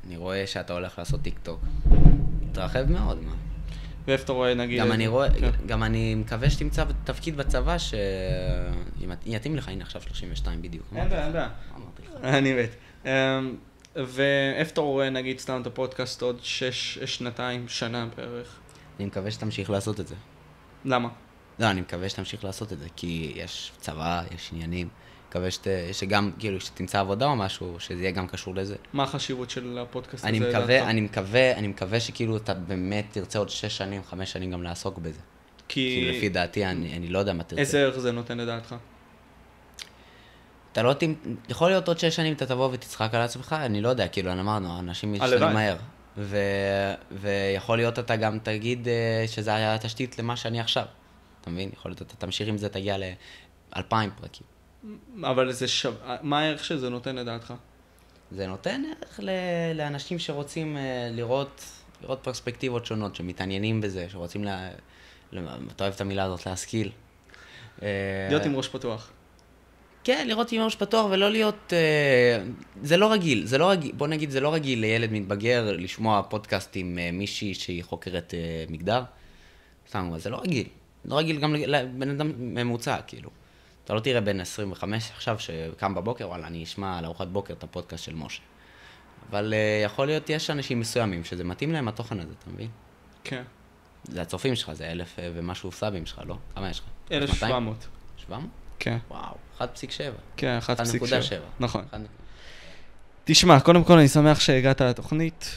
[0.06, 1.60] אני רואה שאתה הולך לעשות טיק טוק.
[2.40, 3.32] מתרחב מאוד, מה.
[4.06, 4.80] ואיפה אתה רואה, נגיד...
[4.80, 5.50] גם אני רואה, כן.
[5.66, 10.86] גם אני מקווה שתמצא תפקיד בצבא שיתאים לך, הנה עכשיו 32 בדיוק.
[10.96, 11.48] אין בעיה, אין בעיה.
[12.22, 12.70] אני מת.
[13.04, 13.10] אמ,
[13.96, 18.58] ואיפה אתה רואה, נגיד, סתם את הפודקאסט עוד שש, שנתיים, שנה בערך?
[18.98, 20.14] אני מקווה שתמשיך לעשות את זה.
[20.84, 21.08] למה?
[21.58, 24.88] לא, אני מקווה שתמשיך לעשות את זה, כי יש צבא, יש עניינים.
[25.34, 28.76] מקווה שת, שגם, כאילו, שתמצא עבודה או משהו, שזה יהיה גם קשור לזה.
[28.92, 30.48] מה החשיבות של הפודקאסט אני הזה?
[30.48, 30.90] מקווה?
[30.90, 34.98] אני מקווה, אני מקווה שכאילו אתה באמת תרצה עוד שש שנים, חמש שנים גם לעסוק
[34.98, 35.20] בזה.
[35.68, 37.60] כי לפי דעתי, אני, אני לא יודע מה תרצה.
[37.60, 38.74] איזה ערך זה נותן לדעתך?
[40.72, 41.14] אתה לא תמ...
[41.48, 44.78] יכול להיות עוד שש שנים אתה תבוא ותצחק על עצמך, אני לא יודע, כאילו, אמרנו,
[44.78, 45.52] אנשים משתנים.
[45.52, 45.76] מהר.
[46.16, 46.38] ו...
[47.10, 50.84] ויכול להיות אתה גם תגיד אה, שזה היה התשתית למה שאני עכשיו.
[51.40, 51.70] אתה מבין?
[51.72, 52.96] יכול להיות אתה תמשיך עם זה, תגיע
[53.76, 54.53] לאלפיים פרקים.
[55.22, 55.90] אבל זה שו...
[56.22, 57.54] מה הערך שזה נותן לדעתך?
[58.30, 59.30] זה נותן ערך ל...
[59.74, 61.64] לאנשים שרוצים אה, לראות,
[62.02, 64.48] לראות פרספקטיבות שונות, שמתעניינים בזה, שרוצים ל...
[65.32, 65.38] ל...
[65.76, 66.90] אתה אוהב את המילה הזאת, להשכיל.
[67.82, 67.88] אה,
[68.28, 69.10] להיות עם ראש פתוח.
[70.04, 71.72] כן, לראות עם ראש פתוח ולא להיות...
[71.72, 72.44] אה,
[72.82, 76.70] זה לא רגיל, זה לא רגיל, בוא נגיד, זה לא רגיל לילד מתבגר לשמוע פודקאסט
[76.74, 78.34] עם מישהי שהיא חוקרת
[78.70, 79.02] מגדר.
[79.88, 80.66] סתם, זה לא רגיל.
[81.04, 83.30] לא רגיל גם לבן אדם ממוצע, כאילו.
[83.84, 87.64] אתה לא תראה בן 25 עכשיו שקם בבוקר, וואלה, אני אשמע על ארוחת בוקר את
[87.64, 88.42] הפודקאסט של משה.
[89.30, 92.68] אבל אה, יכול להיות, יש אנשים מסוימים שזה מתאים להם התוכן הזה, אתה מבין?
[93.24, 93.42] כן.
[94.08, 96.36] זה הצופים שלך, זה אלף אה, ומשהו סאבים שלך, לא?
[96.54, 96.84] כמה יש לך?
[97.12, 97.86] 1,700.
[98.16, 98.48] 700?
[98.78, 98.98] כן.
[99.10, 99.64] וואו, 1.7.
[100.36, 100.64] כן, 1.7.
[100.70, 101.34] 1.7.
[101.60, 101.84] נכון.
[101.90, 102.00] אחד-
[103.24, 105.50] תשמע, קודם כל אני שמח שהגעת לתוכנית,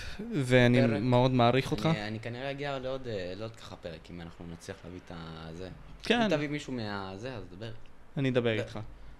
[0.44, 1.02] ואני פרק.
[1.02, 1.86] מאוד מעריך אותך.
[1.86, 5.70] אני, אני כנראה אגיע לעוד, אה, לעוד ככה פרק, אם אנחנו נצליח להביא את הזה.
[6.04, 6.22] כן.
[6.22, 7.72] אם תביא מישהו מהזה, אז דבר.
[8.18, 8.80] אני אדבר איתך.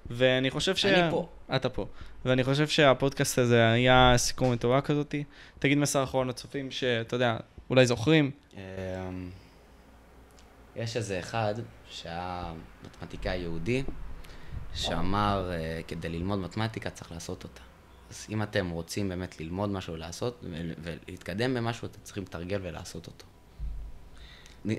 [0.10, 0.86] ואני חושב ש...
[0.86, 1.28] אני פה.
[1.56, 1.86] אתה פה.
[2.26, 5.24] ואני חושב שהפודקאסט הזה היה סיכום מטורה כזאתי.
[5.60, 7.38] תגיד מסר אחרון לצופים שאתה יודע,
[7.70, 8.32] אולי זוכרים.
[8.54, 8.60] אמ,
[10.76, 11.54] יש איזה אחד
[11.90, 12.54] שהיה
[12.86, 13.84] מתמטיקאי יהודי,
[14.74, 17.62] שאמר, אה, כדי ללמוד מתמטיקה צריך לעשות אותה.
[18.10, 20.44] אז אם אתם רוצים באמת ללמוד משהו ולעשות,
[20.84, 23.26] ולהתקדם במשהו, אתם צריכים לתרגל ולעשות אותו.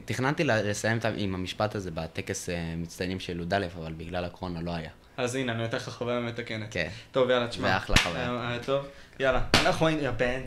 [0.04, 4.90] תכננתי לסיים עם המשפט הזה בטקס אה, מצטיינים של י"א, אבל בגלל הקורונה לא היה.
[5.16, 6.66] אז הנה, אני נותן לך חוויה מתקנת.
[6.70, 6.88] כן.
[7.12, 7.68] טוב, יאללה, תשמע.
[7.68, 8.22] ואחלה חוויה.
[8.30, 8.86] היה- היה טוב.
[9.20, 10.40] יאללה, אנחנו היינו, יא בן,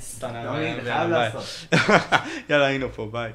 [1.07, 1.17] לא.
[1.17, 1.73] לעשות.
[2.49, 3.31] יאללה, היינו פה, ביי.